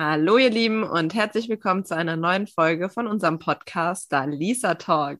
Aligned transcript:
Hallo 0.00 0.38
ihr 0.38 0.50
Lieben 0.50 0.84
und 0.84 1.12
herzlich 1.12 1.48
willkommen 1.48 1.84
zu 1.84 1.96
einer 1.96 2.14
neuen 2.14 2.46
Folge 2.46 2.88
von 2.88 3.08
unserem 3.08 3.40
Podcast, 3.40 4.12
da 4.12 4.22
Lisa 4.26 4.76
Talk. 4.76 5.18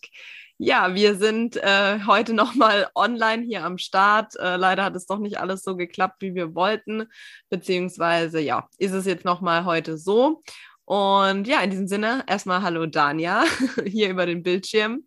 Ja, 0.56 0.94
wir 0.94 1.16
sind 1.16 1.56
äh, 1.56 1.98
heute 2.06 2.32
nochmal 2.32 2.86
online 2.94 3.42
hier 3.42 3.64
am 3.64 3.78
Start. 3.78 4.36
Äh, 4.36 4.54
leider 4.54 4.84
hat 4.84 4.94
es 4.94 5.06
doch 5.06 5.18
nicht 5.18 5.40
alles 5.40 5.64
so 5.64 5.74
geklappt, 5.74 6.22
wie 6.22 6.36
wir 6.36 6.54
wollten, 6.54 7.08
beziehungsweise 7.50 8.38
ja, 8.38 8.68
ist 8.78 8.92
es 8.92 9.04
jetzt 9.04 9.24
nochmal 9.24 9.64
heute 9.64 9.98
so. 9.98 10.42
Und 10.84 11.48
ja, 11.48 11.60
in 11.62 11.70
diesem 11.70 11.88
Sinne 11.88 12.22
erstmal 12.28 12.62
Hallo 12.62 12.86
Dania 12.86 13.42
hier 13.84 14.10
über 14.10 14.26
den 14.26 14.44
Bildschirm. 14.44 15.02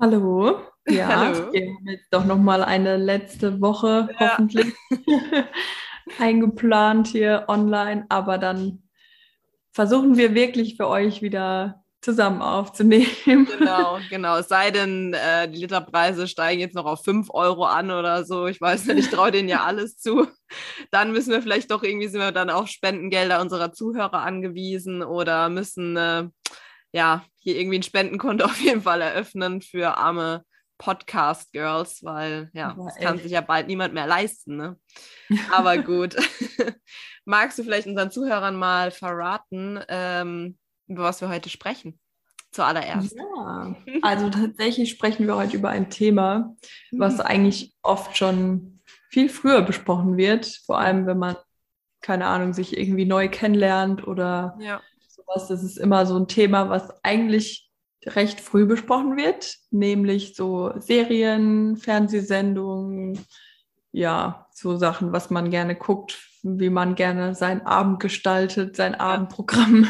Hallo. 0.00 0.62
Ja, 0.88 1.08
Hallo. 1.34 1.52
wir 1.52 1.60
haben 1.60 1.88
jetzt 1.88 2.08
doch 2.10 2.24
nochmal 2.24 2.64
eine 2.64 2.96
letzte 2.96 3.60
Woche 3.60 4.08
ja. 4.18 4.30
hoffentlich 4.30 4.72
eingeplant 6.18 7.08
hier 7.08 7.44
online, 7.48 8.06
aber 8.08 8.38
dann 8.38 8.80
versuchen 9.74 10.16
wir 10.16 10.34
wirklich 10.34 10.76
für 10.76 10.88
euch 10.88 11.20
wieder 11.20 11.84
zusammen 12.00 12.42
aufzunehmen. 12.42 13.08
Genau, 13.24 13.98
genau. 14.10 14.36
Es 14.36 14.48
sei 14.48 14.70
denn, 14.70 15.14
äh, 15.14 15.48
die 15.50 15.58
Literpreise 15.58 16.28
steigen 16.28 16.60
jetzt 16.60 16.74
noch 16.74 16.84
auf 16.84 17.02
5 17.02 17.30
Euro 17.30 17.64
an 17.64 17.90
oder 17.90 18.24
so. 18.24 18.46
Ich 18.46 18.60
weiß 18.60 18.86
nicht, 18.86 18.98
ich 18.98 19.10
traue 19.10 19.32
denen 19.32 19.48
ja 19.48 19.64
alles 19.64 19.98
zu. 19.98 20.28
Dann 20.90 21.12
müssen 21.12 21.32
wir 21.32 21.42
vielleicht 21.42 21.70
doch 21.70 21.82
irgendwie, 21.82 22.08
sind 22.08 22.20
wir 22.20 22.30
dann 22.30 22.50
auf 22.50 22.68
Spendengelder 22.68 23.40
unserer 23.40 23.72
Zuhörer 23.72 24.20
angewiesen 24.22 25.02
oder 25.02 25.48
müssen 25.48 25.96
äh, 25.96 26.28
ja 26.92 27.24
hier 27.38 27.58
irgendwie 27.58 27.78
ein 27.78 27.82
Spendenkonto 27.82 28.44
auf 28.44 28.60
jeden 28.60 28.82
Fall 28.82 29.00
eröffnen 29.00 29.62
für 29.62 29.96
arme 29.96 30.44
Podcast-Girls, 30.78 32.04
weil 32.04 32.50
ja, 32.52 32.76
das 32.76 32.96
kann 32.96 33.18
sich 33.18 33.32
ja 33.32 33.40
bald 33.40 33.66
niemand 33.66 33.94
mehr 33.94 34.06
leisten. 34.06 34.56
Ne? 34.56 34.76
Aber 35.52 35.78
gut. 35.78 36.16
Magst 37.24 37.58
du 37.58 37.62
vielleicht 37.62 37.86
unseren 37.86 38.10
Zuhörern 38.10 38.56
mal 38.56 38.90
verraten, 38.90 39.80
ähm, 39.88 40.58
über 40.86 41.04
was 41.04 41.20
wir 41.20 41.28
heute 41.28 41.48
sprechen? 41.48 41.98
Zuallererst. 42.50 43.16
Ja, 43.16 43.74
also 44.02 44.30
tatsächlich 44.30 44.90
sprechen 44.90 45.26
wir 45.26 45.34
heute 45.34 45.56
über 45.56 45.70
ein 45.70 45.90
Thema, 45.90 46.54
was 46.92 47.14
mhm. 47.14 47.20
eigentlich 47.22 47.74
oft 47.82 48.16
schon 48.16 48.80
viel 49.10 49.28
früher 49.28 49.62
besprochen 49.62 50.16
wird, 50.16 50.46
vor 50.66 50.78
allem 50.78 51.06
wenn 51.06 51.18
man, 51.18 51.36
keine 52.00 52.26
Ahnung, 52.26 52.52
sich 52.52 52.76
irgendwie 52.76 53.06
neu 53.06 53.28
kennenlernt 53.28 54.06
oder 54.06 54.56
ja. 54.60 54.80
sowas. 55.08 55.48
Das 55.48 55.64
ist 55.64 55.78
immer 55.78 56.06
so 56.06 56.16
ein 56.16 56.28
Thema, 56.28 56.68
was 56.68 56.92
eigentlich 57.02 57.72
recht 58.06 58.40
früh 58.40 58.66
besprochen 58.66 59.16
wird, 59.16 59.56
nämlich 59.70 60.36
so 60.36 60.72
Serien, 60.78 61.76
Fernsehsendungen, 61.76 63.18
ja, 63.92 64.46
so 64.52 64.76
Sachen, 64.76 65.12
was 65.12 65.30
man 65.30 65.50
gerne 65.50 65.74
guckt, 65.74 66.33
wie 66.46 66.68
man 66.68 66.94
gerne 66.94 67.34
seinen 67.34 67.62
Abend 67.62 68.00
gestaltet, 68.00 68.76
sein 68.76 68.92
ja. 68.92 69.00
Abendprogramm. 69.00 69.88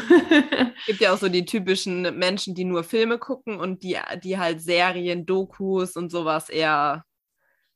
Es 0.79 0.85
gibt 0.87 1.01
ja 1.01 1.13
auch 1.13 1.17
so 1.17 1.27
die 1.27 1.45
typischen 1.45 2.17
Menschen, 2.17 2.55
die 2.55 2.63
nur 2.63 2.85
Filme 2.85 3.17
gucken 3.19 3.59
und 3.59 3.83
die, 3.83 3.97
die 4.23 4.39
halt 4.39 4.61
Serien, 4.61 5.25
Dokus 5.25 5.97
und 5.97 6.09
sowas 6.09 6.49
eher 6.49 7.03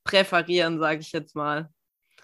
präferieren, 0.05 0.79
sage 0.79 1.01
ich 1.01 1.11
jetzt 1.11 1.35
mal. 1.35 1.69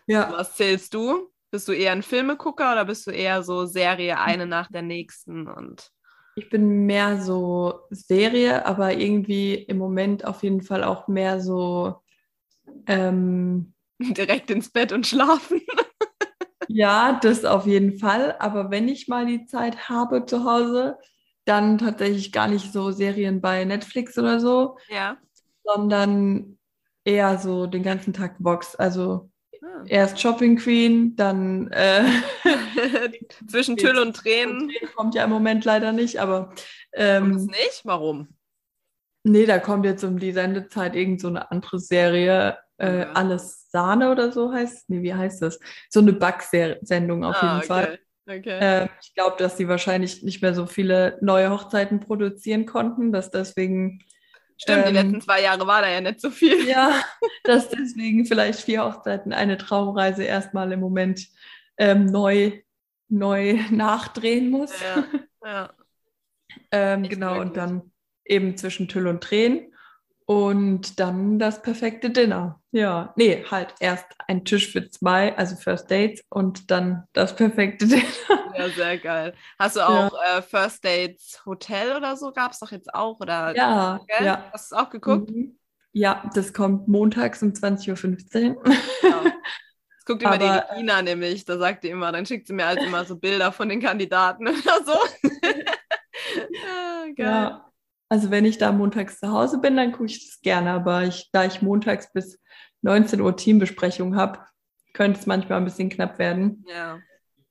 Ja. 0.08 0.32
Was 0.32 0.56
zählst 0.56 0.94
du? 0.94 1.30
Bist 1.52 1.68
du 1.68 1.74
eher 1.74 1.92
ein 1.92 2.04
Filmegucker 2.04 2.72
oder 2.72 2.86
bist 2.86 3.06
du 3.06 3.12
eher 3.12 3.44
so 3.44 3.66
Serie 3.66 4.20
eine 4.20 4.46
nach 4.46 4.70
der 4.72 4.82
nächsten 4.82 5.48
und 5.48 5.92
ich 6.38 6.50
bin 6.50 6.86
mehr 6.86 7.22
so 7.22 7.80
Serie, 7.92 8.66
aber 8.66 8.94
irgendwie 8.94 9.54
im 9.54 9.78
Moment 9.78 10.26
auf 10.26 10.44
jeden 10.44 10.62
Fall 10.62 10.84
auch 10.84 11.08
mehr 11.08 11.40
so 11.40 12.02
ähm, 12.88 13.74
direkt 14.00 14.52
ins 14.52 14.70
Bett 14.70 14.92
und 14.92 15.08
schlafen. 15.08 15.62
Ja, 16.76 17.18
das 17.22 17.46
auf 17.46 17.66
jeden 17.66 18.00
Fall. 18.00 18.36
Aber 18.40 18.70
wenn 18.70 18.90
ich 18.90 19.08
mal 19.08 19.26
die 19.26 19.46
Zeit 19.46 19.88
habe 19.88 20.26
zu 20.26 20.44
Hause, 20.44 20.98
dann 21.46 21.78
tatsächlich 21.78 22.34
gar 22.34 22.50
nicht 22.50 22.74
so 22.74 22.92
Serien 22.92 23.40
bei 23.40 23.64
Netflix 23.64 24.18
oder 24.18 24.42
so, 24.42 24.78
ja. 24.90 25.16
sondern 25.64 26.58
eher 27.06 27.38
so 27.38 27.66
den 27.66 27.82
ganzen 27.82 28.12
Tag 28.12 28.36
Box. 28.40 28.76
Also 28.76 29.30
ah. 29.64 29.86
erst 29.88 30.20
Shopping 30.20 30.58
Queen, 30.58 31.16
dann 31.16 31.72
äh, 31.72 32.04
zwischen 33.48 33.78
Tüll 33.78 33.98
und 33.98 34.14
Tränen. 34.14 34.70
Kommt 34.98 35.16
ja 35.16 35.24
im 35.24 35.30
Moment 35.30 35.64
leider 35.64 35.94
nicht, 35.94 36.20
aber 36.20 36.54
ähm, 36.92 37.24
kommt 37.24 37.36
es 37.38 37.46
nicht? 37.46 37.82
Warum? 37.86 38.36
Nee, 39.24 39.46
da 39.46 39.60
kommt 39.60 39.86
jetzt 39.86 40.04
um 40.04 40.20
die 40.20 40.34
Sendezeit 40.34 40.94
irgend 40.94 41.22
so 41.22 41.30
eine 41.30 41.52
andere 41.52 41.80
Serie. 41.80 42.58
Äh, 42.78 43.02
okay. 43.02 43.12
Alles 43.14 43.70
Sahne 43.72 44.12
oder 44.12 44.32
so 44.32 44.52
heißt 44.52 44.90
Nee, 44.90 45.02
wie 45.02 45.14
heißt 45.14 45.42
das? 45.42 45.60
So 45.90 46.02
eine 46.02 46.14
Backsendung 46.14 47.24
auf 47.24 47.36
ah, 47.42 47.46
jeden 47.46 47.58
okay. 47.58 47.68
Fall. 47.68 48.00
Okay. 48.28 48.60
Äh, 48.60 48.88
ich 49.02 49.14
glaube, 49.14 49.36
dass 49.38 49.58
sie 49.58 49.68
wahrscheinlich 49.68 50.24
nicht 50.24 50.42
mehr 50.42 50.54
so 50.54 50.66
viele 50.66 51.18
neue 51.22 51.52
Hochzeiten 51.52 52.00
produzieren 52.00 52.66
konnten, 52.66 53.12
dass 53.12 53.32
deswegen. 53.32 54.04
Stimmt, 54.58 54.88
ähm, 54.88 54.94
die 54.94 54.94
letzten 54.94 55.22
zwei 55.22 55.42
Jahre 55.42 55.68
war 55.68 55.82
da 55.82 55.90
ja 55.90 56.02
nicht 56.02 56.22
so 56.22 56.32
viel. 56.32 56.68
Ja, 56.68 57.02
dass 57.44 57.70
deswegen 57.70 58.26
vielleicht 58.26 58.62
vier 58.62 58.84
Hochzeiten 58.84 59.32
eine 59.32 59.58
Traumreise 59.58 60.24
erstmal 60.24 60.72
im 60.72 60.80
Moment 60.80 61.28
ähm, 61.78 62.06
neu, 62.06 62.54
neu 63.10 63.60
nachdrehen 63.70 64.50
muss. 64.50 64.72
Ja, 64.82 65.04
ja. 65.46 65.74
ähm, 66.72 67.04
genau, 67.04 67.40
und 67.40 67.58
dann 67.58 67.92
eben 68.26 68.58
zwischen 68.58 68.88
Tüll 68.88 69.08
und 69.08 69.22
Tränen. 69.22 69.75
Und 70.28 71.00
dann 71.00 71.38
das 71.38 71.62
perfekte 71.62 72.10
Dinner. 72.10 72.60
Ja, 72.72 73.14
nee, 73.16 73.46
halt 73.50 73.76
erst 73.80 74.08
ein 74.28 74.44
Tisch 74.44 74.72
für 74.72 74.90
zwei, 74.90 75.38
also 75.38 75.56
First 75.56 75.92
Dates 75.92 76.24
und 76.30 76.72
dann 76.72 77.04
das 77.14 77.36
perfekte 77.36 77.86
Dinner. 77.88 78.04
Ja, 78.58 78.70
sehr 78.70 78.98
geil. 78.98 79.34
Hast 79.60 79.76
du 79.76 79.82
auch 79.88 80.12
ja. 80.14 80.38
äh, 80.40 80.42
First 80.42 80.84
Dates 80.84 81.42
Hotel 81.46 81.96
oder 81.96 82.18
so? 82.18 82.32
Gab 82.32 82.54
es 82.54 82.60
doch 82.60 82.72
jetzt 82.72 82.94
auch? 82.94 83.20
Oder, 83.20 83.56
ja, 83.56 84.00
ja. 84.20 84.50
Hast 84.52 84.72
du 84.72 84.76
es 84.76 84.82
auch 84.82 84.90
geguckt? 84.90 85.30
Mhm. 85.30 85.60
Ja, 85.92 86.30
das 86.34 86.54
kommt 86.54 86.88
montags 86.88 87.42
um 87.44 87.54
20.15 87.54 88.56
Uhr. 88.56 88.64
Ja. 89.04 89.24
Das 89.98 90.14
guckt 90.14 90.22
immer 90.22 90.34
Aber, 90.36 90.68
die 90.70 90.76
Regina 90.76 91.02
nämlich, 91.02 91.46
da 91.46 91.58
sagt 91.58 91.84
die 91.84 91.90
immer, 91.90 92.12
dann 92.12 92.28
schickt 92.28 92.46
sie 92.46 92.54
mir 92.54 92.68
halt 92.68 92.80
immer 92.80 93.06
so 93.06 93.16
Bilder 93.16 93.52
von 93.52 93.70
den 93.70 93.82
Kandidaten 93.82 94.48
oder 94.48 94.86
so. 94.86 94.94
ja, 96.54 97.06
geil. 97.16 97.16
Ja. 97.18 97.72
Also 98.10 98.32
wenn 98.32 98.46
ich 98.46 98.58
da 98.58 98.72
montags 98.72 99.20
zu 99.20 99.32
Hause 99.32 99.60
bin, 99.60 99.76
dann 99.78 99.92
gucke 99.92 100.06
ich 100.06 100.26
das 100.26 100.42
gerne. 100.42 100.72
Aber 100.72 101.04
ich, 101.04 101.30
da 101.32 101.46
ich 101.46 101.62
montags 101.62 102.12
bis 102.14 102.40
19 102.82 103.22
Uhr 103.22 103.36
Teambesprechung 103.36 104.16
habe, 104.16 104.40
könnte 104.94 105.20
es 105.20 105.26
manchmal 105.26 105.60
ein 105.60 105.66
bisschen 105.66 105.90
knapp 105.90 106.20
werden. 106.20 106.64
Ja. 106.68 107.00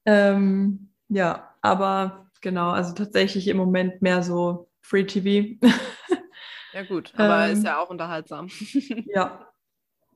Ähm, 0.06 0.90
ja, 1.08 1.54
aber 1.60 2.30
genau, 2.40 2.70
also 2.70 2.94
tatsächlich 2.94 3.48
im 3.48 3.56
Moment 3.56 4.02
mehr 4.02 4.22
so 4.22 4.68
Free 4.80 5.04
TV. 5.04 5.56
ja 6.72 6.82
gut, 6.84 7.12
aber 7.16 7.46
ähm, 7.46 7.52
ist 7.52 7.64
ja 7.64 7.78
auch 7.78 7.90
unterhaltsam. 7.90 8.48
ja, 9.06 9.46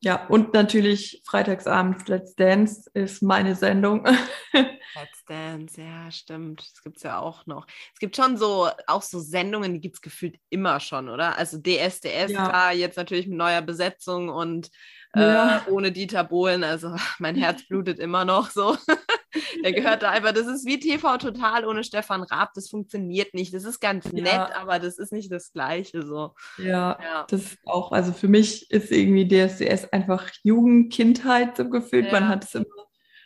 ja, 0.01 0.27
und 0.29 0.55
natürlich 0.55 1.23
freitagsabend 1.25 2.09
Let's 2.09 2.35
Dance 2.37 2.89
ist 2.95 3.23
meine 3.23 3.55
Sendung. 3.55 4.05
Let's 4.53 5.25
Dance, 5.27 5.81
ja, 5.81 6.11
stimmt. 6.11 6.61
Das 6.61 6.83
gibt 6.83 6.99
es 6.99 7.03
ja 7.03 7.19
auch 7.19 7.47
noch. 7.47 7.67
Es 7.93 7.99
gibt 7.99 8.17
schon 8.17 8.37
so, 8.37 8.69
auch 8.87 9.03
so 9.03 9.19
Sendungen, 9.21 9.75
die 9.75 9.81
gibt 9.81 9.97
es 9.97 10.01
gefühlt 10.01 10.37
immer 10.51 10.81
schon, 10.81 11.09
oder? 11.09 11.37
Also 11.37 11.59
DSDS, 11.59 12.31
ja. 12.31 12.49
klar, 12.49 12.73
jetzt 12.73 12.97
natürlich 12.97 13.27
mit 13.27 13.37
neuer 13.37 13.63
Besetzung 13.63 14.29
und 14.29 14.71
ja. 15.15 15.59
äh, 15.59 15.71
ohne 15.71 15.93
Dieter 15.93 16.25
Bohlen. 16.25 16.65
Also 16.65 16.95
mein 17.19 17.37
Herz 17.37 17.67
blutet 17.67 17.99
immer 17.99 18.25
noch 18.25 18.51
so. 18.51 18.77
Der 19.65 19.73
gehört 19.73 20.03
da 20.03 20.11
einfach, 20.11 20.33
das 20.33 20.47
ist 20.47 20.67
wie 20.67 20.79
TV 20.79 21.19
Total 21.19 21.67
ohne 21.67 21.85
Stefan 21.85 22.23
Raab, 22.23 22.53
das 22.55 22.69
funktioniert 22.69 23.35
nicht. 23.35 23.53
Das 23.55 23.65
ist 23.65 23.81
ganz 23.81 24.13
nett, 24.13 24.27
ja. 24.27 24.55
aber 24.57 24.79
das 24.79 24.99
ist 24.99 25.13
nicht 25.13 25.31
das 25.31 25.53
Gleiche 25.53 26.03
so. 26.03 26.35
Ja, 26.57 26.99
ja, 27.03 27.27
das 27.29 27.57
auch, 27.67 27.93
also 27.93 28.13
für 28.13 28.29
mich 28.29 28.71
ist 28.71 28.91
irgendwie 28.91 29.29
DSDS 29.29 29.93
einfach 29.93 30.31
Jugend, 30.43 30.93
Kindheit 30.93 31.57
so 31.57 31.69
gefühlt. 31.69 32.07
Ja. 32.07 32.13
Man 32.13 32.29
hat 32.29 32.45
es 32.45 32.55
immer, 32.55 32.67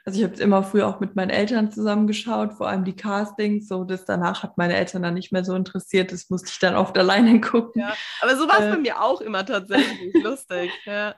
also 0.04 0.18
ich 0.18 0.24
habe 0.24 0.34
es 0.34 0.40
immer 0.40 0.62
früher 0.62 0.88
auch 0.88 1.00
mit 1.00 1.14
meinen 1.14 1.30
Eltern 1.30 1.70
zusammengeschaut, 1.70 2.54
vor 2.54 2.68
allem 2.68 2.84
die 2.84 2.96
Castings, 2.96 3.68
so 3.68 3.84
das 3.84 4.04
danach 4.04 4.42
hat 4.42 4.58
meine 4.58 4.74
Eltern 4.74 5.02
dann 5.02 5.14
nicht 5.14 5.32
mehr 5.32 5.44
so 5.44 5.54
interessiert, 5.54 6.12
das 6.12 6.28
musste 6.30 6.48
ich 6.50 6.58
dann 6.58 6.74
oft 6.74 6.96
alleine 6.98 7.40
gucken. 7.40 7.82
Aber 8.20 8.36
so 8.36 8.48
war 8.48 8.60
es 8.60 8.66
äh, 8.66 8.70
bei 8.70 8.78
mir 8.78 9.02
auch 9.02 9.20
immer 9.20 9.46
tatsächlich, 9.46 10.14
lustig, 10.22 10.70
ja. 10.84 11.14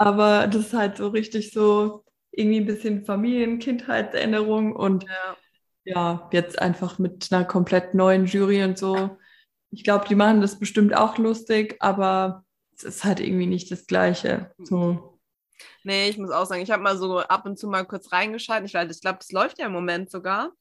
Aber 0.00 0.46
das 0.46 0.66
ist 0.66 0.74
halt 0.74 0.96
so 0.96 1.08
richtig 1.08 1.50
so, 1.50 2.04
irgendwie 2.38 2.60
ein 2.60 2.66
bisschen 2.66 3.04
Familien-Kindheitserinnerung 3.04 4.74
und 4.74 5.04
ja. 5.04 5.36
ja, 5.84 6.28
jetzt 6.32 6.58
einfach 6.60 6.98
mit 6.98 7.28
einer 7.30 7.44
komplett 7.44 7.94
neuen 7.94 8.26
Jury 8.26 8.62
und 8.62 8.78
so. 8.78 9.18
Ich 9.70 9.84
glaube, 9.84 10.06
die 10.08 10.14
machen 10.14 10.40
das 10.40 10.58
bestimmt 10.58 10.96
auch 10.96 11.18
lustig, 11.18 11.76
aber 11.80 12.44
es 12.76 12.84
ist 12.84 13.04
halt 13.04 13.20
irgendwie 13.20 13.46
nicht 13.46 13.70
das 13.70 13.86
Gleiche. 13.86 14.52
So. 14.58 15.18
Nee, 15.82 16.08
ich 16.08 16.18
muss 16.18 16.30
auch 16.30 16.46
sagen, 16.46 16.62
ich 16.62 16.70
habe 16.70 16.82
mal 16.82 16.96
so 16.96 17.18
ab 17.18 17.44
und 17.44 17.58
zu 17.58 17.66
mal 17.66 17.84
kurz 17.84 18.12
reingeschaltet. 18.12 18.68
Ich, 18.68 18.74
ich 18.74 19.00
glaube, 19.00 19.18
es 19.20 19.32
läuft 19.32 19.58
ja 19.58 19.66
im 19.66 19.72
Moment 19.72 20.10
sogar. 20.10 20.52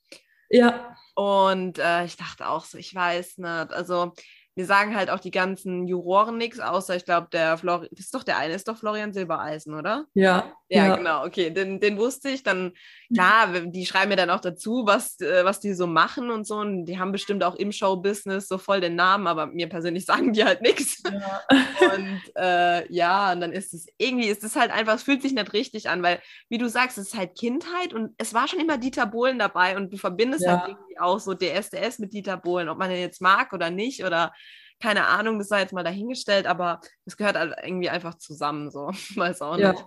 Ja. 0.49 0.95
Und 1.15 1.77
äh, 1.77 2.05
ich 2.05 2.17
dachte 2.17 2.47
auch 2.47 2.65
so, 2.65 2.77
ich 2.77 2.93
weiß 2.93 3.37
nicht. 3.37 3.71
Also, 3.71 4.13
mir 4.55 4.65
sagen 4.65 4.95
halt 4.95 5.11
auch 5.11 5.19
die 5.19 5.31
ganzen 5.31 5.85
Juroren 5.85 6.37
nichts, 6.37 6.59
außer 6.59 6.95
ich 6.95 7.05
glaube, 7.05 7.27
der 7.31 7.59
Florian, 7.59 7.91
ist 7.91 8.13
doch 8.15 8.23
der 8.23 8.39
eine, 8.39 8.55
ist 8.55 8.67
doch 8.67 8.77
Florian 8.77 9.13
Silbereisen, 9.13 9.75
oder? 9.75 10.05
Ja. 10.15 10.51
Ja, 10.69 10.87
ja, 10.87 10.95
genau, 10.97 11.25
okay, 11.25 11.49
den, 11.49 11.79
den 11.79 11.97
wusste 11.97 12.29
ich. 12.29 12.43
Dann, 12.43 12.73
klar, 13.13 13.47
die 13.61 13.85
schreiben 13.85 14.09
mir 14.09 14.17
dann 14.17 14.29
auch 14.29 14.41
dazu, 14.41 14.83
was, 14.85 15.19
äh, 15.21 15.45
was 15.45 15.61
die 15.61 15.73
so 15.73 15.87
machen 15.87 16.29
und 16.29 16.45
so. 16.45 16.55
Und 16.55 16.85
die 16.85 16.99
haben 16.99 17.13
bestimmt 17.13 17.43
auch 17.43 17.55
im 17.55 17.71
Show-Business 17.71 18.49
so 18.49 18.57
voll 18.57 18.81
den 18.81 18.95
Namen, 18.95 19.27
aber 19.27 19.45
mir 19.47 19.69
persönlich 19.69 20.05
sagen 20.05 20.33
die 20.33 20.43
halt 20.43 20.61
nichts. 20.61 21.03
Ja. 21.05 21.41
Und 21.93 22.21
äh, 22.35 22.91
ja, 22.91 23.31
und 23.31 23.41
dann 23.41 23.53
ist 23.53 23.73
es 23.73 23.87
irgendwie, 23.97 24.27
ist 24.27 24.43
es 24.43 24.57
halt 24.57 24.71
einfach, 24.71 24.95
es 24.95 25.03
fühlt 25.03 25.21
sich 25.21 25.33
nicht 25.33 25.53
richtig 25.53 25.89
an, 25.89 26.03
weil, 26.03 26.21
wie 26.49 26.57
du 26.57 26.67
sagst, 26.67 26.97
es 26.97 27.09
ist 27.09 27.17
halt 27.17 27.37
Kindheit 27.37 27.93
und 27.93 28.13
es 28.17 28.33
war 28.33 28.49
schon 28.49 28.59
immer 28.59 28.77
Dieter 28.77 29.05
Bohlen 29.05 29.39
dabei 29.39 29.77
und 29.77 29.93
du 29.93 29.97
verbindest 29.97 30.43
ja. 30.43 30.59
halt 30.59 30.69
irgendwie 30.69 30.99
auch 30.99 31.19
so 31.19 31.33
DSDS 31.33 31.99
mit 31.99 32.11
Dieter 32.11 32.35
Bohlen, 32.35 32.67
ob 32.67 32.77
man 32.77 32.89
den 32.89 32.99
jetzt 32.99 33.21
mag 33.21 33.53
oder 33.53 33.69
nicht 33.69 34.03
oder 34.03 34.33
keine 34.79 35.07
Ahnung, 35.07 35.39
das 35.39 35.47
sei 35.47 35.61
jetzt 35.61 35.73
mal 35.73 35.83
dahingestellt, 35.83 36.45
aber 36.45 36.81
es 37.05 37.17
gehört 37.17 37.35
halt 37.35 37.55
irgendwie 37.63 37.89
einfach 37.89 38.15
zusammen, 38.15 38.69
so, 38.69 38.91
weiß 39.15 39.41
auch 39.41 39.57
nicht. 39.57 39.85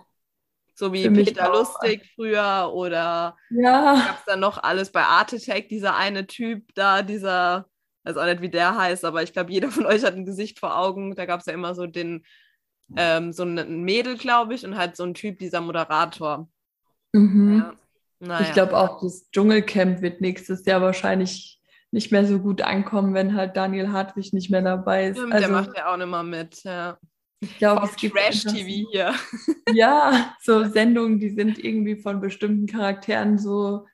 So 0.73 0.93
wie 0.93 1.09
Peter 1.09 1.49
Lustig 1.49 2.11
früher 2.15 2.71
oder 2.73 3.35
ja. 3.49 3.93
gab 3.93 4.19
es 4.19 4.25
dann 4.25 4.39
noch 4.39 4.61
alles 4.61 4.91
bei 4.91 5.03
Art 5.03 5.33
Attack, 5.33 5.69
dieser 5.69 5.95
eine 5.95 6.27
Typ 6.27 6.73
da, 6.73 7.01
dieser, 7.01 7.67
weiß 8.03 8.17
auch 8.17 8.25
nicht, 8.25 8.41
wie 8.41 8.49
der 8.49 8.77
heißt, 8.77 9.05
aber 9.05 9.21
ich 9.21 9.33
glaube, 9.33 9.51
jeder 9.51 9.69
von 9.69 9.85
euch 9.85 10.03
hat 10.03 10.15
ein 10.15 10.25
Gesicht 10.25 10.59
vor 10.59 10.77
Augen. 10.77 11.15
Da 11.15 11.25
gab 11.25 11.41
es 11.41 11.45
ja 11.45 11.53
immer 11.53 11.75
so 11.75 11.85
den, 11.85 12.25
ähm, 12.95 13.31
so 13.31 13.43
ein 13.43 13.81
Mädel, 13.83 14.17
glaube 14.17 14.53
ich, 14.53 14.65
und 14.65 14.77
halt 14.77 14.95
so 14.95 15.03
ein 15.03 15.13
Typ, 15.13 15.39
dieser 15.39 15.61
Moderator. 15.61 16.49
Mhm. 17.13 17.59
Ja. 17.59 17.73
Naja. 18.23 18.45
Ich 18.45 18.53
glaube 18.53 18.77
auch, 18.77 19.01
das 19.01 19.29
Dschungelcamp 19.31 20.01
wird 20.01 20.21
nächstes 20.21 20.65
Jahr 20.65 20.81
wahrscheinlich 20.81 21.59
nicht 21.89 22.11
mehr 22.11 22.25
so 22.25 22.39
gut 22.39 22.61
ankommen, 22.61 23.13
wenn 23.13 23.35
halt 23.35 23.57
Daniel 23.57 23.91
Hartwig 23.91 24.31
nicht 24.31 24.49
mehr 24.49 24.61
dabei 24.61 25.07
ist. 25.07 25.17
Stimmt, 25.17 25.33
also, 25.33 25.47
der 25.47 25.55
macht 25.55 25.77
ja 25.77 25.91
auch 25.91 25.97
nicht 25.97 26.07
mehr 26.07 26.23
mit, 26.23 26.63
ja. 26.63 26.97
Ich 27.41 27.57
glaube, 27.57 27.85
es 27.85 27.95
gibt 27.95 28.15
Trash-TV 28.15 28.89
hier. 28.91 29.13
Ja, 29.73 30.35
so 30.41 30.65
Sendungen, 30.65 31.19
die 31.19 31.29
sind 31.29 31.57
irgendwie 31.57 31.95
von 31.95 32.19
bestimmten 32.19 32.67
Charakteren 32.67 33.37
so 33.37 33.87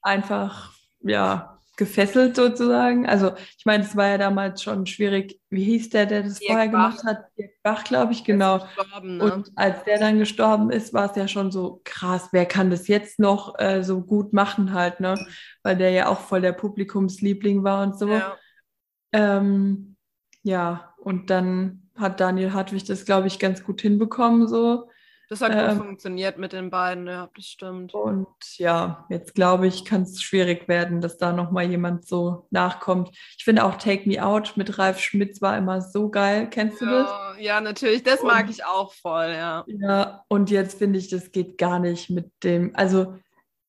einfach, 0.00 0.72
ja, 1.00 1.58
gefesselt 1.76 2.36
sozusagen. 2.36 3.06
Also 3.08 3.32
ich 3.58 3.64
meine, 3.64 3.82
es 3.82 3.96
war 3.96 4.08
ja 4.08 4.18
damals 4.18 4.62
schon 4.62 4.86
schwierig. 4.86 5.40
Wie 5.50 5.64
hieß 5.64 5.90
der, 5.90 6.06
der 6.06 6.22
das 6.22 6.38
Dirk 6.38 6.52
vorher 6.52 6.68
Bach. 6.68 6.90
gemacht 6.90 7.04
hat? 7.04 7.24
Dirk 7.36 7.50
Bach, 7.62 7.84
glaube 7.84 8.12
ich, 8.12 8.24
genau. 8.24 8.66
Ne? 9.02 9.24
Und 9.24 9.50
als 9.56 9.82
der 9.84 9.98
dann 9.98 10.18
gestorben 10.18 10.70
ist, 10.70 10.92
war 10.92 11.10
es 11.10 11.16
ja 11.16 11.26
schon 11.26 11.50
so 11.50 11.80
krass, 11.84 12.28
wer 12.32 12.46
kann 12.46 12.70
das 12.70 12.88
jetzt 12.88 13.18
noch 13.18 13.58
äh, 13.58 13.82
so 13.82 14.02
gut 14.02 14.32
machen 14.32 14.72
halt, 14.72 15.00
ne? 15.00 15.26
Weil 15.62 15.76
der 15.76 15.90
ja 15.90 16.08
auch 16.08 16.20
voll 16.20 16.42
der 16.42 16.52
Publikumsliebling 16.52 17.64
war 17.64 17.82
und 17.82 17.98
so. 17.98 18.08
Ja, 18.08 18.36
ähm, 19.12 19.91
ja 20.42 20.94
und 20.98 21.30
dann 21.30 21.82
hat 21.96 22.20
Daniel 22.20 22.52
Hartwig 22.52 22.84
das, 22.84 23.04
glaube 23.04 23.26
ich, 23.26 23.38
ganz 23.38 23.64
gut 23.64 23.80
hinbekommen. 23.80 24.48
So. 24.48 24.88
Das 25.28 25.40
hat 25.40 25.52
ähm, 25.54 25.78
gut 25.78 25.86
funktioniert 25.86 26.36
mit 26.36 26.52
den 26.52 26.68
beiden, 26.68 27.06
ja, 27.06 27.30
das 27.34 27.46
stimmt. 27.46 27.94
Und 27.94 28.26
ja, 28.58 29.06
jetzt 29.08 29.34
glaube 29.34 29.66
ich, 29.66 29.84
kann 29.84 30.02
es 30.02 30.20
schwierig 30.20 30.68
werden, 30.68 31.00
dass 31.00 31.16
da 31.16 31.32
nochmal 31.32 31.64
jemand 31.64 32.06
so 32.06 32.46
nachkommt. 32.50 33.10
Ich 33.38 33.44
finde 33.44 33.64
auch 33.64 33.76
Take 33.76 34.06
Me 34.08 34.22
Out 34.22 34.54
mit 34.56 34.78
Ralf 34.78 35.00
Schmitz 35.00 35.40
war 35.40 35.56
immer 35.56 35.80
so 35.80 36.10
geil. 36.10 36.48
Kennst 36.50 36.82
du 36.82 36.84
ja, 36.84 37.02
das? 37.02 37.40
Ja, 37.40 37.60
natürlich, 37.60 38.02
das 38.02 38.20
und, 38.20 38.26
mag 38.26 38.50
ich 38.50 38.64
auch 38.64 38.92
voll, 38.92 39.30
ja. 39.30 39.64
Ja, 39.66 40.24
und 40.28 40.50
jetzt 40.50 40.78
finde 40.78 40.98
ich, 40.98 41.08
das 41.08 41.32
geht 41.32 41.56
gar 41.56 41.78
nicht 41.78 42.10
mit 42.10 42.30
dem, 42.44 42.72
also 42.74 43.16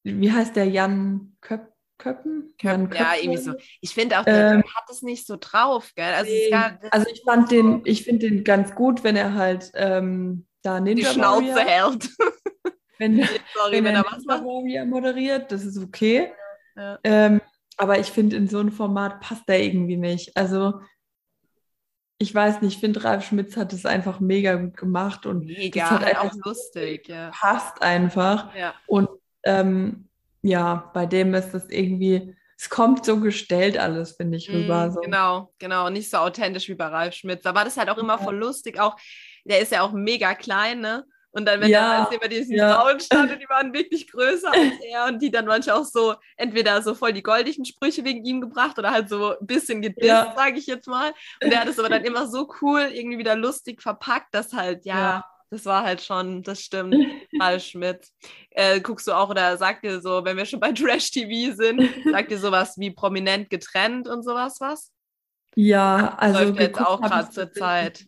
wie 0.04 0.32
heißt 0.32 0.56
der 0.56 0.66
Jan 0.66 1.38
Köpp? 1.40 1.73
Köppen? 2.04 2.54
Köppen 2.60 2.90
ja, 2.94 3.14
irgendwie 3.22 3.42
so. 3.42 3.54
Ich 3.80 3.94
finde 3.94 4.20
auch, 4.20 4.26
der 4.26 4.56
ähm, 4.56 4.64
hat 4.76 4.90
es 4.90 5.02
nicht 5.02 5.26
so 5.26 5.38
drauf, 5.40 5.94
gell? 5.96 6.14
Also, 6.14 6.30
nee, 6.30 6.50
gar, 6.50 6.78
also 6.92 7.08
ich 7.10 7.22
fand 7.24 7.50
den, 7.50 7.82
ich 7.86 8.04
finde 8.04 8.30
den 8.30 8.44
ganz 8.44 8.76
gut, 8.76 9.06
wenn 9.06 9.16
er 9.16 9.36
halt 9.36 9.72
ähm, 9.76 10.46
da 10.64 10.82
Ninja 10.82 11.10
die 11.10 11.14
Schnauze 11.16 11.56
Warrior, 11.56 11.66
hält. 11.66 12.10
Wenn, 13.00 13.18
Sorry, 13.56 13.78
wenn, 13.78 13.86
wenn 13.86 13.96
er 13.96 14.06
was 14.06 14.24
macht. 14.26 14.44
Warrior 14.44 14.86
moderiert, 14.86 15.52
das 15.52 15.66
ist 15.66 15.82
okay. 15.82 16.32
Ja. 16.76 17.00
Ähm, 17.04 17.42
aber 17.76 18.00
ich 18.00 18.12
finde, 18.12 18.36
in 18.36 18.48
so 18.48 18.60
ein 18.60 18.72
Format 18.72 19.20
passt 19.20 19.44
er 19.48 19.60
irgendwie 19.60 19.98
nicht. 19.98 20.38
Also 20.38 20.80
ich 22.20 22.34
weiß 22.34 22.62
nicht, 22.62 22.76
ich 22.76 22.80
finde, 22.80 23.04
Ralf 23.04 23.26
Schmitz 23.26 23.58
hat 23.58 23.74
es 23.74 23.86
einfach 23.88 24.20
mega 24.20 24.56
gut 24.56 24.78
gemacht 24.78 25.26
und 25.26 25.46
mega, 25.46 25.82
das 25.82 25.90
hat 25.90 26.04
einfach 26.04 26.26
auch 26.26 26.46
lustig, 26.46 27.08
ja. 27.08 27.32
passt 27.32 27.82
einfach. 27.82 28.56
Ja. 28.56 28.76
Und 28.86 29.10
ähm, 29.44 30.08
ja, 30.44 30.92
bei 30.94 31.06
dem 31.06 31.34
ist 31.34 31.54
es 31.54 31.70
irgendwie, 31.70 32.36
es 32.58 32.70
kommt 32.70 33.06
so 33.06 33.20
gestellt 33.20 33.78
alles, 33.78 34.18
finde 34.18 34.38
ich, 34.38 34.50
rüber. 34.50 34.88
Mm, 34.88 34.92
so. 34.92 35.00
Genau, 35.00 35.54
genau, 35.58 35.90
nicht 35.90 36.10
so 36.10 36.18
authentisch 36.18 36.68
wie 36.68 36.76
bei 36.76 36.86
Ralf 36.86 37.16
Schmitz. 37.16 37.44
Da 37.44 37.56
war 37.56 37.64
das 37.64 37.78
halt 37.78 37.90
auch 37.90 37.98
immer 37.98 38.18
ja. 38.18 38.24
voll 38.24 38.36
lustig. 38.36 38.80
Auch, 38.80 38.98
der 39.46 39.62
ist 39.62 39.72
ja 39.72 39.82
auch 39.82 39.94
mega 39.94 40.36
klein, 40.36 40.82
ne? 40.82 41.06
Und 41.32 41.46
dann, 41.46 41.62
wenn 41.62 41.70
ja, 41.70 42.04
dann 42.04 42.14
immer 42.14 42.28
diesen 42.28 42.56
ja. 42.56 42.80
Frauen 42.80 43.00
stand 43.00 43.32
und 43.32 43.42
die 43.42 43.50
waren 43.50 43.74
wirklich 43.74 44.12
größer 44.12 44.52
als 44.52 44.74
er 44.88 45.06
und 45.06 45.20
die 45.20 45.32
dann 45.32 45.46
manchmal 45.46 45.78
auch 45.78 45.86
so 45.86 46.14
entweder 46.38 46.82
so 46.84 46.94
voll 46.94 47.12
die 47.12 47.24
goldigen 47.24 47.66
Sprüche 47.66 48.04
wegen 48.04 48.24
ihm 48.24 48.40
gebracht 48.40 48.78
oder 48.78 48.92
halt 48.92 49.10
so 49.10 49.32
ein 49.40 49.48
bisschen 49.48 49.82
gedisst, 49.82 50.06
ja. 50.06 50.34
sage 50.36 50.60
ich 50.60 50.68
jetzt 50.68 50.88
mal. 50.88 51.12
Und 51.42 51.52
der 51.52 51.62
hat 51.62 51.68
es 51.68 51.80
aber 51.80 51.90
dann 51.90 52.04
immer 52.04 52.28
so 52.28 52.52
cool 52.62 52.82
irgendwie 52.94 53.18
wieder 53.18 53.36
lustig 53.36 53.82
verpackt, 53.82 54.36
dass 54.36 54.54
halt, 54.54 54.86
ja, 54.86 54.96
ja 54.96 55.26
das 55.54 55.66
war 55.66 55.84
halt 55.84 56.02
schon, 56.02 56.42
das 56.42 56.62
stimmt, 56.62 56.96
Ralf 57.40 57.64
Schmidt. 57.64 58.08
Äh, 58.50 58.82
guckst 58.82 59.08
du 59.08 59.14
auch 59.14 59.30
oder 59.30 59.56
sagt 59.56 59.86
dir 59.86 60.02
so, 60.02 60.26
wenn 60.26 60.36
wir 60.36 60.46
schon 60.46 60.60
bei 60.60 60.72
Trash 60.74 61.12
TV 61.12 61.56
sind, 61.56 61.88
sagt 62.12 62.32
dir 62.32 62.40
sowas 62.40 62.76
wie 62.78 62.90
prominent 62.90 63.52
getrennt 63.52 64.08
und 64.08 64.24
sowas 64.24 64.58
was? 64.60 64.92
Ja, 65.56 66.16
also 66.18 66.40
läuft 66.40 66.60
jetzt 66.60 66.80
auch 66.80 67.00
gerade 67.00 67.30
zur 67.30 67.52
Zeit. 67.52 68.06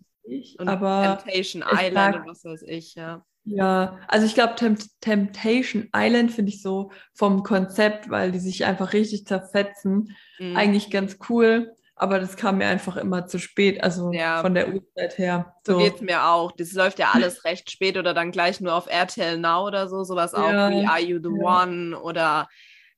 Und 0.57 0.67
aber 0.67 1.19
Temptation 1.23 1.63
Island 1.71 2.15
und 2.15 2.27
was 2.27 2.43
weiß 2.43 2.63
ich, 2.63 2.95
ja. 2.95 3.23
Ja, 3.43 3.99
also 4.07 4.25
ich 4.25 4.33
glaube, 4.33 4.55
Tempt 4.55 4.87
Temptation 5.01 5.87
Island 5.95 6.31
finde 6.31 6.49
ich 6.49 6.63
so 6.63 6.91
vom 7.13 7.43
Konzept, 7.43 8.09
weil 8.09 8.31
die 8.31 8.39
sich 8.39 8.65
einfach 8.65 8.93
richtig 8.93 9.27
zerfetzen, 9.27 10.15
mhm. 10.39 10.57
eigentlich 10.57 10.89
ganz 10.89 11.19
cool 11.29 11.75
aber 11.95 12.19
das 12.19 12.35
kam 12.35 12.57
mir 12.57 12.67
einfach 12.67 12.97
immer 12.97 13.25
zu 13.25 13.39
spät, 13.39 13.81
also 13.81 14.11
ja. 14.11 14.41
von 14.41 14.53
der 14.53 14.73
Uhrzeit 14.73 15.17
her. 15.17 15.55
So, 15.65 15.73
so 15.73 15.79
geht 15.79 15.95
es 15.95 16.01
mir 16.01 16.25
auch. 16.25 16.51
Das 16.51 16.73
läuft 16.73 16.99
ja 16.99 17.11
alles 17.13 17.45
recht 17.45 17.71
spät 17.71 17.97
oder 17.97 18.13
dann 18.13 18.31
gleich 18.31 18.59
nur 18.59 18.73
auf 18.73 18.87
RTL 18.87 19.37
Now 19.37 19.65
oder 19.65 19.87
so, 19.87 20.03
sowas 20.03 20.33
auch 20.33 20.51
ja. 20.51 20.69
wie 20.69 20.85
Are 20.85 20.99
You 20.99 21.19
the 21.23 21.29
ja. 21.37 21.63
One 21.63 21.99
oder 21.99 22.47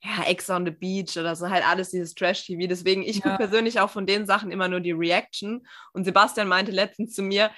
ja, 0.03 0.23
Ex 0.25 0.49
on 0.49 0.65
the 0.65 0.71
Beach 0.71 1.17
oder 1.17 1.35
so, 1.35 1.49
halt 1.49 1.67
alles 1.67 1.89
dieses 1.89 2.15
Trash-TV. 2.15 2.67
Deswegen, 2.67 3.03
ich 3.03 3.21
gucke 3.21 3.37
persönlich 3.37 3.79
auch 3.79 3.89
von 3.89 4.05
den 4.05 4.25
Sachen 4.25 4.51
immer 4.51 4.67
nur 4.67 4.79
die 4.79 4.91
Reaction. 4.91 5.65
Und 5.93 6.03
Sebastian 6.03 6.47
meinte 6.47 6.71
letztens 6.71 7.13
zu 7.13 7.21
mir, 7.21 7.51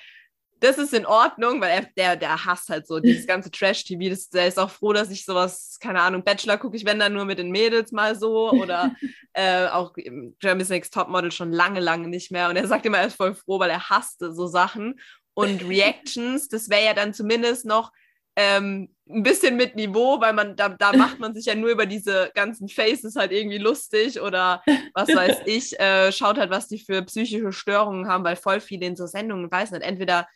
das 0.60 0.78
ist 0.78 0.94
in 0.94 1.06
Ordnung, 1.06 1.62
weil 1.62 1.72
er, 1.72 1.82
der, 1.98 2.16
der 2.16 2.46
hasst 2.46 2.70
halt 2.70 2.88
so 2.88 3.00
dieses 3.00 3.28
ganze 3.28 3.52
Trash-TV. 3.52 4.16
Der 4.34 4.48
ist 4.48 4.60
auch 4.60 4.70
froh, 4.70 4.94
dass 4.94 5.10
ich 5.10 5.26
sowas, 5.26 5.78
keine 5.80 6.02
Ahnung, 6.02 6.24
Bachelor 6.24 6.58
gucke 6.58 6.78
ich, 6.78 6.86
wenn 6.86 7.00
dann 7.00 7.14
nur 7.14 7.26
mit 7.26 7.40
den 7.40 7.52
Mädels 7.52 7.92
mal 7.92 8.16
so 8.16 8.52
oder 8.52 8.96
äh, 9.34 9.68
auch 9.68 9.94
Jeremy's 10.42 10.70
Next 10.70 10.94
Topmodel 10.94 11.32
schon 11.32 11.52
lange, 11.52 11.80
lange 11.80 12.08
nicht 12.08 12.32
mehr. 12.32 12.50
Und 12.50 12.56
er 12.56 12.68
sagt 12.68 12.86
immer, 12.86 13.00
er 13.00 13.08
ist 13.08 13.16
voll 13.18 13.34
froh, 13.34 13.60
weil 13.60 13.70
er 13.70 13.90
hasste 13.90 14.34
so 14.34 14.48
Sachen. 14.48 15.00
Und 15.34 15.64
Reactions, 15.68 16.48
das 16.50 16.70
wäre 16.70 16.86
ja 16.86 16.94
dann 16.94 17.14
zumindest 17.14 17.66
noch 17.66 17.92
ähm, 18.36 18.90
ein 19.10 19.24
bisschen 19.24 19.58
mit 19.58 19.76
Niveau, 19.76 20.22
weil 20.22 20.34
man 20.34 20.56
da, 20.56 20.70
da 20.70 20.94
macht 20.94 21.20
man 21.20 21.34
sich 21.34 21.46
ja 21.46 21.56
nur 21.56 21.72
über 21.72 21.86
diese 21.86 22.32
ganzen 22.36 22.70
Faces 22.70 23.16
halt 23.16 23.32
irgendwie 23.32 23.58
lustig 23.58 24.22
oder 24.22 24.64
was 24.94 25.10
weiß 25.10 25.40
ich, 25.46 25.78
äh, 25.80 26.12
schaut 26.12 26.38
halt, 26.38 26.50
was 26.50 26.68
die 26.68 26.80
für 26.80 27.02
psychische 27.04 27.52
Störungen 27.52 28.08
haben, 28.08 28.24
weil 28.24 28.36
voll 28.36 28.62
viele 28.62 28.86
in 28.86 28.96
so 28.96 29.08
Sendungen, 29.08 29.52
weiß 29.52 29.72
nicht, 29.72 29.84
entweder 29.84 30.28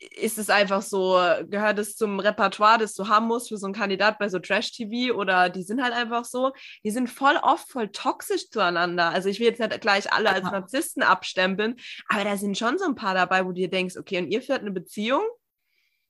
ist 0.00 0.38
es 0.38 0.48
einfach 0.48 0.80
so, 0.80 1.20
gehört 1.48 1.78
es 1.78 1.96
zum 1.96 2.20
Repertoire, 2.20 2.78
das 2.78 2.94
du 2.94 3.08
haben 3.08 3.26
musst 3.26 3.48
für 3.48 3.58
so 3.58 3.66
einen 3.66 3.74
Kandidat 3.74 4.18
bei 4.18 4.28
so 4.28 4.38
Trash-TV 4.38 5.14
oder 5.14 5.50
die 5.50 5.62
sind 5.62 5.82
halt 5.82 5.92
einfach 5.92 6.24
so, 6.24 6.52
die 6.84 6.90
sind 6.90 7.08
voll 7.08 7.36
oft 7.42 7.70
voll 7.70 7.88
toxisch 7.88 8.48
zueinander. 8.50 9.10
Also 9.10 9.28
ich 9.28 9.40
will 9.40 9.46
jetzt 9.46 9.60
nicht 9.60 9.80
gleich 9.80 10.10
alle 10.12 10.30
als 10.30 10.44
Narzissten 10.44 11.02
abstempeln, 11.02 11.76
aber 12.08 12.24
da 12.24 12.36
sind 12.36 12.56
schon 12.56 12.78
so 12.78 12.86
ein 12.86 12.94
paar 12.94 13.14
dabei, 13.14 13.44
wo 13.44 13.48
du 13.48 13.56
dir 13.56 13.70
denkst, 13.70 13.96
okay, 13.98 14.18
und 14.18 14.30
ihr 14.30 14.40
führt 14.40 14.60
eine 14.60 14.72
Beziehung? 14.72 15.22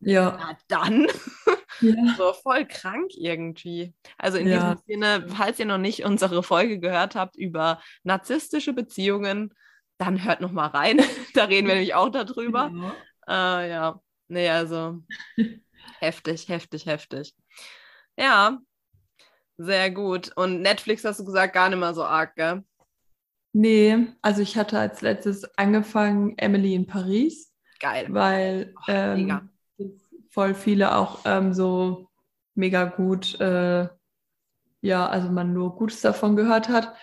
Ja. 0.01 0.37
Na 0.39 0.57
dann. 0.69 1.07
Ja. 1.83 2.15
so 2.19 2.35
voll 2.35 2.67
krank 2.67 3.13
irgendwie. 3.15 3.95
Also 4.19 4.37
in 4.37 4.49
ja. 4.49 4.75
diesem 4.75 4.85
Sinne, 4.87 5.27
falls 5.29 5.59
ihr 5.59 5.65
noch 5.65 5.79
nicht 5.79 6.05
unsere 6.05 6.43
Folge 6.43 6.79
gehört 6.79 7.15
habt 7.15 7.37
über 7.37 7.81
narzisstische 8.03 8.75
Beziehungen, 8.75 9.55
dann 9.97 10.23
hört 10.25 10.43
noch 10.43 10.53
mal 10.53 10.67
rein. 10.67 11.01
da 11.35 11.45
reden 11.45 11.69
wir 11.69 11.75
nämlich 11.75 11.95
auch 11.95 12.11
darüber. 12.11 12.69
Genau. 12.69 12.93
Äh, 13.31 13.71
ja, 13.71 14.01
nee, 14.27 14.49
also 14.51 14.99
heftig, 16.01 16.49
heftig, 16.49 16.87
heftig. 16.87 17.35
Ja, 18.17 18.59
sehr 19.57 19.91
gut. 19.93 20.33
Und 20.37 20.63
Netflix 20.63 21.05
hast 21.05 21.21
du 21.21 21.25
gesagt, 21.25 21.55
gar 21.55 21.69
nicht 21.69 21.79
mehr 21.79 21.95
so 21.95 22.05
arg, 22.05 22.35
gell? 22.35 22.65
Nee, 23.53 24.09
also 24.21 24.43
ich 24.43 24.57
hatte 24.57 24.79
als 24.79 25.01
letztes 25.01 25.45
angefangen 25.57 26.37
Emily 26.39 26.75
in 26.75 26.87
Paris. 26.87 27.53
Geil. 27.79 28.07
Weil 28.09 28.75
oh, 28.77 28.83
ähm, 28.89 29.51
voll 30.31 30.55
viele 30.55 30.97
auch 30.97 31.21
ähm, 31.25 31.55
so 31.55 32.09
mega 32.55 32.85
gut, 32.85 33.41
äh, 33.41 33.89
ja, 34.83 35.09
also 35.09 35.31
man 35.31 35.53
nur 35.53 35.77
Gutes 35.77 36.01
davon 36.01 36.35
gehört 36.37 36.69
hat. 36.69 36.95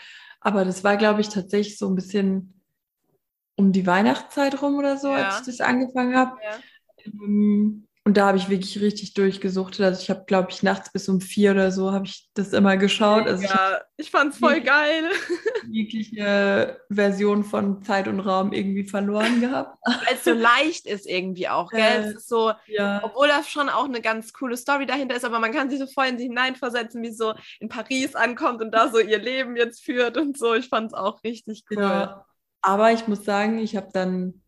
Aber 0.41 0.65
das 0.65 0.83
war, 0.83 0.97
glaube 0.97 1.21
ich, 1.21 1.29
tatsächlich 1.29 1.77
so 1.77 1.87
ein 1.87 1.95
bisschen 1.95 2.56
um 3.57 3.73
die 3.73 3.85
Weihnachtszeit 3.85 4.61
rum 4.61 4.77
oder 4.77 4.97
so, 4.97 5.09
ja. 5.09 5.27
als 5.27 5.41
ich 5.41 5.57
das 5.57 5.67
angefangen 5.67 6.15
habe. 6.15 6.37
Ja. 6.43 6.59
Ähm, 7.05 7.87
Und 8.05 8.15
da 8.15 8.27
habe 8.27 8.37
ich 8.37 8.47
wirklich 8.47 8.79
richtig 8.79 9.15
durchgesuchtet. 9.15 9.81
Also 9.81 10.01
ich 10.01 10.09
habe, 10.09 10.23
glaube 10.25 10.49
ich, 10.51 10.63
nachts 10.63 10.93
bis 10.93 11.09
um 11.09 11.19
vier 11.19 11.51
oder 11.51 11.73
so 11.73 11.91
habe 11.91 12.05
ich 12.05 12.29
das 12.35 12.53
immer 12.53 12.77
geschaut. 12.77 13.27
Also 13.27 13.43
ja, 13.43 13.81
ich, 13.97 14.05
ich 14.05 14.11
fand 14.11 14.31
es 14.31 14.39
voll 14.39 14.61
geil. 14.61 15.09
Jegliche 15.69 16.79
Version 16.89 17.43
von 17.43 17.81
Zeit 17.83 18.07
und 18.07 18.21
Raum 18.21 18.53
irgendwie 18.53 18.85
verloren 18.85 19.41
gehabt. 19.41 19.77
Weil 19.83 20.13
es 20.15 20.23
so 20.23 20.31
leicht 20.31 20.85
ist 20.85 21.05
irgendwie 21.05 21.49
auch, 21.49 21.69
gell? 21.69 21.81
Äh, 21.81 21.97
es 22.05 22.15
ist 22.15 22.29
so, 22.29 22.53
ja. 22.67 23.01
obwohl 23.03 23.27
da 23.27 23.43
schon 23.43 23.67
auch 23.67 23.85
eine 23.85 23.99
ganz 23.99 24.31
coole 24.31 24.55
Story 24.55 24.85
dahinter 24.85 25.17
ist, 25.17 25.25
aber 25.25 25.39
man 25.39 25.51
kann 25.51 25.69
sich 25.69 25.79
so 25.79 25.87
voll 25.87 26.05
in 26.05 26.17
sie 26.17 26.27
hineinversetzen, 26.27 27.03
wie 27.03 27.11
so 27.11 27.33
in 27.59 27.67
Paris 27.67 28.15
ankommt 28.15 28.61
und 28.61 28.71
da 28.71 28.89
so 28.89 28.99
ihr 28.99 29.19
Leben 29.19 29.57
jetzt 29.57 29.83
führt 29.83 30.15
und 30.15 30.37
so. 30.37 30.53
Ich 30.53 30.69
fand 30.69 30.87
es 30.87 30.93
auch 30.93 31.21
richtig 31.25 31.65
cool. 31.71 31.81
Ja. 31.81 32.25
Aber 32.61 32.91
ich 32.91 33.07
muss 33.07 33.23
sagen, 33.23 33.59
ich 33.59 33.75
habe 33.75 33.89
dann 33.93 34.41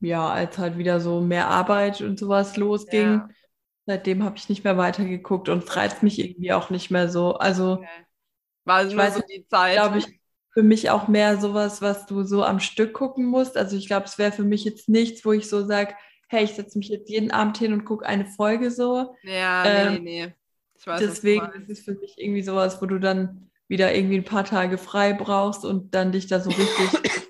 ja, 0.00 0.28
als 0.28 0.58
halt 0.58 0.78
wieder 0.78 1.00
so 1.00 1.20
mehr 1.20 1.48
Arbeit 1.48 2.00
und 2.00 2.18
sowas 2.18 2.56
losging, 2.56 3.14
ja. 3.14 3.28
seitdem 3.86 4.24
habe 4.24 4.36
ich 4.36 4.48
nicht 4.48 4.64
mehr 4.64 4.76
weitergeguckt 4.76 5.48
und 5.48 5.64
es 5.64 5.76
reizt 5.76 6.02
mich 6.02 6.18
irgendwie 6.18 6.52
auch 6.52 6.70
nicht 6.70 6.90
mehr 6.90 7.08
so. 7.08 7.34
Also 7.34 7.74
okay. 7.74 7.86
war 8.64 8.82
es 8.82 8.92
nur 8.92 9.10
so 9.10 9.20
die 9.20 9.46
Zeit. 9.48 9.74
Glaube 9.74 9.98
ich, 9.98 10.20
für 10.52 10.62
mich 10.62 10.90
auch 10.90 11.08
mehr 11.08 11.38
sowas, 11.38 11.82
was 11.82 12.06
du 12.06 12.22
so 12.22 12.42
am 12.42 12.60
Stück 12.60 12.94
gucken 12.94 13.26
musst. 13.26 13.56
Also 13.56 13.76
ich 13.76 13.86
glaube, 13.86 14.06
es 14.06 14.18
wäre 14.18 14.32
für 14.32 14.44
mich 14.44 14.64
jetzt 14.64 14.88
nichts, 14.88 15.24
wo 15.24 15.32
ich 15.32 15.48
so 15.48 15.66
sage, 15.66 15.94
hey, 16.28 16.44
ich 16.44 16.54
setze 16.54 16.78
mich 16.78 16.88
jetzt 16.88 17.10
jeden 17.10 17.30
Abend 17.30 17.58
hin 17.58 17.72
und 17.72 17.84
gucke 17.84 18.06
eine 18.06 18.26
Folge 18.26 18.70
so. 18.70 19.14
Ja, 19.22 19.64
ähm, 19.64 19.94
nee, 19.94 20.24
nee. 20.24 20.34
Ich 20.78 20.86
weiß, 20.86 21.00
deswegen 21.00 21.46
ist 21.52 21.70
es 21.70 21.84
für 21.84 21.94
mich 21.94 22.14
irgendwie 22.18 22.42
sowas, 22.42 22.82
wo 22.82 22.86
du 22.86 22.98
dann 22.98 23.50
wieder 23.68 23.94
irgendwie 23.94 24.16
ein 24.16 24.24
paar 24.24 24.44
Tage 24.44 24.78
frei 24.78 25.12
brauchst 25.12 25.64
und 25.64 25.94
dann 25.94 26.12
dich 26.12 26.26
da 26.26 26.40
so 26.40 26.50
richtig 26.50 26.90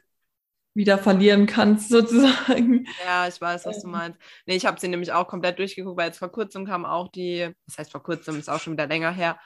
wieder 0.76 0.98
verlieren 0.98 1.46
kannst, 1.46 1.88
sozusagen. 1.90 2.86
Ja, 3.04 3.26
ich 3.26 3.40
weiß, 3.40 3.66
was 3.66 3.80
du 3.80 3.86
ähm. 3.86 3.92
meinst. 3.92 4.20
Nee, 4.46 4.56
ich 4.56 4.66
habe 4.66 4.78
sie 4.78 4.88
nämlich 4.88 5.12
auch 5.12 5.26
komplett 5.26 5.58
durchgeguckt, 5.58 5.96
weil 5.96 6.08
jetzt 6.08 6.18
vor 6.18 6.30
kurzem 6.30 6.66
kam 6.66 6.84
auch 6.84 7.08
die, 7.08 7.50
das 7.66 7.78
heißt 7.78 7.92
vor 7.92 8.02
kurzem, 8.02 8.38
ist 8.38 8.48
auch 8.48 8.60
schon 8.60 8.74
wieder 8.74 8.86
länger 8.86 9.10
her, 9.10 9.40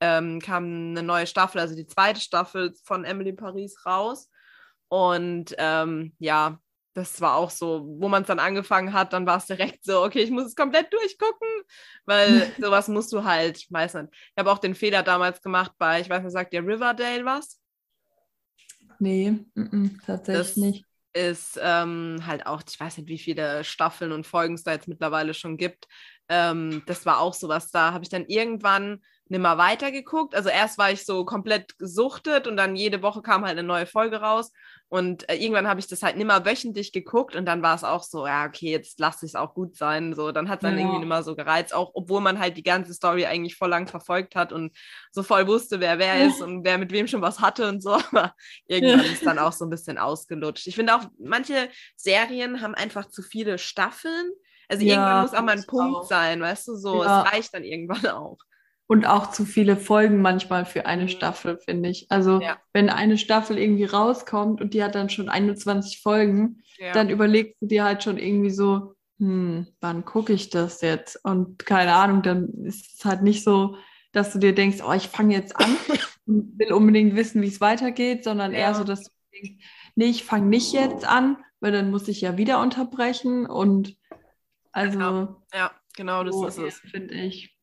ähm, 0.00 0.40
kam 0.40 0.64
eine 0.64 1.02
neue 1.02 1.26
Staffel, 1.26 1.60
also 1.60 1.76
die 1.76 1.86
zweite 1.86 2.20
Staffel 2.20 2.74
von 2.84 3.04
Emily 3.04 3.32
Paris 3.32 3.84
raus. 3.86 4.30
Und 4.88 5.54
ähm, 5.58 6.14
ja, 6.18 6.58
das 6.94 7.20
war 7.20 7.34
auch 7.34 7.50
so, 7.50 7.84
wo 7.98 8.08
man 8.08 8.22
es 8.22 8.28
dann 8.28 8.38
angefangen 8.38 8.94
hat, 8.94 9.12
dann 9.12 9.26
war 9.26 9.36
es 9.36 9.46
direkt 9.46 9.84
so, 9.84 10.02
okay, 10.02 10.20
ich 10.20 10.30
muss 10.30 10.46
es 10.46 10.56
komplett 10.56 10.90
durchgucken, 10.92 11.48
weil 12.06 12.50
sowas 12.60 12.88
musst 12.88 13.12
du 13.12 13.24
halt 13.24 13.66
meistens. 13.70 14.08
Ich 14.12 14.38
habe 14.38 14.50
auch 14.50 14.58
den 14.58 14.74
Fehler 14.74 15.02
damals 15.02 15.42
gemacht 15.42 15.72
bei, 15.76 16.00
ich 16.00 16.08
weiß 16.08 16.22
nicht, 16.22 16.32
sagt 16.32 16.52
dir 16.54 16.62
Riverdale 16.62 17.24
was? 17.24 17.60
Nee, 18.98 19.28
m 19.28 19.48
-m, 19.54 19.90
tatsächlich 20.04 20.46
das 20.48 20.56
nicht. 20.56 20.84
Ist 21.12 21.58
ähm, 21.62 22.18
halt 22.26 22.46
auch, 22.46 22.62
ich 22.68 22.78
weiß 22.78 22.98
nicht, 22.98 23.08
wie 23.08 23.18
viele 23.18 23.64
Staffeln 23.64 24.12
und 24.12 24.26
Folgen 24.26 24.54
es 24.54 24.64
da 24.64 24.72
jetzt 24.72 24.86
mittlerweile 24.86 25.32
schon 25.32 25.56
gibt. 25.56 25.88
Ähm, 26.28 26.82
das 26.86 27.06
war 27.06 27.20
auch 27.20 27.32
sowas, 27.32 27.70
da 27.70 27.92
habe 27.92 28.04
ich 28.04 28.10
dann 28.10 28.26
irgendwann 28.26 29.00
nimmer 29.28 29.56
weitergeguckt. 29.56 30.34
Also 30.34 30.50
erst 30.50 30.76
war 30.76 30.90
ich 30.92 31.06
so 31.06 31.24
komplett 31.24 31.78
gesuchtet 31.78 32.46
und 32.46 32.56
dann 32.56 32.76
jede 32.76 33.02
Woche 33.02 33.22
kam 33.22 33.44
halt 33.44 33.58
eine 33.58 33.66
neue 33.66 33.86
Folge 33.86 34.20
raus. 34.20 34.52
Und 34.88 35.28
äh, 35.28 35.34
irgendwann 35.34 35.66
habe 35.66 35.80
ich 35.80 35.88
das 35.88 36.02
halt 36.04 36.16
nimmer 36.16 36.44
wöchentlich 36.44 36.92
geguckt 36.92 37.34
und 37.34 37.44
dann 37.44 37.60
war 37.60 37.74
es 37.74 37.82
auch 37.82 38.04
so, 38.04 38.24
ja, 38.24 38.46
okay, 38.46 38.70
jetzt 38.70 39.00
lasse 39.00 39.26
ich 39.26 39.32
es 39.32 39.34
auch 39.34 39.52
gut 39.52 39.76
sein. 39.76 40.14
So, 40.14 40.30
dann 40.30 40.48
hat 40.48 40.60
es 40.60 40.62
dann 40.62 40.74
ja. 40.74 40.84
irgendwie 40.84 41.00
nimmer 41.00 41.24
so 41.24 41.34
gereizt, 41.34 41.74
auch 41.74 41.90
obwohl 41.94 42.20
man 42.20 42.38
halt 42.38 42.56
die 42.56 42.62
ganze 42.62 42.94
Story 42.94 43.26
eigentlich 43.26 43.56
voll 43.56 43.68
lang 43.68 43.88
verfolgt 43.88 44.36
hat 44.36 44.52
und 44.52 44.76
so 45.10 45.24
voll 45.24 45.48
wusste, 45.48 45.80
wer 45.80 45.98
wer 45.98 46.26
ist 46.26 46.40
und 46.42 46.64
wer 46.64 46.78
mit 46.78 46.92
wem 46.92 47.08
schon 47.08 47.20
was 47.20 47.40
hatte 47.40 47.68
und 47.68 47.82
so. 47.82 47.94
Aber 48.12 48.34
irgendwann 48.68 49.04
ja. 49.04 49.12
ist 49.12 49.26
dann 49.26 49.40
auch 49.40 49.52
so 49.52 49.64
ein 49.64 49.70
bisschen 49.70 49.98
ausgelutscht. 49.98 50.68
Ich 50.68 50.76
finde 50.76 50.94
auch, 50.94 51.02
manche 51.18 51.68
Serien 51.96 52.62
haben 52.62 52.74
einfach 52.74 53.08
zu 53.08 53.22
viele 53.22 53.58
Staffeln. 53.58 54.30
Also 54.68 54.84
irgendwann 54.84 55.22
muss 55.22 55.34
auch 55.34 55.42
mal 55.42 55.56
ein 55.56 55.66
Punkt 55.66 55.96
auch. 55.96 56.08
sein, 56.08 56.40
weißt 56.40 56.68
du, 56.68 56.76
so, 56.76 57.02
es 57.02 57.08
reicht 57.08 57.54
dann 57.54 57.64
irgendwann 57.64 58.06
auch. 58.06 58.38
Und 58.88 59.04
auch 59.04 59.32
zu 59.32 59.44
viele 59.44 59.76
Folgen 59.76 60.22
manchmal 60.22 60.64
für 60.64 60.86
eine 60.86 61.04
mhm. 61.04 61.08
Staffel, 61.08 61.58
finde 61.58 61.88
ich. 61.88 62.06
Also 62.10 62.40
ja. 62.40 62.56
wenn 62.72 62.88
eine 62.88 63.18
Staffel 63.18 63.58
irgendwie 63.58 63.84
rauskommt 63.84 64.60
und 64.60 64.74
die 64.74 64.84
hat 64.84 64.94
dann 64.94 65.10
schon 65.10 65.28
21 65.28 66.00
Folgen, 66.00 66.62
ja. 66.78 66.92
dann 66.92 67.10
überlegst 67.10 67.56
du 67.60 67.66
dir 67.66 67.84
halt 67.84 68.04
schon 68.04 68.16
irgendwie 68.16 68.50
so, 68.50 68.94
hm, 69.18 69.66
wann 69.80 70.04
gucke 70.04 70.32
ich 70.32 70.50
das 70.50 70.82
jetzt? 70.82 71.18
Und 71.24 71.64
keine 71.66 71.94
Ahnung, 71.94 72.22
dann 72.22 72.48
ist 72.64 72.98
es 72.98 73.04
halt 73.04 73.22
nicht 73.22 73.42
so, 73.42 73.76
dass 74.12 74.32
du 74.32 74.38
dir 74.38 74.54
denkst, 74.54 74.78
oh, 74.86 74.92
ich 74.92 75.08
fange 75.08 75.34
jetzt 75.34 75.56
an 75.56 75.76
und 76.26 76.58
will 76.58 76.72
unbedingt 76.72 77.16
wissen, 77.16 77.42
wie 77.42 77.48
es 77.48 77.60
weitergeht, 77.60 78.24
sondern 78.24 78.52
ja. 78.52 78.58
eher 78.58 78.74
so, 78.74 78.84
dass 78.84 79.04
du 79.04 79.10
denkst, 79.32 79.64
nee, 79.94 80.06
ich 80.06 80.24
fange 80.24 80.46
nicht 80.46 80.72
jetzt 80.72 81.06
an, 81.06 81.38
weil 81.60 81.72
dann 81.72 81.90
muss 81.90 82.08
ich 82.08 82.20
ja 82.20 82.36
wieder 82.36 82.60
unterbrechen 82.60 83.46
und 83.46 83.96
also 84.72 84.98
genau. 84.98 85.42
ja, 85.54 85.70
genau 85.96 86.22
das 86.22 86.34
so 86.34 86.46
ist 86.46 86.58
es, 86.58 86.78
finde 86.90 87.14
ich. 87.14 87.55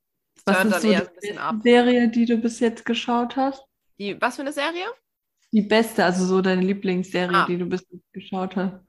Was 0.45 0.65
ist 0.65 0.81
so 0.81 0.89
die 0.89 1.62
Serie, 1.63 2.09
die 2.09 2.25
du 2.25 2.38
bis 2.38 2.59
jetzt 2.59 2.85
geschaut 2.85 3.35
hast? 3.35 3.63
Die, 3.97 4.19
was 4.19 4.35
für 4.35 4.41
eine 4.41 4.53
Serie? 4.53 4.85
Die 5.51 5.62
beste, 5.62 6.03
also 6.03 6.25
so 6.25 6.41
deine 6.41 6.62
Lieblingsserie, 6.62 7.35
ah. 7.35 7.45
die 7.45 7.57
du 7.57 7.65
bis 7.65 7.85
jetzt 7.89 8.12
geschaut 8.12 8.55
hast. 8.55 8.81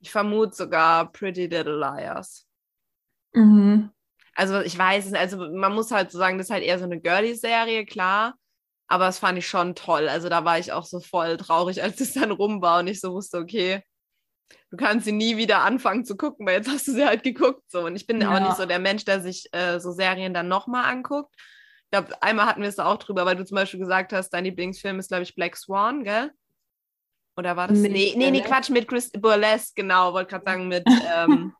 Ich 0.00 0.10
vermute 0.10 0.54
sogar 0.54 1.10
Pretty 1.12 1.46
Little 1.46 1.78
Liars. 1.78 2.46
Mhm. 3.32 3.90
Also 4.34 4.60
ich 4.60 4.78
weiß 4.78 5.06
es, 5.06 5.14
also 5.14 5.50
man 5.50 5.74
muss 5.74 5.90
halt 5.90 6.12
so 6.12 6.18
sagen, 6.18 6.38
das 6.38 6.46
ist 6.46 6.52
halt 6.52 6.62
eher 6.62 6.78
so 6.78 6.84
eine 6.84 7.00
Girly-Serie, 7.00 7.84
klar. 7.86 8.34
Aber 8.86 9.04
das 9.04 9.18
fand 9.18 9.36
ich 9.36 9.48
schon 9.48 9.74
toll. 9.74 10.08
Also 10.08 10.28
da 10.28 10.44
war 10.44 10.58
ich 10.58 10.72
auch 10.72 10.84
so 10.84 11.00
voll 11.00 11.36
traurig, 11.36 11.82
als 11.82 12.00
es 12.00 12.14
dann 12.14 12.30
rum 12.30 12.62
war 12.62 12.78
und 12.78 12.86
ich 12.86 13.00
so 13.00 13.12
wusste, 13.12 13.38
okay, 13.38 13.82
du 14.70 14.76
kannst 14.76 15.06
sie 15.06 15.12
nie 15.12 15.36
wieder 15.36 15.60
anfangen 15.60 16.04
zu 16.04 16.16
gucken, 16.16 16.46
weil 16.46 16.56
jetzt 16.56 16.68
hast 16.68 16.88
du 16.88 16.92
sie 16.92 17.04
halt 17.04 17.22
geguckt. 17.22 17.62
So. 17.70 17.86
Und 17.86 17.96
ich 17.96 18.06
bin 18.06 18.20
ja. 18.20 18.34
auch 18.34 18.40
nicht 18.40 18.56
so 18.56 18.66
der 18.66 18.78
Mensch, 18.78 19.04
der 19.04 19.20
sich 19.20 19.48
äh, 19.52 19.78
so 19.80 19.92
Serien 19.92 20.34
dann 20.34 20.48
nochmal 20.48 20.84
anguckt. 20.84 21.34
Ich 21.84 21.90
glaube, 21.90 22.22
einmal 22.22 22.46
hatten 22.46 22.60
wir 22.60 22.68
es 22.68 22.76
da 22.76 22.84
auch 22.84 22.98
drüber, 22.98 23.24
weil 23.24 23.36
du 23.36 23.44
zum 23.44 23.54
Beispiel 23.54 23.80
gesagt 23.80 24.12
hast, 24.12 24.30
dein 24.30 24.44
Lieblingsfilm 24.44 24.98
ist, 24.98 25.08
glaube 25.08 25.22
ich, 25.22 25.34
Black 25.34 25.56
Swan, 25.56 26.04
gell? 26.04 26.30
Oder 27.36 27.56
war 27.56 27.68
das? 27.68 27.78
Nee, 27.78 27.88
nee, 27.88 28.14
nee, 28.16 28.30
nee 28.30 28.42
Quatsch, 28.42 28.68
mit 28.68 28.88
Chris 28.88 29.10
Burlesque, 29.10 29.74
genau, 29.76 30.12
wollte 30.12 30.30
gerade 30.30 30.44
sagen, 30.44 30.68
mit, 30.68 30.84
ähm, 31.16 31.54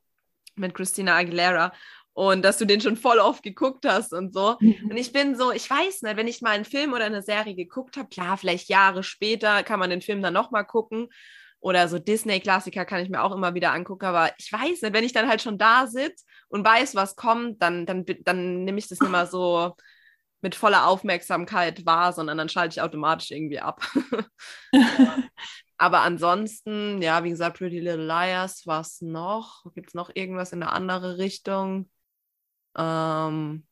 mit 0.57 0.75
Christina 0.75 1.17
Aguilera. 1.17 1.73
Und 2.13 2.43
dass 2.45 2.59
du 2.59 2.65
den 2.65 2.81
schon 2.81 2.97
voll 2.97 3.21
oft 3.21 3.45
geguckt 3.45 3.87
hast 3.87 4.13
und 4.13 4.35
so. 4.35 4.57
Mhm. 4.59 4.91
Und 4.91 4.97
ich 4.97 5.13
bin 5.13 5.37
so, 5.37 5.53
ich 5.53 5.71
weiß 5.71 6.03
nicht, 6.03 6.17
wenn 6.17 6.27
ich 6.27 6.43
mal 6.43 6.51
einen 6.51 6.65
Film 6.65 6.93
oder 6.93 7.05
eine 7.05 7.23
Serie 7.23 7.55
geguckt 7.55 7.97
habe, 7.97 8.09
klar, 8.09 8.37
vielleicht 8.37 8.69
Jahre 8.69 9.05
später 9.05 9.63
kann 9.63 9.79
man 9.79 9.89
den 9.89 10.03
Film 10.03 10.21
dann 10.21 10.35
nochmal 10.35 10.67
gucken. 10.67 11.09
Oder 11.61 11.89
so 11.89 11.99
Disney-Klassiker 11.99 12.85
kann 12.85 13.03
ich 13.03 13.11
mir 13.11 13.23
auch 13.23 13.35
immer 13.35 13.55
wieder 13.55 13.73
angucken. 13.73 14.05
Aber 14.07 14.33
ich 14.39 14.53
weiß 14.53 14.83
nicht, 14.83 14.93
wenn 14.93 15.05
ich 15.05 15.13
dann 15.13 15.29
halt 15.29 15.43
schon 15.43 15.59
da 15.59 15.87
sitze 15.87 16.25
und 16.49 16.65
weiß, 16.65 16.95
was 16.95 17.17
kommt, 17.17 17.63
dann, 17.63 17.87
dann, 17.87 18.05
dann 18.25 18.65
nehme 18.65 18.79
ich 18.79 18.89
das 18.89 19.01
nicht 19.01 19.11
mehr 19.11 19.27
so 19.27 19.75
mit 20.41 20.55
voller 20.55 20.87
Aufmerksamkeit 20.87 21.85
wahr, 21.85 22.13
sondern 22.13 22.39
dann 22.39 22.49
schalte 22.49 22.75
ich 22.75 22.83
automatisch 22.83 23.31
irgendwie 23.33 23.61
ab. 23.61 23.83
Aber 25.79 26.01
ansonsten, 26.01 27.01
ja, 27.03 27.23
wie 27.25 27.31
gesagt, 27.31 27.59
Pretty 27.59 27.79
Little 27.81 28.07
Liars, 28.07 28.67
was 28.67 29.01
noch? 29.01 29.65
Gibt 29.75 29.89
es 29.89 29.95
noch 29.95 30.11
irgendwas 30.15 30.53
in 30.53 30.63
eine 30.63 30.73
andere 30.73 31.19
Richtung? 31.19 31.89
Ähm, 32.77 33.68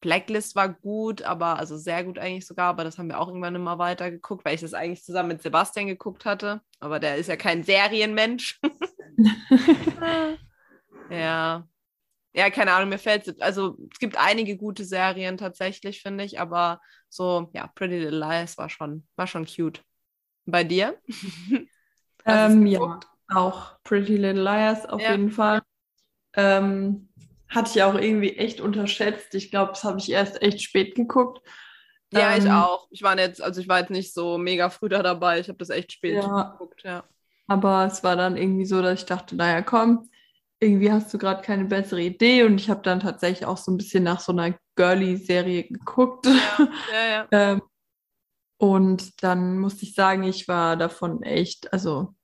Blacklist 0.00 0.56
war 0.56 0.68
gut, 0.70 1.22
aber 1.22 1.58
also 1.58 1.76
sehr 1.76 2.04
gut 2.04 2.18
eigentlich 2.18 2.46
sogar, 2.46 2.68
aber 2.68 2.84
das 2.84 2.98
haben 2.98 3.08
wir 3.08 3.20
auch 3.20 3.28
irgendwann 3.28 3.54
immer 3.54 3.78
weiter 3.78 4.10
geguckt, 4.10 4.44
weil 4.44 4.54
ich 4.54 4.62
das 4.62 4.74
eigentlich 4.74 5.04
zusammen 5.04 5.28
mit 5.28 5.42
Sebastian 5.42 5.86
geguckt 5.86 6.24
hatte. 6.24 6.62
Aber 6.78 6.98
der 7.00 7.16
ist 7.16 7.28
ja 7.28 7.36
kein 7.36 7.62
Serienmensch. 7.64 8.60
ja. 11.10 11.66
Ja, 12.32 12.48
keine 12.48 12.72
Ahnung, 12.72 12.90
mir 12.90 12.98
fällt 12.98 13.42
also 13.42 13.76
es 13.92 13.98
gibt 13.98 14.16
einige 14.16 14.56
gute 14.56 14.84
Serien 14.84 15.36
tatsächlich, 15.36 16.00
finde 16.00 16.22
ich, 16.22 16.38
aber 16.38 16.80
so, 17.08 17.50
ja, 17.54 17.66
Pretty 17.66 17.98
Little 17.98 18.20
Lies 18.20 18.56
war 18.56 18.68
schon, 18.68 19.06
war 19.16 19.26
schon 19.26 19.46
cute. 19.46 19.82
Bei 20.46 20.62
dir? 20.62 20.96
ähm, 22.24 22.66
ja, 22.66 23.00
auch 23.28 23.82
Pretty 23.82 24.16
Little 24.16 24.42
Liars 24.42 24.86
auf 24.86 25.00
ja. 25.00 25.10
jeden 25.10 25.30
Fall. 25.30 25.62
Ähm, 26.34 27.09
hatte 27.50 27.70
ich 27.74 27.82
auch 27.82 27.94
irgendwie 27.94 28.36
echt 28.36 28.60
unterschätzt. 28.60 29.34
Ich 29.34 29.50
glaube, 29.50 29.72
das 29.72 29.84
habe 29.84 29.98
ich 29.98 30.10
erst 30.10 30.40
echt 30.40 30.62
spät 30.62 30.94
geguckt. 30.94 31.46
Ja, 32.12 32.34
ähm, 32.34 32.42
ich 32.44 32.50
auch. 32.50 32.88
Ich 32.90 33.02
war 33.02 33.18
jetzt, 33.18 33.42
also 33.42 33.60
ich 33.60 33.68
war 33.68 33.80
jetzt 33.80 33.90
nicht 33.90 34.14
so 34.14 34.38
mega 34.38 34.70
früh 34.70 34.88
da 34.88 35.02
dabei. 35.02 35.40
Ich 35.40 35.48
habe 35.48 35.58
das 35.58 35.70
echt 35.70 35.92
spät 35.92 36.14
ja, 36.14 36.42
geguckt, 36.52 36.82
ja. 36.84 37.04
Aber 37.46 37.84
es 37.86 38.02
war 38.04 38.16
dann 38.16 38.36
irgendwie 38.36 38.64
so, 38.64 38.80
dass 38.80 39.00
ich 39.00 39.06
dachte, 39.06 39.36
naja, 39.36 39.62
komm, 39.62 40.08
irgendwie 40.60 40.92
hast 40.92 41.12
du 41.12 41.18
gerade 41.18 41.42
keine 41.42 41.64
bessere 41.64 42.00
Idee. 42.00 42.44
Und 42.44 42.60
ich 42.60 42.70
habe 42.70 42.82
dann 42.82 43.00
tatsächlich 43.00 43.46
auch 43.46 43.56
so 43.56 43.72
ein 43.72 43.76
bisschen 43.76 44.04
nach 44.04 44.20
so 44.20 44.32
einer 44.32 44.54
Girly-Serie 44.76 45.64
geguckt. 45.64 46.26
Ja, 46.26 46.68
ja, 47.10 47.26
ähm, 47.32 47.62
und 48.58 49.22
dann 49.22 49.58
musste 49.58 49.84
ich 49.84 49.94
sagen, 49.94 50.22
ich 50.22 50.46
war 50.46 50.76
davon 50.76 51.22
echt, 51.22 51.72
also 51.72 52.14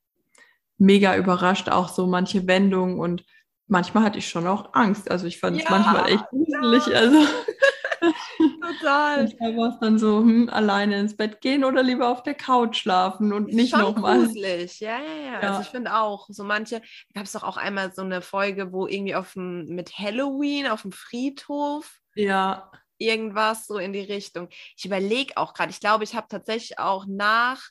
mega 0.79 1.17
überrascht, 1.17 1.71
auch 1.71 1.89
so 1.89 2.07
manche 2.07 2.47
Wendungen 2.47 3.01
und 3.01 3.25
manchmal 3.67 4.05
hatte 4.05 4.19
ich 4.19 4.29
schon 4.29 4.47
auch 4.47 4.75
Angst. 4.75 5.11
Also 5.11 5.27
ich 5.27 5.39
fand 5.39 5.59
es 5.59 5.65
ja, 5.65 5.71
manchmal 5.71 6.11
echt 6.11 6.29
gruselig. 6.29 6.87
Ja. 6.87 6.99
Also 6.99 7.19
Total. 8.61 9.25
Manchmal 9.25 9.57
war 9.57 9.69
es 9.71 9.79
dann 9.81 9.99
so, 9.99 10.21
hm, 10.21 10.49
alleine 10.49 10.99
ins 10.99 11.17
Bett 11.17 11.41
gehen 11.41 11.65
oder 11.65 11.83
lieber 11.83 12.09
auf 12.11 12.23
der 12.23 12.35
Couch 12.35 12.79
schlafen 12.79 13.33
und 13.33 13.49
nicht 13.49 13.77
nochmal. 13.77 14.25
gruselig, 14.25 14.81
ja, 14.81 14.99
ja, 14.99 15.15
ja, 15.15 15.33
ja. 15.33 15.41
Also 15.41 15.63
ich 15.63 15.69
finde 15.69 15.95
auch, 15.95 16.27
so 16.29 16.45
manche, 16.45 16.83
gab 17.15 17.25
es 17.25 17.33
doch 17.33 17.43
auch 17.43 17.57
einmal 17.57 17.93
so 17.95 18.03
eine 18.03 18.23
Folge, 18.23 18.73
wo 18.73 18.87
irgendwie 18.87 19.15
auf 19.15 19.33
dem, 19.33 19.67
mit 19.67 19.99
Halloween 19.99 20.67
auf 20.67 20.83
dem 20.83 20.93
Friedhof. 20.93 22.01
Ja. 22.15 22.71
Irgendwas 22.99 23.67
so 23.67 23.79
in 23.79 23.93
die 23.93 24.01
Richtung. 24.01 24.49
Ich 24.77 24.85
überlege 24.85 25.37
auch 25.37 25.53
gerade, 25.53 25.71
ich 25.71 25.81
glaube, 25.81 26.05
ich 26.05 26.15
habe 26.15 26.29
tatsächlich 26.29 26.79
auch 26.79 27.05
nach 27.07 27.71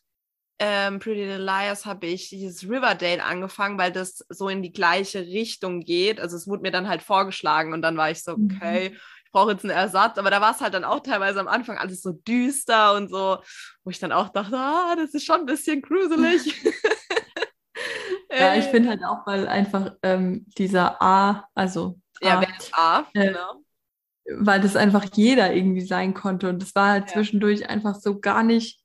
ähm, 0.57 0.99
Pretty 0.99 1.21
Little 1.21 1.43
Liars 1.43 1.85
habe 1.85 2.07
ich 2.07 2.29
dieses 2.29 2.63
Riverdale 2.63 3.23
angefangen, 3.23 3.77
weil 3.77 3.91
das 3.91 4.25
so 4.29 4.47
in 4.47 4.61
die 4.61 4.71
gleiche 4.71 5.21
Richtung 5.21 5.81
geht. 5.81 6.19
Also 6.19 6.37
es 6.37 6.47
wurde 6.47 6.61
mir 6.61 6.71
dann 6.71 6.87
halt 6.87 7.01
vorgeschlagen 7.01 7.73
und 7.73 7.81
dann 7.81 7.97
war 7.97 8.09
ich 8.09 8.23
so, 8.23 8.37
mhm. 8.37 8.51
okay, 8.55 8.89
mhm. 8.89 8.95
ich 9.25 9.31
brauche 9.31 9.51
jetzt 9.51 9.65
einen 9.65 9.75
Ersatz. 9.75 10.17
Aber 10.17 10.29
da 10.29 10.39
war 10.39 10.51
es 10.51 10.61
halt 10.61 10.73
dann 10.73 10.85
auch 10.85 11.01
teilweise 11.01 11.41
am 11.41 11.49
Anfang 11.49 11.77
alles 11.77 12.01
so 12.01 12.13
düster 12.13 12.93
und 12.95 13.09
so, 13.09 13.37
wo 13.83 13.89
ich 13.89 13.99
dann 13.99 14.13
auch 14.13 14.29
dachte, 14.29 14.57
ah, 14.57 14.95
das 14.95 15.13
ist 15.13 15.25
schon 15.25 15.41
ein 15.41 15.45
bisschen 15.45 15.81
gruselig. 15.81 16.55
ja, 18.31 18.55
ich 18.55 18.65
finde 18.71 18.89
halt 18.89 19.03
auch, 19.03 19.27
weil 19.27 19.47
einfach 19.47 19.91
ähm, 20.03 20.45
dieser 20.57 21.01
A, 21.01 21.49
also 21.53 21.99
A, 22.21 22.27
ja, 22.27 22.41
wer 22.41 22.57
ist 22.57 22.73
A? 22.73 23.07
Äh, 23.13 23.27
genau. 23.27 23.61
Weil 24.37 24.61
das 24.61 24.75
einfach 24.75 25.05
jeder 25.13 25.53
irgendwie 25.53 25.85
sein 25.85 26.13
konnte 26.13 26.49
und 26.49 26.63
es 26.63 26.73
war 26.73 26.91
halt 26.91 27.09
ja. 27.09 27.13
zwischendurch 27.13 27.69
einfach 27.69 27.95
so 27.95 28.19
gar 28.19 28.41
nicht 28.41 28.84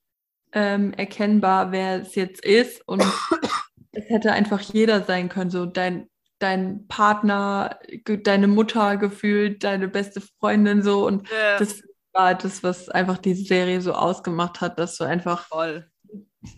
ähm, 0.52 0.92
erkennbar, 0.94 1.72
wer 1.72 2.02
es 2.02 2.14
jetzt 2.14 2.44
ist. 2.44 2.86
Und 2.86 3.02
es 3.92 4.08
hätte 4.08 4.32
einfach 4.32 4.60
jeder 4.60 5.02
sein 5.02 5.28
können. 5.28 5.50
So 5.50 5.66
dein, 5.66 6.08
dein 6.38 6.86
Partner, 6.88 7.78
deine 8.04 8.48
Mutter 8.48 8.96
gefühlt, 8.96 9.64
deine 9.64 9.88
beste 9.88 10.20
Freundin 10.38 10.82
so. 10.82 11.06
Und 11.06 11.28
ja. 11.28 11.58
das 11.58 11.82
war 12.12 12.34
das, 12.34 12.62
was 12.62 12.88
einfach 12.88 13.18
diese 13.18 13.44
Serie 13.44 13.80
so 13.80 13.92
ausgemacht 13.92 14.60
hat, 14.60 14.78
dass 14.78 14.96
du 14.96 15.04
einfach 15.04 15.48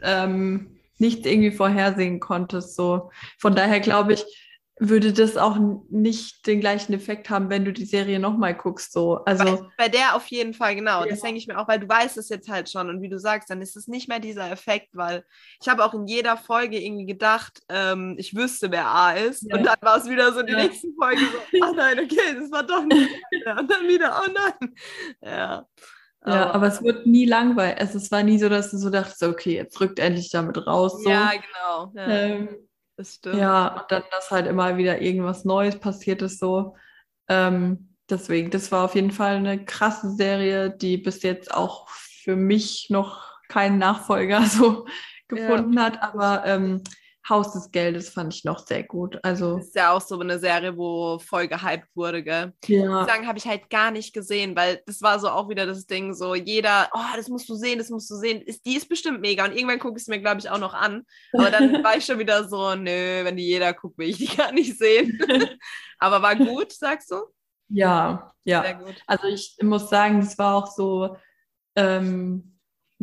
ähm, 0.03 0.79
nicht 0.99 1.27
irgendwie 1.27 1.51
vorhersehen 1.51 2.21
konntest. 2.21 2.77
So. 2.77 3.11
Von 3.39 3.55
daher 3.55 3.81
glaube 3.81 4.15
ich, 4.15 4.25
würde 4.89 5.13
das 5.13 5.37
auch 5.37 5.57
nicht 5.91 6.47
den 6.47 6.61
gleichen 6.61 6.93
Effekt 6.93 7.31
haben, 7.31 7.51
wenn 7.51 7.65
du 7.65 7.73
die 7.73 7.85
Serie 7.85 8.19
nochmal 8.19 8.55
guckst. 8.55 8.93
So. 8.93 9.19
Also, 9.25 9.45
bei, 9.45 9.61
bei, 9.79 9.89
der 9.89 10.17
auf 10.17 10.27
jeden 10.27 10.55
Fall, 10.55 10.75
genau. 10.75 11.05
Ja. 11.05 11.11
Das 11.11 11.21
denke 11.21 11.39
ich 11.39 11.47
mir 11.47 11.59
auch, 11.59 11.69
weil 11.69 11.79
du 11.79 11.89
weißt 11.89 12.19
es 12.19 12.29
jetzt 12.29 12.49
halt 12.49 12.71
schon. 12.71 12.89
Und 12.89 13.01
wie 13.01 13.09
du 13.09 13.19
sagst, 13.19 13.51
dann 13.51 13.63
ist 13.63 13.77
es 13.77 13.87
nicht 13.87 14.09
mehr 14.09 14.19
dieser 14.19 14.51
Effekt, 14.51 14.91
weil 14.95 15.25
ich 15.61 15.69
habe 15.69 15.85
auch 15.85 15.95
in 15.95 16.07
jeder 16.07 16.37
Folge 16.37 16.79
irgendwie 16.79 17.07
gedacht, 17.07 17.61
ähm, 17.69 18.17
ich 18.19 18.35
wüsste, 18.35 18.71
wer 18.71 18.87
A 18.87 19.13
ist. 19.13 19.43
Ja. 19.49 19.57
Und 19.57 19.65
dann 19.65 19.77
war 19.81 19.99
es 19.99 20.09
wieder 20.09 20.33
so 20.33 20.43
die 20.43 20.53
ja. 20.53 20.63
nächsten 20.63 20.95
Folgen 20.95 21.21
so, 21.21 21.59
ach 21.63 21.73
nein, 21.77 22.01
okay, 22.01 22.37
das 22.39 22.51
war 22.51 22.65
doch 22.65 22.85
nicht. 22.85 23.11
und 23.59 23.71
dann 23.71 23.89
wieder, 23.89 24.21
oh 24.25 24.31
nein. 24.33 24.75
Ja. 25.23 25.67
Ja, 26.25 26.45
aber, 26.45 26.55
aber 26.55 26.67
es 26.69 26.83
wird 26.83 27.07
nie 27.07 27.27
langweilig. 27.27 27.81
Also 27.81 27.99
es 27.99 28.11
war 28.13 28.23
nie 28.23 28.39
so, 28.39 28.49
dass 28.49 28.71
du 28.71 28.79
so 28.79 28.91
dachtest, 28.91 29.23
okay, 29.25 29.57
jetzt 29.57 29.81
rückt 29.81 29.99
endlich 29.99 30.31
damit 30.31 30.67
raus. 30.67 31.03
So. 31.03 31.11
Ja, 31.11 31.33
genau. 31.33 31.93
Ähm, 31.97 32.49
das 33.03 33.15
stimmt. 33.15 33.37
Ja, 33.37 33.81
und 33.81 33.91
dann, 33.91 34.03
dass 34.11 34.31
halt 34.31 34.47
immer 34.47 34.77
wieder 34.77 35.01
irgendwas 35.01 35.45
Neues 35.45 35.79
passiert 35.79 36.23
ist, 36.23 36.39
so. 36.39 36.77
Ähm, 37.29 37.97
deswegen, 38.09 38.51
das 38.51 38.71
war 38.71 38.85
auf 38.85 38.95
jeden 38.95 39.11
Fall 39.11 39.37
eine 39.37 39.65
krasse 39.65 40.11
Serie, 40.11 40.71
die 40.71 40.97
bis 40.97 41.23
jetzt 41.23 41.53
auch 41.53 41.89
für 41.89 42.37
mich 42.37 42.89
noch 42.91 43.41
keinen 43.49 43.79
Nachfolger 43.79 44.43
so 44.47 44.87
gefunden 45.29 45.75
ja. 45.75 45.85
hat, 45.85 46.03
aber 46.03 46.45
ähm, 46.47 46.83
Haus 47.29 47.53
des 47.53 47.71
Geldes 47.71 48.09
fand 48.11 48.35
ich 48.35 48.45
noch 48.45 48.67
sehr 48.67 48.83
gut. 48.83 49.19
Also 49.23 49.57
das 49.57 49.67
ist 49.69 49.77
ja 49.77 49.93
auch 49.93 50.01
so 50.01 50.19
eine 50.19 50.41
Serie, 50.41 50.77
wo 50.77 51.21
voll 51.21 51.47
gehypt 51.47 51.87
wurde, 51.95 52.25
gell? 52.25 52.53
Ja. 52.67 53.07
Sagen, 53.07 53.29
habe 53.29 53.39
ich 53.39 53.47
halt 53.47 53.71
gar 53.71 53.93
nicht 53.93 54.13
gesehen, 54.13 54.57
weil 54.57 54.83
das 54.87 55.03
war 55.03 55.21
so 55.21 55.29
auch 55.29 55.49
wieder 55.49 55.65
das 55.65 55.87
Ding, 55.87 56.15
so 56.15 56.35
jeder, 56.35 56.91
oh, 56.93 57.17
das 57.17 57.29
musst 57.29 57.49
du 57.49 57.55
sehen, 57.55 57.79
das 57.79 57.91
musst 57.91 58.11
du 58.11 58.17
sehen. 58.17 58.43
Ist, 58.43 58.67
die 58.67 58.75
ist 58.75 58.89
bestimmt 58.89 59.21
mega 59.21 59.45
und 59.45 59.55
irgendwann 59.55 59.79
gucke 59.79 59.97
ich 59.97 60.03
es 60.03 60.09
mir, 60.09 60.21
glaube 60.21 60.41
ich, 60.41 60.51
auch 60.51 60.59
noch 60.59 60.75
an. 60.75 61.05
Aber 61.33 61.51
dann 61.51 61.73
war 61.85 61.97
ich 61.97 62.05
schon 62.05 62.19
wieder 62.19 62.49
so, 62.49 62.75
nö, 62.75 63.25
wenn 63.25 63.37
die 63.37 63.47
jeder 63.47 63.73
guckt, 63.73 63.99
will 63.99 64.09
ich 64.09 64.19
die 64.19 64.27
gar 64.37 64.51
nicht 64.51 64.77
sehen. 64.77 65.19
Aber 65.99 66.23
war 66.23 66.35
gut, 66.35 66.73
sagst 66.73 67.13
du? 67.13 67.23
Ja, 67.69 68.33
ja. 68.45 68.81
Also 69.07 69.29
ich 69.29 69.57
muss 69.63 69.89
sagen, 69.89 70.21
das 70.21 70.37
war 70.39 70.57
auch 70.57 70.67
so, 70.67 71.17
ähm, 71.77 72.52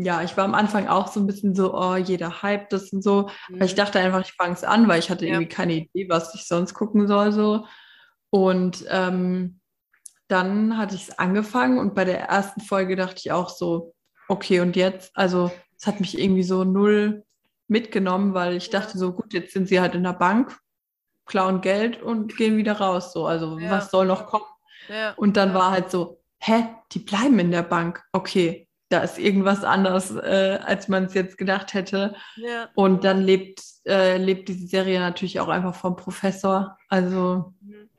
ja, 0.02 0.24
ich 0.24 0.38
war 0.38 0.46
am 0.46 0.56
Anfang 0.56 0.88
auch 0.88 1.08
so 1.08 1.20
ein 1.20 1.28
bisschen 1.28 1.54
so, 1.56 1.74
oh, 1.74 1.98
jeder 1.98 2.42
hype 2.42 2.70
das 2.70 2.94
und 2.94 3.04
so. 3.04 3.30
Mhm. 3.50 3.56
Aber 3.56 3.66
ich 3.66 3.76
dachte 3.76 4.00
einfach, 4.00 4.22
ich 4.22 4.32
fange 4.32 4.54
es 4.54 4.64
an, 4.64 4.88
weil 4.88 5.00
ich 5.00 5.10
hatte 5.10 5.26
ja. 5.26 5.34
irgendwie 5.34 5.50
keine 5.50 5.74
Idee, 5.74 6.08
was 6.08 6.34
ich 6.36 6.48
sonst 6.48 6.74
gucken 6.74 7.06
soll. 7.08 7.34
So. 7.34 7.66
Und 8.30 8.86
ähm, 8.90 9.60
dann 10.30 10.78
hatte 10.78 10.96
ich 10.96 11.10
es 11.10 11.20
angefangen 11.20 11.80
und 11.80 11.96
bei 11.96 12.06
der 12.06 12.22
ersten 12.22 12.62
Folge 12.62 12.96
dachte 12.96 13.18
ich 13.18 13.32
auch 13.34 13.50
so, 13.50 13.94
okay, 14.30 14.62
und 14.62 14.78
jetzt? 14.78 15.12
Also 15.16 15.52
es 15.78 15.86
hat 15.86 16.00
mich 16.00 16.18
irgendwie 16.18 16.44
so 16.44 16.64
null 16.64 17.26
mitgenommen, 17.68 18.34
weil 18.34 18.56
ich 18.56 18.70
dachte 18.70 18.98
so, 18.98 19.12
gut, 19.12 19.34
jetzt 19.34 19.52
sind 19.52 19.68
sie 19.68 19.82
halt 19.82 19.96
in 19.96 20.04
der 20.04 20.14
Bank, 20.14 20.58
klauen 21.26 21.60
Geld 21.60 22.02
und 22.02 22.38
gehen 22.38 22.56
wieder 22.56 22.80
raus. 22.80 23.12
So, 23.12 23.28
also 23.28 23.60
ja. 23.60 23.72
was 23.72 23.92
soll 23.92 24.06
noch 24.06 24.28
kommen? 24.28 24.46
Ja. 24.88 25.14
Und 25.18 25.36
dann 25.36 25.54
war 25.54 25.72
halt 25.72 25.92
so, 25.92 26.22
hä, 26.40 26.68
die 26.94 27.00
bleiben 27.00 27.38
in 27.40 27.52
der 27.52 27.64
Bank. 27.64 28.02
Okay, 28.14 28.69
da 28.90 29.02
ist 29.02 29.20
irgendwas 29.20 29.64
anders, 29.64 30.12
äh, 30.16 30.60
als 30.64 30.88
man 30.88 31.06
es 31.06 31.14
jetzt 31.14 31.38
gedacht 31.38 31.74
hätte. 31.74 32.16
Ja. 32.36 32.70
Und 32.74 33.04
dann 33.04 33.22
lebt, 33.22 33.62
äh, 33.88 34.18
lebt 34.18 34.50
diese 34.50 34.68
Serie 34.68 35.00
natürlich 35.00 35.40
auch 35.40 35.48
einfach 35.48 35.76
vom 35.76 35.96
Professor. 35.96 36.78
Also 36.90 37.54
mhm. 37.62 37.90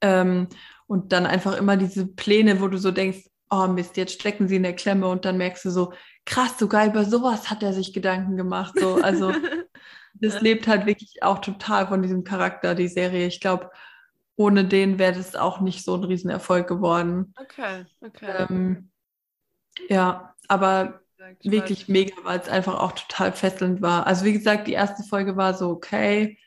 ähm, 0.00 0.48
und 0.86 1.12
dann 1.12 1.26
einfach 1.26 1.56
immer 1.56 1.76
diese 1.76 2.06
Pläne, 2.06 2.60
wo 2.60 2.68
du 2.68 2.78
so 2.78 2.90
denkst, 2.90 3.28
oh 3.50 3.66
Mist, 3.66 3.96
jetzt 3.96 4.12
stecken 4.12 4.48
sie 4.48 4.56
in 4.56 4.62
der 4.62 4.74
Klemme 4.76 5.08
und 5.08 5.24
dann 5.24 5.36
merkst 5.36 5.64
du 5.64 5.70
so, 5.70 5.92
krass, 6.24 6.58
sogar 6.58 6.86
über 6.86 7.04
sowas 7.04 7.50
hat 7.50 7.62
er 7.62 7.72
sich 7.72 7.92
Gedanken 7.92 8.36
gemacht. 8.36 8.74
So, 8.78 8.96
also 8.96 9.32
das 10.14 10.40
lebt 10.40 10.68
halt 10.68 10.86
wirklich 10.86 11.22
auch 11.22 11.40
total 11.40 11.88
von 11.88 12.02
diesem 12.02 12.24
Charakter, 12.24 12.74
die 12.74 12.88
Serie. 12.88 13.26
Ich 13.26 13.40
glaube, 13.40 13.70
ohne 14.36 14.64
den 14.64 14.98
wäre 14.98 15.12
das 15.12 15.34
auch 15.34 15.60
nicht 15.60 15.84
so 15.84 15.96
ein 15.96 16.04
Riesenerfolg 16.04 16.68
geworden. 16.68 17.34
Okay, 17.40 17.84
okay. 18.00 18.46
Ähm, 18.48 18.89
ja, 19.88 20.34
aber 20.48 21.00
wirklich 21.42 21.88
mega, 21.88 22.14
weil 22.22 22.40
es 22.40 22.48
einfach 22.48 22.80
auch 22.80 22.92
total 22.92 23.32
fesselnd 23.32 23.82
war. 23.82 24.06
Also 24.06 24.24
wie 24.24 24.32
gesagt, 24.32 24.66
die 24.66 24.72
erste 24.72 25.02
Folge 25.02 25.36
war 25.36 25.54
so, 25.54 25.70
okay, 25.70 26.38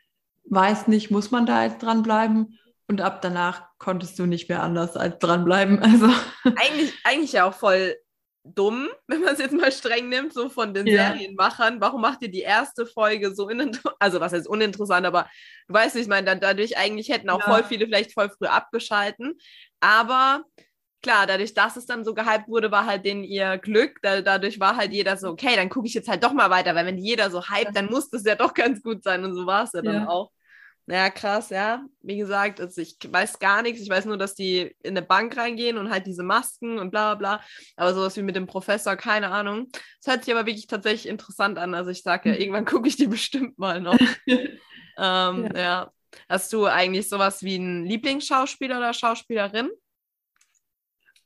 weiß 0.45 0.87
nicht, 0.87 1.11
muss 1.11 1.31
man 1.31 1.45
da 1.45 1.63
jetzt 1.63 1.81
dranbleiben? 1.81 2.59
Und 2.87 3.01
ab 3.01 3.21
danach 3.21 3.63
konntest 3.77 4.19
du 4.19 4.25
nicht 4.25 4.49
mehr 4.49 4.61
anders 4.61 4.97
als 4.97 5.17
dranbleiben. 5.19 5.79
Also. 5.83 6.09
Eigentlich, 6.55 6.93
eigentlich 7.03 7.31
ja 7.31 7.45
auch 7.45 7.53
voll 7.53 7.95
dumm, 8.43 8.89
wenn 9.07 9.21
man 9.21 9.33
es 9.33 9.39
jetzt 9.39 9.53
mal 9.53 9.71
streng 9.71 10.09
nimmt, 10.09 10.33
so 10.33 10.49
von 10.49 10.73
den 10.73 10.85
ja. 10.85 11.11
Serienmachern. 11.11 11.79
Warum 11.79 12.01
macht 12.01 12.21
ihr 12.21 12.31
die 12.31 12.41
erste 12.41 12.85
Folge 12.85 13.33
so 13.33 13.47
uninteressant? 13.47 13.95
Also, 13.99 14.19
was 14.19 14.33
heißt 14.33 14.47
uninteressant, 14.47 15.05
aber 15.05 15.29
du 15.67 15.73
weißt, 15.73 15.95
ich 15.95 16.07
meine, 16.07 16.37
dadurch 16.37 16.77
eigentlich 16.77 17.09
hätten 17.09 17.29
auch 17.29 17.39
ja. 17.39 17.45
voll 17.45 17.63
viele 17.63 17.85
vielleicht 17.85 18.13
voll 18.13 18.29
früh 18.29 18.47
abgeschalten. 18.47 19.37
Aber 19.79 20.43
klar, 21.03 21.27
dadurch, 21.27 21.53
dass 21.53 21.77
es 21.77 21.85
dann 21.85 22.03
so 22.03 22.15
gehypt 22.15 22.47
wurde, 22.47 22.71
war 22.71 22.87
halt 22.87 23.05
denen 23.05 23.23
ihr 23.23 23.59
Glück. 23.59 23.99
Da, 24.01 24.21
dadurch 24.21 24.59
war 24.59 24.75
halt 24.75 24.91
jeder 24.91 25.17
so, 25.17 25.29
okay, 25.29 25.55
dann 25.55 25.69
gucke 25.69 25.85
ich 25.85 25.93
jetzt 25.93 26.07
halt 26.07 26.23
doch 26.23 26.33
mal 26.33 26.49
weiter, 26.49 26.73
weil 26.73 26.87
wenn 26.87 26.97
jeder 26.97 27.29
so 27.29 27.43
hypt, 27.43 27.75
dann 27.75 27.87
muss 27.87 28.09
das 28.09 28.23
ja 28.23 28.35
doch 28.35 28.53
ganz 28.55 28.81
gut 28.81 29.03
sein. 29.03 29.23
Und 29.23 29.35
so 29.35 29.45
war 29.45 29.65
es 29.65 29.73
ja 29.73 29.83
dann 29.83 29.95
ja. 29.95 30.07
auch. 30.07 30.31
Naja, 30.85 31.09
krass, 31.11 31.49
ja. 31.49 31.85
Wie 32.01 32.17
gesagt, 32.17 32.59
also 32.59 32.81
ich 32.81 32.97
weiß 33.07 33.39
gar 33.39 33.61
nichts. 33.61 33.81
Ich 33.81 33.89
weiß 33.89 34.05
nur, 34.05 34.17
dass 34.17 34.35
die 34.35 34.75
in 34.83 34.97
eine 34.97 35.01
Bank 35.01 35.37
reingehen 35.37 35.77
und 35.77 35.89
halt 35.89 36.07
diese 36.07 36.23
Masken 36.23 36.77
und 36.79 36.91
bla 36.91 37.15
bla 37.15 37.37
bla. 37.37 37.45
Aber 37.77 37.93
sowas 37.93 38.17
wie 38.17 38.23
mit 38.23 38.35
dem 38.35 38.47
Professor, 38.47 38.95
keine 38.95 39.29
Ahnung. 39.29 39.69
Es 40.01 40.07
hört 40.07 40.25
sich 40.25 40.33
aber 40.33 40.45
wirklich 40.45 40.67
tatsächlich 40.67 41.07
interessant 41.07 41.57
an. 41.57 41.73
Also 41.73 41.91
ich 41.91 42.01
sage 42.01 42.29
ja, 42.29 42.35
irgendwann 42.35 42.65
gucke 42.65 42.87
ich 42.87 42.97
die 42.97 43.07
bestimmt 43.07 43.57
mal 43.57 43.79
noch. 43.79 43.97
ähm, 44.27 44.57
ja. 44.97 45.51
ja. 45.55 45.91
Hast 46.29 46.53
du 46.53 46.65
eigentlich 46.65 47.09
sowas 47.09 47.43
wie 47.43 47.55
einen 47.55 47.85
Lieblingsschauspieler 47.85 48.77
oder 48.77 48.93
Schauspielerin? 48.93 49.69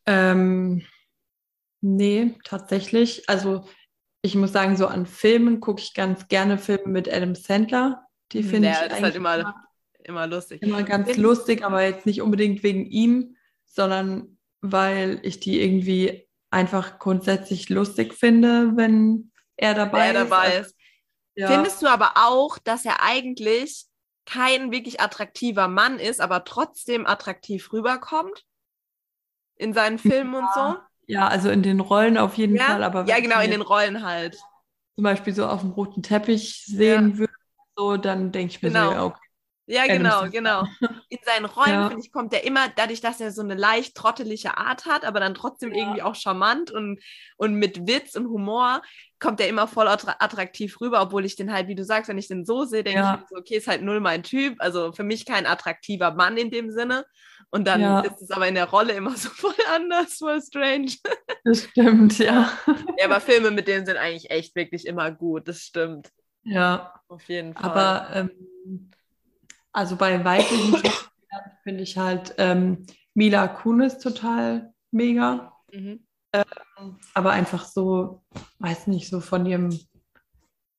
Ähm, 0.07 0.83
nee, 1.81 2.35
tatsächlich. 2.43 3.29
Also 3.29 3.67
ich 4.21 4.35
muss 4.35 4.51
sagen, 4.51 4.77
so 4.77 4.87
an 4.87 5.05
Filmen 5.05 5.59
gucke 5.59 5.81
ich 5.81 5.93
ganz 5.93 6.27
gerne 6.27 6.57
Filme 6.57 6.87
mit 6.87 7.11
Adam 7.13 7.35
Sandler. 7.35 8.03
Die 8.31 8.43
finde 8.43 8.69
ich 8.69 8.91
ist 8.91 9.01
halt 9.01 9.15
immer, 9.15 9.55
immer 10.03 10.27
lustig. 10.27 10.61
Immer 10.61 10.83
ganz 10.83 11.15
lustig, 11.17 11.63
aber 11.63 11.83
jetzt 11.83 12.05
nicht 12.05 12.21
unbedingt 12.21 12.63
wegen 12.63 12.85
ihm, 12.85 13.37
sondern 13.65 14.37
weil 14.61 15.19
ich 15.23 15.39
die 15.39 15.61
irgendwie 15.61 16.27
einfach 16.49 16.99
grundsätzlich 16.99 17.69
lustig 17.69 18.13
finde, 18.13 18.75
wenn 18.75 19.31
er 19.55 19.73
dabei, 19.73 20.07
er 20.07 20.13
dabei 20.13 20.47
ist. 20.47 20.55
Also, 20.55 20.73
ja. 21.35 21.47
Findest 21.49 21.81
du 21.81 21.87
aber 21.87 22.13
auch, 22.15 22.57
dass 22.57 22.83
er 22.85 23.03
eigentlich 23.03 23.85
kein 24.25 24.71
wirklich 24.71 24.99
attraktiver 24.99 25.67
Mann 25.67 25.99
ist, 25.99 26.19
aber 26.19 26.43
trotzdem 26.43 27.05
attraktiv 27.05 27.71
rüberkommt? 27.71 28.46
In 29.57 29.73
seinen 29.73 29.99
Filmen 29.99 30.33
ja, 30.33 30.39
und 30.39 30.47
so? 30.53 30.79
Ja, 31.07 31.27
also 31.27 31.49
in 31.49 31.63
den 31.63 31.79
Rollen 31.79 32.17
auf 32.17 32.35
jeden 32.35 32.55
ja? 32.55 32.63
Fall. 32.63 32.83
Aber 32.83 33.05
ja, 33.05 33.19
genau, 33.19 33.39
in 33.41 33.51
den 33.51 33.61
Rollen 33.61 34.05
halt. 34.05 34.37
Zum 34.95 35.03
Beispiel 35.03 35.33
so 35.33 35.45
auf 35.45 35.61
dem 35.61 35.71
roten 35.71 36.03
Teppich 36.03 36.63
sehen 36.65 37.11
ja. 37.11 37.17
würde, 37.17 37.33
so, 37.75 37.97
dann 37.97 38.31
denke 38.31 38.51
ich 38.51 38.61
mir 38.61 38.69
genau. 38.69 38.89
so, 38.89 38.95
ja, 38.95 39.05
okay. 39.05 39.27
Ja, 39.69 39.85
genau, 39.85 40.29
genau. 40.29 40.63
In 41.09 41.19
seinen 41.23 41.43
Räumen, 41.43 41.73
ja. 41.73 41.87
finde 41.89 42.03
ich, 42.03 42.13
kommt 42.13 42.33
er 42.33 42.45
immer, 42.45 42.69
dadurch, 42.77 43.01
dass 43.01 43.19
er 43.19 43.31
so 43.31 43.41
eine 43.41 43.53
leicht 43.53 43.95
trottelige 43.95 44.57
Art 44.57 44.85
hat, 44.85 45.03
aber 45.03 45.19
dann 45.19 45.35
trotzdem 45.35 45.73
ja. 45.73 45.79
irgendwie 45.79 46.01
auch 46.01 46.15
charmant 46.15 46.71
und, 46.71 47.01
und 47.35 47.55
mit 47.55 47.85
Witz 47.85 48.15
und 48.15 48.27
Humor, 48.27 48.81
kommt 49.19 49.41
er 49.41 49.49
immer 49.49 49.67
voll 49.67 49.87
attraktiv 49.89 50.79
rüber, 50.79 51.01
obwohl 51.01 51.25
ich 51.25 51.35
den 51.35 51.51
halt, 51.51 51.67
wie 51.67 51.75
du 51.75 51.83
sagst, 51.83 52.07
wenn 52.07 52.17
ich 52.17 52.29
den 52.29 52.45
so 52.45 52.63
sehe, 52.63 52.83
denke 52.83 52.99
ja. 52.99 53.19
ich 53.21 53.29
so, 53.29 53.35
okay, 53.35 53.57
ist 53.57 53.67
halt 53.67 53.81
null 53.81 53.99
mein 53.99 54.23
Typ. 54.23 54.55
Also 54.59 54.93
für 54.93 55.03
mich 55.03 55.25
kein 55.25 55.45
attraktiver 55.45 56.11
Mann 56.11 56.37
in 56.37 56.49
dem 56.49 56.71
Sinne. 56.71 57.05
Und 57.49 57.65
dann 57.65 57.81
ja. 57.81 58.01
ist 58.01 58.21
es 58.21 58.31
aber 58.31 58.47
in 58.47 58.55
der 58.55 58.69
Rolle 58.69 58.93
immer 58.93 59.11
so 59.15 59.29
voll 59.29 59.53
anders, 59.73 60.15
voll 60.15 60.41
strange. 60.41 60.93
Das 61.43 61.63
stimmt, 61.63 62.19
ja. 62.19 62.51
Ja, 62.97 63.05
aber 63.05 63.21
Filme 63.21 63.51
mit 63.51 63.67
denen 63.67 63.85
sind 63.85 63.97
eigentlich 63.97 64.29
echt 64.31 64.55
wirklich 64.55 64.85
immer 64.85 65.11
gut, 65.11 65.47
das 65.47 65.61
stimmt. 65.61 66.11
Ja. 66.43 66.93
Auf 67.07 67.23
jeden 67.29 67.53
Fall. 67.53 67.63
Aber 67.63 68.15
ähm, 68.15 68.91
also 69.71 69.95
bei 69.95 70.23
weiblichen 70.23 70.71
Schauspielern 70.73 71.51
finde 71.63 71.83
ich 71.83 71.97
halt 71.97 72.33
ähm, 72.37 72.85
Mila 73.13 73.47
Kunis 73.47 73.99
total 73.99 74.73
mega. 74.91 75.53
Mhm. 75.71 76.05
Ähm, 76.33 76.99
aber 77.13 77.31
einfach 77.31 77.65
so, 77.65 78.23
weiß 78.59 78.87
nicht, 78.87 79.09
so 79.09 79.19
von 79.19 79.45
ihrem, 79.45 79.77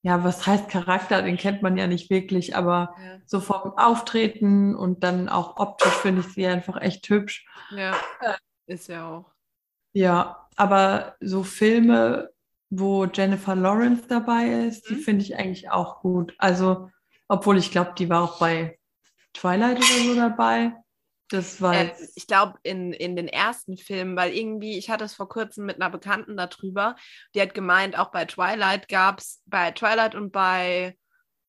ja, 0.02 0.22
was 0.22 0.46
heißt 0.46 0.68
Charakter, 0.68 1.22
den 1.22 1.36
kennt 1.36 1.62
man 1.62 1.76
ja 1.76 1.86
nicht 1.86 2.08
wirklich, 2.10 2.54
aber 2.54 2.94
ja. 3.02 3.18
so 3.26 3.40
vom 3.40 3.76
Auftreten 3.76 4.76
und 4.76 5.02
dann 5.02 5.28
auch 5.28 5.56
optisch 5.56 5.92
finde 5.94 6.20
ich 6.20 6.28
sie 6.34 6.46
einfach 6.46 6.80
echt 6.80 7.08
hübsch. 7.08 7.46
Ja, 7.70 7.96
ist 8.66 8.88
ja 8.88 9.08
auch. 9.08 9.32
Ja, 9.92 10.48
aber 10.56 11.16
so 11.20 11.42
Filme, 11.42 12.30
wo 12.70 13.06
Jennifer 13.06 13.56
Lawrence 13.56 14.06
dabei 14.08 14.66
ist, 14.66 14.88
mhm. 14.88 14.94
die 14.94 15.00
finde 15.00 15.24
ich 15.24 15.36
eigentlich 15.36 15.70
auch 15.70 16.00
gut. 16.00 16.34
Also, 16.38 16.90
obwohl 17.26 17.58
ich 17.58 17.70
glaube, 17.70 17.94
die 17.98 18.08
war 18.08 18.22
auch 18.22 18.38
bei 18.38 18.78
Twilight 19.34 19.78
oder 19.78 20.04
so 20.04 20.14
dabei. 20.14 20.72
Das 21.30 21.60
war 21.60 21.74
äh, 21.74 21.92
ich 22.14 22.26
glaube, 22.26 22.58
in, 22.62 22.92
in 22.92 23.14
den 23.14 23.28
ersten 23.28 23.76
Filmen, 23.76 24.16
weil 24.16 24.32
irgendwie, 24.32 24.78
ich 24.78 24.88
hatte 24.88 25.04
es 25.04 25.14
vor 25.14 25.28
kurzem 25.28 25.66
mit 25.66 25.76
einer 25.76 25.90
Bekannten 25.90 26.36
darüber, 26.36 26.96
die 27.34 27.42
hat 27.42 27.54
gemeint, 27.54 27.98
auch 27.98 28.10
bei 28.10 28.24
Twilight 28.24 28.88
gab 28.88 29.18
es, 29.18 29.42
bei 29.44 29.70
Twilight 29.72 30.14
und 30.14 30.32
bei 30.32 30.96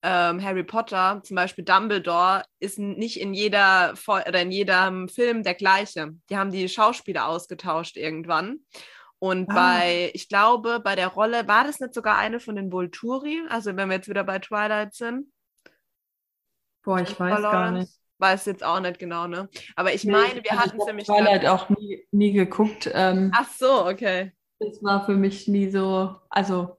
ähm, 0.01 0.43
Harry 0.43 0.63
Potter, 0.63 1.21
zum 1.23 1.35
Beispiel 1.35 1.63
Dumbledore, 1.63 2.43
ist 2.59 2.77
nicht 2.77 3.19
in 3.19 3.33
jeder 3.33 3.93
oder 4.07 4.41
in 4.41 4.51
jedem 4.51 5.07
Film 5.07 5.43
der 5.43 5.55
gleiche. 5.55 6.11
Die 6.29 6.37
haben 6.37 6.51
die 6.51 6.67
Schauspieler 6.67 7.27
ausgetauscht 7.27 7.95
irgendwann. 7.97 8.59
Und 9.17 9.49
ah. 9.51 9.53
bei, 9.53 10.11
ich 10.13 10.29
glaube, 10.29 10.79
bei 10.81 10.95
der 10.95 11.07
Rolle, 11.07 11.47
war 11.47 11.65
das 11.65 11.79
nicht 11.79 11.93
sogar 11.93 12.17
eine 12.17 12.39
von 12.39 12.55
den 12.55 12.71
Volturi? 12.71 13.41
Also 13.49 13.75
wenn 13.75 13.89
wir 13.89 13.97
jetzt 13.97 14.09
wieder 14.09 14.23
bei 14.23 14.39
Twilight 14.39 14.93
sind. 14.93 15.31
Boah, 16.83 17.01
ich 17.01 17.19
weiß 17.19 17.41
gar 17.41 17.71
nicht 17.71 17.98
weiß 18.19 18.45
jetzt 18.45 18.63
auch 18.63 18.79
nicht 18.79 18.99
genau, 18.99 19.27
ne? 19.27 19.49
Aber 19.75 19.93
ich 19.93 20.05
meine, 20.05 20.43
wir 20.43 20.51
hatten 20.51 20.79
es 20.79 20.85
nämlich. 20.85 21.07
Ich 21.07 21.09
habe 21.09 21.23
Twilight 21.23 21.45
auch 21.47 21.69
nie, 21.69 22.05
nie 22.11 22.31
geguckt. 22.33 22.89
Ähm, 22.93 23.31
Ach 23.33 23.49
so, 23.49 23.85
okay. 23.85 24.33
Das 24.59 24.83
war 24.83 25.05
für 25.05 25.15
mich 25.15 25.47
nie 25.47 25.69
so, 25.69 26.15
also 26.29 26.78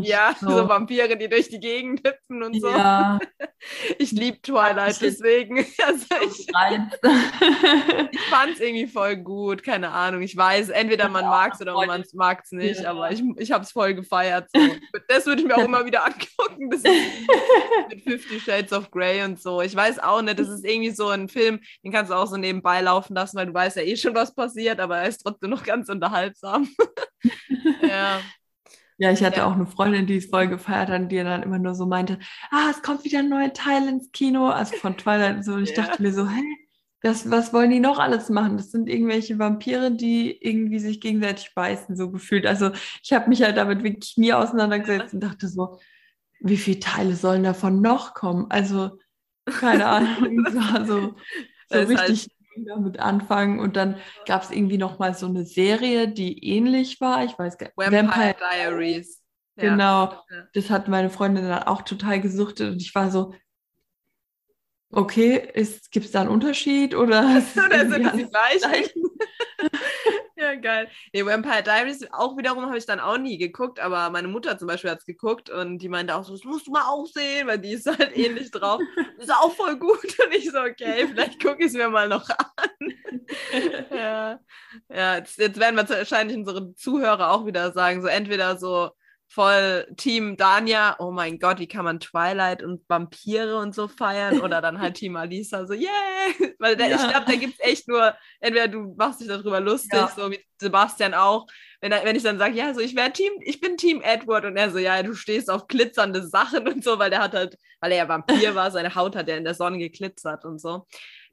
ja, 0.00 0.34
so. 0.40 0.50
so. 0.50 0.68
Vampire, 0.68 1.16
die 1.16 1.28
durch 1.28 1.48
die 1.48 1.60
Gegend 1.60 2.06
hüpfen 2.06 2.42
und 2.42 2.60
so. 2.60 2.68
Ja. 2.68 3.18
Ich 3.98 4.12
liebe 4.12 4.40
Twilight, 4.40 5.00
deswegen. 5.02 5.58
Also 5.84 6.06
ich, 6.22 6.48
ich 6.48 6.50
fand 8.30 8.54
es 8.54 8.60
irgendwie 8.60 8.86
voll 8.86 9.16
gut, 9.16 9.62
keine 9.62 9.90
Ahnung. 9.90 10.22
Ich 10.22 10.34
weiß, 10.34 10.70
entweder 10.70 11.10
man 11.10 11.24
mag 11.24 11.52
es 11.54 11.60
oder 11.60 11.74
man 11.74 12.02
mag 12.14 12.40
es 12.42 12.52
nicht, 12.52 12.80
ja. 12.80 12.90
aber 12.90 13.10
ich, 13.10 13.22
ich 13.36 13.52
habe 13.52 13.64
es 13.64 13.72
voll 13.72 13.94
gefeiert. 13.94 14.48
So. 14.54 14.60
Das 15.08 15.26
würde 15.26 15.42
ich 15.42 15.48
mir 15.48 15.56
auch 15.56 15.64
immer 15.64 15.84
wieder 15.84 16.04
angucken. 16.06 16.70
Das 16.70 16.82
mit 17.90 18.02
Fifty 18.02 18.40
Shades 18.40 18.72
of 18.72 18.90
Grey 18.90 19.22
und 19.24 19.40
so. 19.40 19.60
Ich 19.60 19.74
weiß 19.76 19.98
auch 19.98 20.22
nicht, 20.22 20.38
das 20.38 20.48
ist 20.48 20.64
irgendwie 20.64 20.90
so 20.90 21.08
ein 21.08 21.28
Film, 21.28 21.60
den 21.84 21.92
kannst 21.92 22.10
du 22.10 22.14
auch 22.14 22.26
so 22.26 22.36
nebenbei 22.36 22.80
laufen 22.80 23.14
lassen, 23.14 23.36
weil 23.36 23.46
du 23.46 23.54
weißt 23.54 23.76
ja 23.76 23.82
eh 23.82 23.96
schon, 23.96 24.14
was 24.14 24.34
passiert, 24.34 24.80
aber 24.80 24.98
er 24.98 25.08
ist 25.08 25.18
trotzdem 25.18 25.50
noch 25.50 25.64
ganz 25.64 25.88
unterhaltsam. 25.88 26.68
ja. 27.82 28.20
Ja, 29.00 29.10
ich 29.10 29.24
hatte 29.24 29.38
ja. 29.38 29.46
auch 29.46 29.54
eine 29.54 29.66
Freundin, 29.66 30.06
die 30.06 30.18
es 30.18 30.26
voll 30.26 30.46
gefeiert 30.46 30.90
hat, 30.90 31.10
die 31.10 31.16
dann 31.16 31.42
immer 31.42 31.58
nur 31.58 31.74
so 31.74 31.86
meinte, 31.86 32.18
ah, 32.50 32.68
es 32.70 32.82
kommt 32.82 33.02
wieder 33.02 33.20
ein 33.20 33.30
neuer 33.30 33.54
Teil 33.54 33.88
ins 33.88 34.12
Kino, 34.12 34.50
also 34.50 34.76
von 34.76 34.98
Twilight 34.98 35.36
und 35.36 35.42
so. 35.42 35.54
Und 35.54 35.62
ich 35.62 35.74
ja. 35.74 35.84
dachte 35.84 36.02
mir 36.02 36.12
so, 36.12 36.28
hä, 36.28 36.42
das, 37.00 37.30
was 37.30 37.54
wollen 37.54 37.70
die 37.70 37.80
noch 37.80 37.98
alles 37.98 38.28
machen? 38.28 38.58
Das 38.58 38.70
sind 38.70 38.90
irgendwelche 38.90 39.38
Vampire, 39.38 39.90
die 39.90 40.36
irgendwie 40.42 40.80
sich 40.80 41.00
gegenseitig 41.00 41.54
beißen, 41.54 41.96
so 41.96 42.10
gefühlt. 42.10 42.46
Also 42.46 42.72
ich 43.02 43.14
habe 43.14 43.30
mich 43.30 43.42
halt 43.42 43.56
damit 43.56 43.82
wirklich 43.82 44.18
nie 44.18 44.34
auseinandergesetzt 44.34 45.14
und 45.14 45.20
dachte 45.20 45.48
so, 45.48 45.78
wie 46.40 46.58
viele 46.58 46.80
Teile 46.80 47.16
sollen 47.16 47.42
davon 47.42 47.80
noch 47.80 48.12
kommen? 48.12 48.50
Also, 48.50 48.98
keine 49.46 49.86
Ahnung, 49.86 50.46
so, 50.52 50.84
so, 50.84 51.14
so 51.70 51.78
richtig 51.78 52.28
halt 52.28 52.39
damit 52.66 52.98
anfangen. 52.98 53.58
Und 53.60 53.76
dann 53.76 53.96
gab 54.26 54.42
es 54.42 54.50
irgendwie 54.50 54.78
noch 54.78 54.98
mal 54.98 55.14
so 55.14 55.26
eine 55.26 55.44
Serie, 55.44 56.08
die 56.08 56.44
ähnlich 56.44 57.00
war. 57.00 57.24
Ich 57.24 57.38
weiß 57.38 57.58
gar 57.58 57.66
nicht. 57.66 57.76
Vampire, 57.76 58.08
Vampire 58.08 58.36
Diaries. 58.38 59.22
Genau. 59.56 60.12
Ja. 60.12 60.22
Das 60.54 60.70
hat 60.70 60.88
meine 60.88 61.10
Freundin 61.10 61.48
dann 61.48 61.64
auch 61.64 61.82
total 61.82 62.20
gesuchtet. 62.20 62.72
Und 62.72 62.82
ich 62.82 62.94
war 62.94 63.10
so, 63.10 63.34
okay, 64.92 65.50
gibt 65.90 66.06
es 66.06 66.12
da 66.12 66.20
einen 66.20 66.30
Unterschied 66.30 66.94
oder, 66.94 67.20
oder 67.66 67.88
sind 67.88 68.06
es 68.06 68.12
die 68.12 68.26
gleichen? 68.26 68.90
ja, 70.36 70.54
geil. 70.54 70.88
Nee, 71.12 71.24
Vampire 71.24 71.62
Diaries 71.62 72.06
auch 72.12 72.36
wiederum 72.36 72.66
habe 72.66 72.78
ich 72.78 72.86
dann 72.86 73.00
auch 73.00 73.18
nie 73.18 73.38
geguckt, 73.38 73.78
aber 73.78 74.10
meine 74.10 74.28
Mutter 74.28 74.58
zum 74.58 74.68
Beispiel 74.68 74.90
hat 74.90 74.98
es 74.98 75.06
geguckt 75.06 75.50
und 75.50 75.78
die 75.78 75.88
meinte 75.88 76.14
auch 76.14 76.24
so, 76.24 76.32
das 76.32 76.44
musst 76.44 76.66
du 76.66 76.72
mal 76.72 76.88
auch 76.88 77.06
sehen, 77.06 77.46
weil 77.46 77.58
die 77.58 77.72
ist 77.72 77.86
halt 77.86 78.16
ähnlich 78.16 78.50
drauf. 78.50 78.80
Das 79.16 79.26
ist 79.28 79.34
auch 79.34 79.52
voll 79.54 79.78
gut. 79.78 80.18
Und 80.24 80.34
ich 80.34 80.50
so, 80.50 80.60
okay, 80.60 81.06
vielleicht 81.08 81.42
gucke 81.42 81.60
ich 81.60 81.66
es 81.66 81.74
mir 81.74 81.88
mal 81.88 82.08
noch 82.08 82.28
an. 82.28 82.94
ja, 83.90 84.40
ja 84.88 85.16
jetzt, 85.16 85.38
jetzt 85.38 85.60
werden 85.60 85.76
wir 85.76 85.88
wahrscheinlich 85.88 86.36
unsere 86.36 86.74
Zuhörer 86.74 87.30
auch 87.30 87.46
wieder 87.46 87.72
sagen, 87.72 88.02
so 88.02 88.08
entweder 88.08 88.56
so 88.56 88.90
voll 89.30 89.86
Team 89.96 90.36
Dania, 90.36 90.96
oh 90.98 91.12
mein 91.12 91.38
Gott, 91.38 91.60
wie 91.60 91.68
kann 91.68 91.84
man 91.84 92.00
Twilight 92.00 92.64
und 92.64 92.82
Vampire 92.88 93.58
und 93.58 93.74
so 93.74 93.86
feiern? 93.86 94.40
Oder 94.40 94.60
dann 94.60 94.80
halt 94.80 94.94
Team 94.96 95.16
Alisa, 95.16 95.66
so, 95.66 95.72
yeah! 95.72 95.88
Weil 96.58 96.76
der, 96.76 96.88
ja. 96.88 96.96
ich 96.96 97.08
glaube, 97.08 97.26
da 97.26 97.36
gibt 97.36 97.54
es 97.54 97.60
echt 97.60 97.86
nur, 97.86 98.14
entweder 98.40 98.66
du 98.66 98.94
machst 98.98 99.20
dich 99.20 99.28
darüber 99.28 99.60
lustig, 99.60 99.92
ja. 99.92 100.12
so 100.14 100.30
wie 100.32 100.44
Sebastian 100.58 101.14
auch, 101.14 101.46
wenn, 101.80 101.92
er, 101.92 102.04
wenn 102.04 102.16
ich 102.16 102.24
dann 102.24 102.38
sage, 102.38 102.54
ja, 102.54 102.74
so 102.74 102.80
ich 102.80 102.96
wäre 102.96 103.12
Team, 103.12 103.32
ich 103.42 103.60
bin 103.60 103.76
Team 103.76 104.02
Edward 104.02 104.44
und 104.44 104.56
er 104.56 104.70
so, 104.70 104.78
ja, 104.78 105.00
du 105.02 105.14
stehst 105.14 105.48
auf 105.48 105.68
glitzernde 105.68 106.26
Sachen 106.26 106.66
und 106.68 106.82
so, 106.82 106.98
weil 106.98 107.10
der 107.10 107.22
hat 107.22 107.32
halt, 107.32 107.56
weil 107.80 107.92
er 107.92 107.98
ja 107.98 108.08
Vampir 108.08 108.56
war, 108.56 108.72
seine 108.72 108.96
Haut 108.96 109.14
hat 109.14 109.28
ja 109.28 109.36
in 109.36 109.44
der 109.44 109.54
Sonne 109.54 109.78
geglitzert 109.78 110.44
und 110.44 110.60
so. 110.60 110.86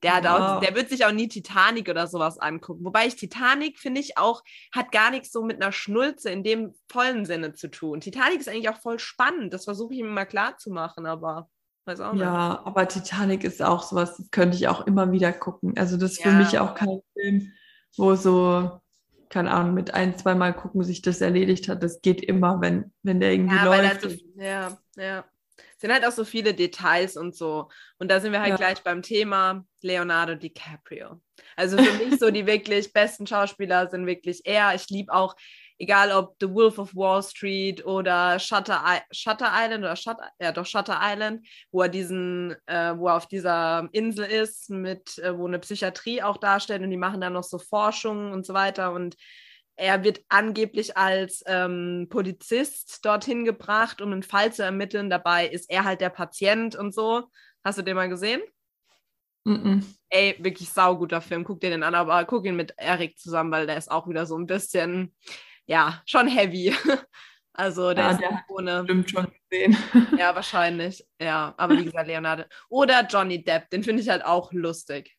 Der, 0.04 0.16
hat 0.16 0.26
wow. 0.26 0.32
auch, 0.32 0.60
der 0.60 0.76
wird 0.76 0.90
sich 0.90 1.06
auch 1.06 1.12
nie 1.12 1.28
Titanic 1.28 1.90
oder 1.90 2.06
sowas 2.06 2.38
angucken. 2.38 2.86
Wobei 2.86 3.08
ich 3.08 3.16
Titanic, 3.16 3.80
finde 3.80 4.00
ich, 4.00 4.18
auch, 4.18 4.44
hat 4.72 4.92
gar 4.92 5.10
nichts 5.10 5.32
so 5.32 5.44
mit 5.44 5.62
einer 5.62 5.72
Schnulze 5.72 6.30
in 6.30 6.44
dem 6.44 6.76
vollen 6.88 7.26
Sinne 7.26 7.54
zu 7.54 7.70
tun. 7.70 8.00
Titanic 8.00 8.40
ist 8.40 8.48
eigentlich 8.48 8.70
auch 8.70 8.80
voll 8.80 9.00
spannend. 9.00 9.54
Das 9.54 9.64
versuche 9.64 9.94
ich 9.94 10.00
ihm 10.00 10.08
immer 10.08 10.26
klar 10.26 10.58
zu 10.58 10.70
machen, 10.70 11.08
aber 11.08 11.50
weiß 11.86 12.00
auch 12.02 12.14
nicht. 12.14 12.22
Ja, 12.22 12.62
aber 12.64 12.88
Titanic 12.88 13.44
ist 13.44 13.62
auch 13.64 13.82
sowas, 13.82 14.18
das 14.18 14.30
könnte 14.30 14.56
ich 14.56 14.68
auch 14.68 14.86
immer 14.86 15.12
wieder 15.12 15.34
gucken. 15.34 15.76
Also 15.78 15.98
das 15.98 16.12
ist 16.12 16.24
ja. 16.24 16.32
für 16.32 16.38
mich 16.38 16.60
auch 16.60 16.76
kein 16.76 17.00
Film, 17.14 17.52
wo 17.98 18.14
so, 18.16 18.80
keine 19.30 19.52
Ahnung, 19.52 19.74
mit 19.74 19.96
ein, 19.96 20.16
zweimal 20.16 20.54
gucken 20.54 20.84
sich 20.84 21.02
das 21.02 21.22
erledigt 21.22 21.70
hat. 21.70 21.82
Das 21.82 22.02
geht 22.02 22.22
immer, 22.22 22.62
wenn, 22.62 22.94
wenn 23.02 23.20
der 23.20 23.32
irgendwie 23.34 23.56
ja, 23.56 23.64
läuft. 23.64 24.02
So, 24.02 24.10
ja, 24.36 24.78
ja 24.96 25.26
sind 25.78 25.92
halt 25.92 26.06
auch 26.06 26.12
so 26.12 26.26
viele 26.26 26.54
Details 26.54 27.18
und 27.18 27.36
so. 27.36 27.70
Und 28.00 28.10
da 28.10 28.20
sind 28.20 28.32
wir 28.32 28.42
halt 28.42 28.52
ja. 28.52 28.56
gleich 28.58 28.84
beim 28.84 29.02
Thema 29.02 29.66
Leonardo 29.82 30.36
DiCaprio. 30.36 31.22
Also 31.56 31.78
für 31.78 31.94
mich 32.04 32.20
so 32.20 32.32
die 32.32 32.46
wirklich 32.46 32.94
besten 32.94 33.28
Schauspieler 33.28 33.90
sind 33.90 34.06
wirklich 34.06 34.42
er. 34.46 34.74
Ich 34.76 34.90
liebe 34.90 35.14
auch, 35.14 35.36
egal 35.80 36.12
ob 36.12 36.36
The 36.40 36.52
Wolf 36.52 36.80
of 36.80 36.96
Wall 36.96 37.22
Street 37.22 37.86
oder 37.86 38.40
Shutter, 38.40 38.84
I 38.86 39.00
Shutter 39.12 39.52
Island 39.54 39.84
oder 39.84 39.96
Shutter, 39.96 40.30
ja 40.40 40.52
doch 40.52 40.66
Shutter 40.66 41.00
Island, 41.02 41.48
wo 41.72 41.84
er 41.84 41.90
diesen, 41.90 42.56
äh, 42.66 42.98
wo 42.98 43.08
er 43.08 43.16
auf 43.16 43.28
dieser 43.28 43.88
Insel 43.92 44.26
ist, 44.26 44.70
mit, 44.70 45.18
äh, 45.20 45.38
wo 45.38 45.48
eine 45.48 45.60
Psychiatrie 45.60 46.22
auch 46.24 46.38
darstellt 46.38 46.82
und 46.82 46.90
die 46.90 46.98
machen 46.98 47.22
dann 47.22 47.34
noch 47.34 47.44
so 47.44 47.60
Forschungen 47.60 48.34
und 48.34 48.46
so 48.46 48.54
weiter 48.54 48.92
und 48.92 49.16
er 49.78 50.04
wird 50.04 50.22
angeblich 50.28 50.98
als 50.98 51.44
ähm, 51.46 52.08
Polizist 52.10 53.06
dorthin 53.06 53.46
gebracht, 53.46 54.02
um 54.02 54.12
einen 54.12 54.24
Fall 54.24 54.52
zu 54.52 54.64
ermitteln. 54.64 55.10
Dabei 55.10 55.48
ist 55.48 55.70
er 55.70 55.84
halt 55.84 56.02
der 56.02 56.10
Patient 56.10 56.76
und 56.76 56.94
so. 56.94 57.26
Hast 57.64 57.78
du 57.78 57.84
den 57.84 57.96
mal 57.96 58.10
gesehen? 58.10 58.42
Mm 59.44 59.54
-mm. 59.54 59.84
Ey, 60.10 60.36
wirklich 60.40 60.70
sauguter 60.70 61.22
Film. 61.22 61.44
Guck 61.44 61.60
dir 61.60 61.70
den 61.70 61.84
an, 61.84 61.94
aber 61.94 62.26
guck 62.26 62.46
ihn 62.46 62.56
mit 62.56 62.74
Erik 62.78 63.20
zusammen, 63.20 63.52
weil 63.52 63.68
der 63.68 63.78
ist 63.78 63.92
auch 63.92 64.10
wieder 64.10 64.26
so 64.26 64.38
ein 64.38 64.48
bisschen, 64.48 65.16
ja, 65.68 66.02
schon 66.06 66.28
heavy. 66.28 66.74
Also 67.60 67.92
der 67.92 68.04
ja, 68.04 68.12
ist 68.12 68.22
der 68.22 68.46
ohne. 68.50 68.84
Stimmt 68.84 69.10
schon 69.10 69.28
gesehen. 69.50 69.76
Ja, 70.20 70.36
wahrscheinlich. 70.36 71.04
Ja, 71.20 71.56
aber 71.58 71.76
wie 71.76 71.86
gesagt, 71.86 72.06
Leonardo. 72.06 72.44
Oder 72.70 73.04
Johnny 73.08 73.44
Depp, 73.44 73.72
den 73.72 73.84
finde 73.84 74.04
ich 74.04 74.10
halt 74.10 74.24
auch 74.24 74.54
lustig. 74.54 75.17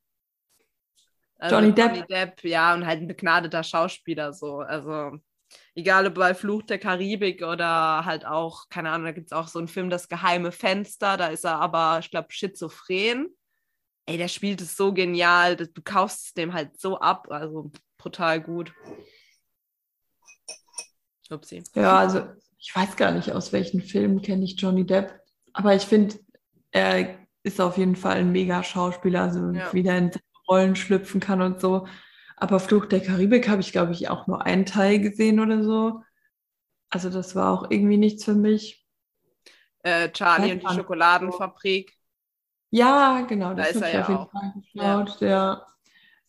Also 1.38 1.56
Johnny 1.56 1.72
Depp. 1.72 1.94
Johnny 1.94 2.06
Depp, 2.08 2.44
ja, 2.44 2.74
und 2.74 2.86
halt 2.86 3.00
ein 3.00 3.08
begnadeter 3.08 3.62
Schauspieler 3.62 4.32
so. 4.32 4.58
Also 4.58 5.18
egal 5.74 6.06
ob 6.06 6.14
bei 6.14 6.34
Fluch 6.34 6.62
der 6.62 6.78
Karibik 6.78 7.42
oder 7.42 8.04
halt 8.04 8.26
auch, 8.26 8.68
keine 8.68 8.90
Ahnung, 8.90 9.06
da 9.06 9.12
gibt 9.12 9.28
es 9.28 9.32
auch 9.32 9.48
so 9.48 9.58
einen 9.58 9.68
Film, 9.68 9.90
Das 9.90 10.08
geheime 10.08 10.52
Fenster, 10.52 11.16
da 11.16 11.28
ist 11.28 11.44
er 11.44 11.60
aber, 11.60 11.98
ich 12.00 12.10
glaube, 12.10 12.28
schizophren. 12.30 13.28
Ey, 14.06 14.16
der 14.16 14.28
spielt 14.28 14.60
es 14.60 14.76
so 14.76 14.92
genial, 14.92 15.56
du 15.56 15.82
kaufst 15.82 16.26
es 16.26 16.34
dem 16.34 16.54
halt 16.54 16.80
so 16.80 16.98
ab, 16.98 17.28
also 17.30 17.70
brutal 17.98 18.40
gut. 18.40 18.72
Upsi. 21.30 21.62
Ja, 21.74 21.98
also 21.98 22.26
ich 22.58 22.74
weiß 22.74 22.96
gar 22.96 23.12
nicht, 23.12 23.32
aus 23.32 23.52
welchen 23.52 23.82
Filmen 23.82 24.22
kenne 24.22 24.44
ich 24.44 24.58
Johnny 24.58 24.86
Depp, 24.86 25.20
aber 25.52 25.74
ich 25.74 25.82
finde, 25.82 26.18
er 26.70 27.18
ist 27.42 27.60
auf 27.60 27.76
jeden 27.76 27.96
Fall 27.96 28.16
ein 28.16 28.32
mega 28.32 28.62
Schauspieler, 28.62 29.24
also 29.24 29.50
ja. 29.50 29.72
wie 29.72 29.82
der 29.82 29.98
in 29.98 30.10
Rollen 30.48 30.76
schlüpfen 30.76 31.20
kann 31.20 31.42
und 31.42 31.60
so. 31.60 31.86
Aber 32.36 32.60
Fluch 32.60 32.86
der 32.86 33.00
Karibik 33.00 33.48
habe 33.48 33.60
ich, 33.60 33.72
glaube 33.72 33.92
ich, 33.92 34.08
auch 34.08 34.26
nur 34.26 34.46
einen 34.46 34.64
Teil 34.64 35.00
gesehen 35.00 35.40
oder 35.40 35.62
so. 35.62 36.02
Also 36.90 37.10
das 37.10 37.34
war 37.34 37.52
auch 37.52 37.70
irgendwie 37.70 37.96
nichts 37.96 38.24
für 38.24 38.34
mich. 38.34 38.86
Äh, 39.82 40.10
Charlie 40.10 40.52
und 40.52 40.62
die 40.62 40.74
Schokoladenfabrik. 40.74 41.92
Ja, 42.70 43.22
genau, 43.22 43.54
das 43.54 43.72
da 43.72 43.74
ist 43.74 43.82
er 43.82 43.92
ja 43.92 44.02
auf 44.02 44.08
jeden 44.08 44.20
auch. 44.20 44.30
Fall 44.30 44.52
geschaut, 44.56 45.20
ja. 45.20 45.28
ja. 45.28 45.66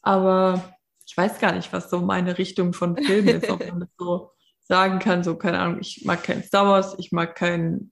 Aber 0.01 0.77
ich 1.05 1.15
weiß 1.15 1.39
gar 1.39 1.53
nicht, 1.53 1.71
was 1.73 1.89
so 1.89 2.01
meine 2.01 2.37
Richtung 2.37 2.73
von 2.73 2.97
Filmen 2.97 3.41
ist, 3.41 3.49
ob 3.49 3.67
man 3.67 3.81
das 3.81 3.89
so 3.97 4.31
sagen 4.61 4.99
kann, 4.99 5.23
so, 5.23 5.35
keine 5.35 5.59
Ahnung, 5.59 5.79
ich 5.81 6.03
mag 6.05 6.23
kein 6.23 6.43
Star 6.43 6.67
Wars, 6.67 6.95
ich 6.97 7.11
mag 7.11 7.35
kein 7.35 7.91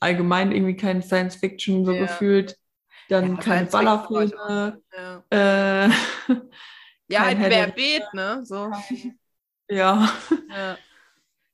allgemein 0.00 0.52
irgendwie 0.52 0.76
kein 0.76 1.02
Science 1.02 1.36
Fiction 1.36 1.84
so 1.84 1.92
ja. 1.92 2.02
gefühlt. 2.02 2.58
Dann 3.08 3.36
ja, 3.36 3.42
keine 3.42 3.66
Ballerfilme. 3.66 4.80
Ja, 4.92 5.24
äh, 5.30 5.88
ja 7.08 7.20
halt 7.20 7.38
querbeet, 7.38 8.04
ne? 8.12 8.40
So. 8.44 8.70
Ja. 9.66 10.10
ja. 10.50 10.76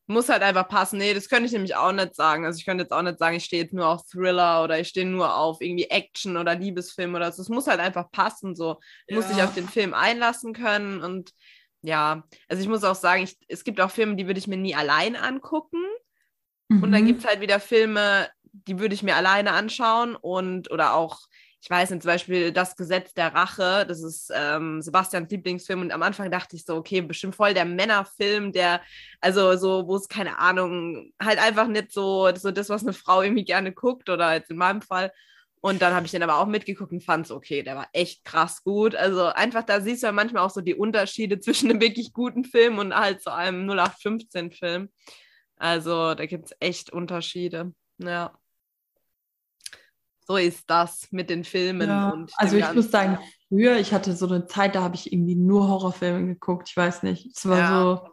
Muss 0.08 0.28
halt 0.28 0.42
einfach 0.42 0.66
passen. 0.66 0.98
Nee, 0.98 1.14
das 1.14 1.28
könnte 1.28 1.46
ich 1.46 1.52
nämlich 1.52 1.76
auch 1.76 1.92
nicht 1.92 2.16
sagen. 2.16 2.44
Also 2.44 2.58
ich 2.58 2.64
könnte 2.64 2.82
jetzt 2.82 2.90
auch 2.92 3.02
nicht 3.02 3.20
sagen, 3.20 3.36
ich 3.36 3.44
stehe 3.44 3.62
jetzt 3.62 3.72
nur 3.72 3.86
auf 3.86 4.02
Thriller 4.10 4.64
oder 4.64 4.80
ich 4.80 4.88
stehe 4.88 5.06
nur 5.06 5.36
auf 5.36 5.60
irgendwie 5.60 5.84
Action 5.84 6.36
oder 6.36 6.56
Liebesfilm 6.56 7.14
oder 7.14 7.30
so. 7.30 7.40
Es 7.40 7.48
muss 7.48 7.68
halt 7.68 7.78
einfach 7.78 8.10
passen. 8.10 8.56
So. 8.56 8.80
Du 9.06 9.14
musst 9.14 9.30
dich 9.30 9.40
auf 9.44 9.54
den 9.54 9.68
Film 9.68 9.94
einlassen 9.94 10.54
können 10.54 11.00
und 11.04 11.30
ja, 11.82 12.24
also 12.48 12.62
ich 12.62 12.68
muss 12.68 12.84
auch 12.84 12.94
sagen, 12.94 13.22
ich, 13.22 13.36
es 13.48 13.64
gibt 13.64 13.80
auch 13.80 13.90
Filme, 13.90 14.16
die 14.16 14.26
würde 14.26 14.38
ich 14.38 14.46
mir 14.46 14.56
nie 14.56 14.74
allein 14.74 15.16
angucken. 15.16 15.82
Mhm. 16.68 16.82
Und 16.82 16.92
dann 16.92 17.02
mhm. 17.02 17.06
gibt 17.06 17.20
es 17.20 17.26
halt 17.26 17.40
wieder 17.40 17.60
Filme, 17.60 18.28
die 18.52 18.78
würde 18.78 18.94
ich 18.94 19.02
mir 19.02 19.16
alleine 19.16 19.52
anschauen 19.52 20.16
und 20.16 20.70
oder 20.70 20.94
auch, 20.94 21.20
ich 21.62 21.68
weiß 21.68 21.90
nicht, 21.90 22.02
zum 22.02 22.08
Beispiel 22.08 22.52
Das 22.52 22.74
Gesetz 22.76 23.12
der 23.12 23.34
Rache, 23.34 23.84
das 23.86 24.02
ist 24.02 24.32
ähm, 24.34 24.80
Sebastians 24.80 25.30
Lieblingsfilm 25.30 25.82
und 25.82 25.92
am 25.92 26.02
Anfang 26.02 26.30
dachte 26.30 26.56
ich 26.56 26.64
so, 26.64 26.76
okay, 26.76 27.02
bestimmt 27.02 27.36
voll 27.36 27.52
der 27.52 27.66
Männerfilm, 27.66 28.52
der, 28.52 28.80
also 29.20 29.56
so, 29.56 29.86
wo 29.86 29.96
es 29.96 30.08
keine 30.08 30.38
Ahnung, 30.38 31.12
halt 31.22 31.38
einfach 31.38 31.68
nicht 31.68 31.92
so, 31.92 32.34
so 32.34 32.50
das, 32.50 32.70
was 32.70 32.82
eine 32.82 32.94
Frau 32.94 33.22
irgendwie 33.22 33.44
gerne 33.44 33.72
guckt 33.72 34.08
oder 34.08 34.34
jetzt 34.34 34.50
in 34.50 34.56
meinem 34.56 34.80
Fall. 34.80 35.12
Und 35.60 35.82
dann 35.82 35.92
habe 35.94 36.06
ich 36.06 36.12
den 36.12 36.22
aber 36.22 36.38
auch 36.38 36.46
mitgeguckt 36.46 36.92
und 36.92 37.04
fand 37.04 37.26
es 37.26 37.32
okay, 37.32 37.62
der 37.62 37.76
war 37.76 37.88
echt 37.92 38.24
krass 38.24 38.62
gut. 38.64 38.94
Also 38.96 39.26
einfach, 39.26 39.62
da 39.64 39.82
siehst 39.82 40.02
du 40.02 40.06
ja 40.06 40.12
manchmal 40.12 40.42
auch 40.42 40.50
so 40.50 40.62
die 40.62 40.74
Unterschiede 40.74 41.40
zwischen 41.40 41.70
einem 41.70 41.80
wirklich 41.82 42.12
guten 42.14 42.44
Film 42.44 42.78
und 42.78 42.94
halt 42.94 43.22
so 43.22 43.30
einem 43.30 43.68
0815-Film. 43.70 44.90
Also 45.56 46.14
da 46.14 46.26
gibt 46.26 46.46
es 46.46 46.56
echt 46.60 46.90
Unterschiede. 46.90 47.74
Ja 47.98 48.39
so 50.30 50.36
ist 50.36 50.70
das 50.70 51.08
mit 51.10 51.28
den 51.28 51.42
Filmen. 51.42 51.88
Ja, 51.88 52.24
also 52.36 52.56
ich 52.56 52.72
muss 52.72 52.92
sagen, 52.92 53.18
früher, 53.48 53.78
ich 53.78 53.92
hatte 53.92 54.12
so 54.12 54.26
eine 54.26 54.46
Zeit, 54.46 54.76
da 54.76 54.82
habe 54.82 54.94
ich 54.94 55.12
irgendwie 55.12 55.34
nur 55.34 55.66
Horrorfilme 55.66 56.24
geguckt. 56.24 56.68
Ich 56.68 56.76
weiß 56.76 57.02
nicht. 57.02 57.36
Es 57.36 57.48
war 57.48 57.58
ja. 57.58 57.80
so, 57.80 58.10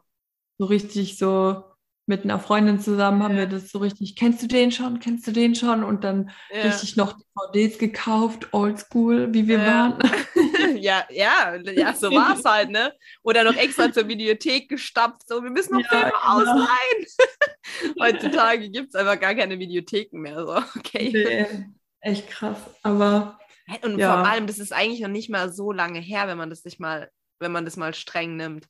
so 0.58 0.66
richtig 0.66 1.20
so 1.20 1.64
mit 2.08 2.24
einer 2.24 2.40
Freundin 2.40 2.80
zusammen 2.80 3.22
haben 3.22 3.36
ja. 3.36 3.42
wir 3.42 3.46
das 3.48 3.70
so 3.70 3.78
richtig, 3.78 4.16
kennst 4.16 4.42
du 4.42 4.48
den 4.48 4.72
schon, 4.72 5.00
kennst 5.00 5.28
du 5.28 5.32
den 5.32 5.54
schon? 5.54 5.84
Und 5.84 6.04
dann 6.04 6.32
ja. 6.50 6.62
richtig 6.62 6.96
noch 6.96 7.20
DVDs 7.54 7.78
gekauft, 7.78 8.52
oldschool, 8.52 9.32
wie 9.36 9.48
wir 9.48 9.60
ja. 9.60 9.66
waren. 9.68 10.00
ja, 10.78 11.04
ja, 11.12 11.56
ja, 11.72 11.94
so 11.94 12.10
war 12.12 12.36
es 12.36 12.44
halt, 12.44 12.72
ne? 12.72 12.94
Oder 13.22 13.44
noch 13.44 13.56
extra 13.56 13.92
zur 13.92 14.08
Videothek 14.08 14.70
gestapft, 14.70 15.28
so, 15.28 15.44
wir 15.44 15.52
müssen 15.52 15.76
noch 15.76 15.88
Filme 15.88 16.06
genau. 16.06 16.40
ausleihen. 16.40 17.06
Heutzutage 18.02 18.72
gibt 18.72 18.90
es 18.90 18.96
einfach 18.96 19.20
gar 19.20 19.36
keine 19.36 19.60
Videotheken 19.60 20.18
mehr, 20.18 20.44
so, 20.44 20.56
okay. 20.80 21.12
Nee 21.14 21.68
echt 22.02 22.30
krass. 22.30 22.60
Aber 22.84 23.40
und 23.82 24.00
ja. 24.00 24.14
vor 24.14 24.26
allem, 24.32 24.48
das 24.48 24.60
ist 24.60 24.72
eigentlich 24.72 25.02
noch 25.02 25.10
nicht 25.10 25.30
mal 25.30 25.52
so 25.52 25.72
lange 25.72 26.00
her, 26.00 26.28
wenn 26.28 26.38
man 26.38 26.50
das 26.50 26.64
nicht 26.64 26.80
mal, 26.80 27.12
wenn 27.40 27.52
man 27.52 27.66
das 27.66 27.76
mal 27.76 27.94
streng 27.94 28.38
nimmt. 28.38 28.68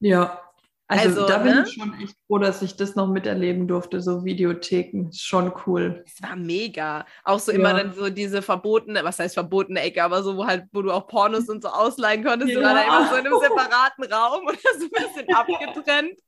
Ja. 0.00 0.49
Also, 0.90 1.20
also 1.20 1.26
da 1.28 1.38
bin 1.38 1.54
ne? 1.54 1.64
ich 1.64 1.74
schon 1.74 1.94
echt 2.02 2.16
froh, 2.26 2.38
dass 2.38 2.62
ich 2.62 2.74
das 2.74 2.96
noch 2.96 3.06
miterleben 3.06 3.68
durfte, 3.68 4.00
so 4.00 4.24
Videotheken. 4.24 5.08
Ist 5.10 5.24
schon 5.24 5.52
cool. 5.64 6.02
Es 6.04 6.20
war 6.20 6.34
mega. 6.34 7.06
Auch 7.22 7.38
so 7.38 7.52
ja. 7.52 7.58
immer 7.58 7.74
dann 7.74 7.92
so 7.92 8.10
diese 8.10 8.42
verbotene, 8.42 9.04
was 9.04 9.20
heißt 9.20 9.34
verbotene 9.34 9.80
Ecke, 9.82 10.02
aber 10.02 10.24
so, 10.24 10.36
wo 10.36 10.46
halt, 10.46 10.64
wo 10.72 10.82
du 10.82 10.90
auch 10.90 11.06
Pornos 11.06 11.48
und 11.48 11.62
so 11.62 11.68
ausleihen 11.68 12.24
konntest, 12.24 12.50
ja. 12.50 12.58
du 12.58 12.64
war 12.64 12.74
da 12.74 12.82
immer 12.82 13.08
so 13.08 13.16
in 13.16 13.26
einem 13.26 13.38
separaten 13.40 14.04
Raum 14.12 14.46
oder 14.48 14.58
so 14.78 14.84
ein 14.84 14.90
bisschen 14.90 15.32
abgetrennt. 15.32 16.18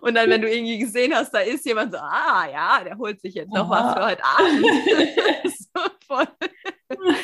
Und 0.00 0.14
dann, 0.14 0.30
wenn 0.30 0.40
du 0.40 0.50
irgendwie 0.50 0.78
gesehen 0.78 1.14
hast, 1.14 1.34
da 1.34 1.40
ist 1.40 1.66
jemand 1.66 1.92
so, 1.92 1.98
ah 1.98 2.46
ja, 2.50 2.84
der 2.84 2.96
holt 2.96 3.20
sich 3.20 3.34
jetzt 3.34 3.52
noch 3.52 3.70
Aha. 3.70 3.84
was 3.84 3.94
für 3.94 4.06
heute 4.06 4.24
Abend. 4.24 4.66
so 5.74 5.80
voll. 6.06 6.26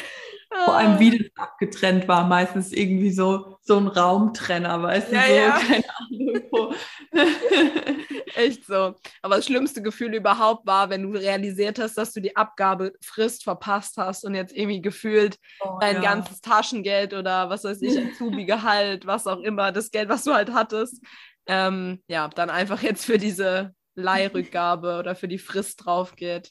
Vor 0.65 0.77
allem, 0.77 0.99
wie 0.99 1.19
das 1.19 1.29
abgetrennt 1.37 2.09
war, 2.09 2.27
meistens 2.27 2.73
irgendwie 2.73 3.11
so, 3.11 3.57
so 3.63 3.79
ein 3.79 3.89
Raumtrenner, 3.89 4.83
weißt 4.83 5.11
du, 5.11 5.17
ja, 5.17 5.27
so, 5.27 5.35
ja. 5.35 5.51
keine 5.69 5.85
Ahnung. 5.99 6.43
Wo. 6.51 6.75
Echt 8.35 8.65
so. 8.67 8.95
Aber 9.23 9.37
das 9.37 9.47
schlimmste 9.47 9.83
Gefühl 9.83 10.15
überhaupt 10.15 10.67
war, 10.67 10.91
wenn 10.91 11.03
du 11.03 11.19
realisiert 11.19 11.79
hast, 11.79 11.97
dass 11.99 12.13
du 12.13 12.21
die 12.21 12.37
Abgabefrist 12.37 13.45
verpasst 13.45 13.97
hast 13.97 14.25
und 14.25 14.35
jetzt 14.35 14.57
irgendwie 14.57 14.81
gefühlt 14.81 15.37
oh, 15.61 15.79
dein 15.81 15.97
ja. 15.97 16.03
ganzes 16.03 16.41
Taschengeld 16.41 17.15
oder 17.15 17.51
was 17.51 17.65
weiß 17.65 17.83
ich, 17.83 17.99
Azubi-Gehalt, 17.99 19.07
was 19.07 19.27
auch 19.27 19.41
immer, 19.41 19.73
das 19.73 19.91
Geld, 19.91 20.09
was 20.09 20.25
du 20.25 20.33
halt 20.33 20.53
hattest, 20.53 21.03
ähm, 21.47 22.03
ja, 22.09 22.29
dann 22.29 22.51
einfach 22.51 22.83
jetzt 22.83 23.05
für 23.05 23.19
diese 23.19 23.75
Leihrückgabe 23.95 24.99
oder 24.99 25.15
für 25.15 25.29
die 25.29 25.39
Frist 25.39 25.85
drauf 25.85 26.17
geht. 26.17 26.51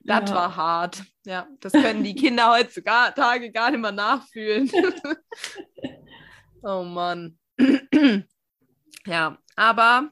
Das 0.00 0.30
ja. 0.30 0.36
war 0.36 0.56
hart. 0.56 1.02
Ja, 1.26 1.48
das 1.60 1.72
können 1.72 2.04
die 2.04 2.14
Kinder 2.14 2.50
heutzutage 2.52 3.52
gar 3.52 3.70
nicht 3.70 3.80
mehr 3.80 3.92
nachfühlen. 3.92 4.70
oh 6.62 6.82
Mann. 6.82 7.38
ja, 9.06 9.38
aber 9.56 10.10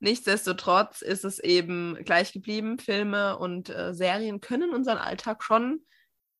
nichtsdestotrotz 0.00 1.02
ist 1.02 1.24
es 1.24 1.38
eben 1.38 1.96
gleich 2.04 2.32
geblieben. 2.32 2.78
Filme 2.78 3.38
und 3.38 3.70
äh, 3.70 3.94
Serien 3.94 4.40
können 4.40 4.74
unseren 4.74 4.98
Alltag 4.98 5.42
schon 5.42 5.80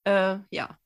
äh, 0.05 0.39
ja, 0.51 0.79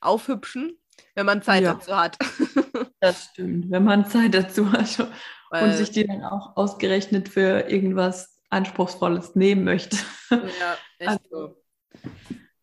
aufhübschen, 0.00 0.78
wenn 1.14 1.26
man 1.26 1.42
Zeit 1.42 1.62
ja. 1.62 1.74
dazu 1.74 1.96
hat. 1.96 2.18
das 3.00 3.24
stimmt, 3.24 3.70
wenn 3.70 3.84
man 3.84 4.06
Zeit 4.06 4.34
dazu 4.34 4.72
hat 4.72 5.10
Weil, 5.50 5.64
und 5.64 5.72
sich 5.74 5.90
die 5.90 6.06
dann 6.06 6.24
auch 6.24 6.56
ausgerechnet 6.56 7.28
für 7.28 7.68
irgendwas 7.68 8.35
Anspruchsvolles 8.50 9.34
nehmen 9.34 9.64
möchte. 9.64 9.96
Ja, 10.30 10.76
echt 10.98 11.08
also, 11.08 11.28
so. 11.30 11.56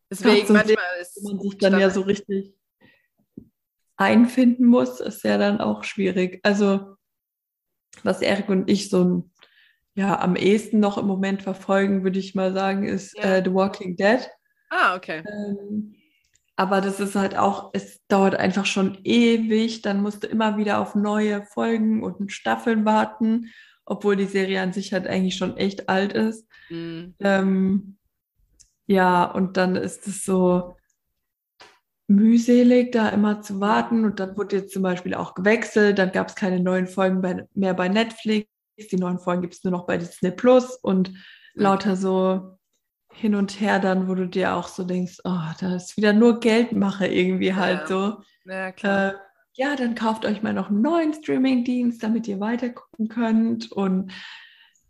Deswegen 0.09 0.53
manchmal 0.53 0.85
ist 1.01 1.23
man 1.23 1.39
sich 1.39 1.57
dann 1.57 1.79
ja 1.79 1.89
so 1.89 2.01
richtig 2.01 2.53
einfinden 3.97 4.65
muss, 4.65 4.99
ist 4.99 5.23
ja 5.23 5.37
dann 5.37 5.59
auch 5.59 5.83
schwierig. 5.83 6.39
Also 6.43 6.95
was 8.03 8.21
Erik 8.21 8.49
und 8.49 8.69
ich 8.69 8.89
so 8.89 9.29
ja 9.95 10.19
am 10.19 10.35
ehesten 10.35 10.79
noch 10.79 10.97
im 10.97 11.07
Moment 11.07 11.41
verfolgen, 11.41 12.03
würde 12.03 12.19
ich 12.19 12.35
mal 12.35 12.53
sagen, 12.53 12.83
ist 12.83 13.15
ja. 13.17 13.37
äh, 13.37 13.43
The 13.43 13.53
Walking 13.53 13.95
Dead. 13.95 14.27
Ah, 14.69 14.95
okay. 14.95 15.23
Ähm, 15.27 15.95
aber 16.55 16.81
das 16.81 16.99
ist 16.99 17.15
halt 17.15 17.35
auch, 17.35 17.71
es 17.73 18.05
dauert 18.07 18.35
einfach 18.35 18.65
schon 18.65 18.99
ewig. 19.03 19.81
Dann 19.81 20.01
musst 20.01 20.23
du 20.23 20.27
immer 20.27 20.57
wieder 20.57 20.79
auf 20.79 20.95
neue 20.95 21.45
Folgen 21.45 22.03
und 22.03 22.31
Staffeln 22.31 22.85
warten, 22.85 23.51
obwohl 23.85 24.15
die 24.15 24.25
Serie 24.25 24.61
an 24.61 24.73
sich 24.73 24.93
halt 24.93 25.07
eigentlich 25.07 25.35
schon 25.35 25.57
echt 25.57 25.89
alt 25.89 26.13
ist. 26.13 26.47
Mhm. 26.69 27.15
Ähm, 27.19 27.97
ja, 28.85 29.25
und 29.25 29.57
dann 29.57 29.75
ist 29.75 30.07
es 30.07 30.25
so 30.25 30.75
mühselig, 32.07 32.91
da 32.91 33.09
immer 33.09 33.41
zu 33.41 33.59
warten. 33.59 34.05
Und 34.05 34.19
dann 34.19 34.37
wurde 34.37 34.57
jetzt 34.57 34.73
zum 34.73 34.83
Beispiel 34.83 35.13
auch 35.13 35.33
gewechselt. 35.33 35.97
Dann 35.99 36.11
gab 36.11 36.29
es 36.29 36.35
keine 36.35 36.59
neuen 36.59 36.87
Folgen 36.87 37.21
bei, 37.21 37.47
mehr 37.53 37.73
bei 37.73 37.89
Netflix. 37.89 38.47
Die 38.77 38.97
neuen 38.97 39.19
Folgen 39.19 39.41
gibt 39.41 39.53
es 39.53 39.63
nur 39.63 39.71
noch 39.71 39.85
bei 39.85 39.97
Disney 39.97 40.31
Plus 40.31 40.75
und 40.77 41.13
lauter 41.53 41.95
so 41.95 42.57
hin 43.13 43.35
und 43.35 43.59
her 43.59 43.79
dann, 43.79 44.07
wo 44.07 44.15
du 44.15 44.27
dir 44.27 44.55
auch 44.55 44.67
so 44.67 44.83
denkst, 44.83 45.19
oh, 45.23 45.39
da 45.59 45.75
ist 45.75 45.97
wieder 45.97 46.13
nur 46.13 46.39
Geldmache 46.39 47.07
irgendwie 47.07 47.53
halt 47.53 47.81
ja. 47.81 47.87
so. 47.87 48.21
Ja, 48.45 48.71
klar. 48.71 49.13
Äh, 49.13 49.17
ja, 49.53 49.75
dann 49.75 49.95
kauft 49.95 50.25
euch 50.25 50.41
mal 50.41 50.53
noch 50.53 50.69
einen 50.69 50.81
neuen 50.81 51.13
Streaming-Dienst, 51.13 52.01
damit 52.01 52.27
ihr 52.27 52.39
weitergucken 52.39 53.07
könnt. 53.07 53.71
Und 53.71 54.11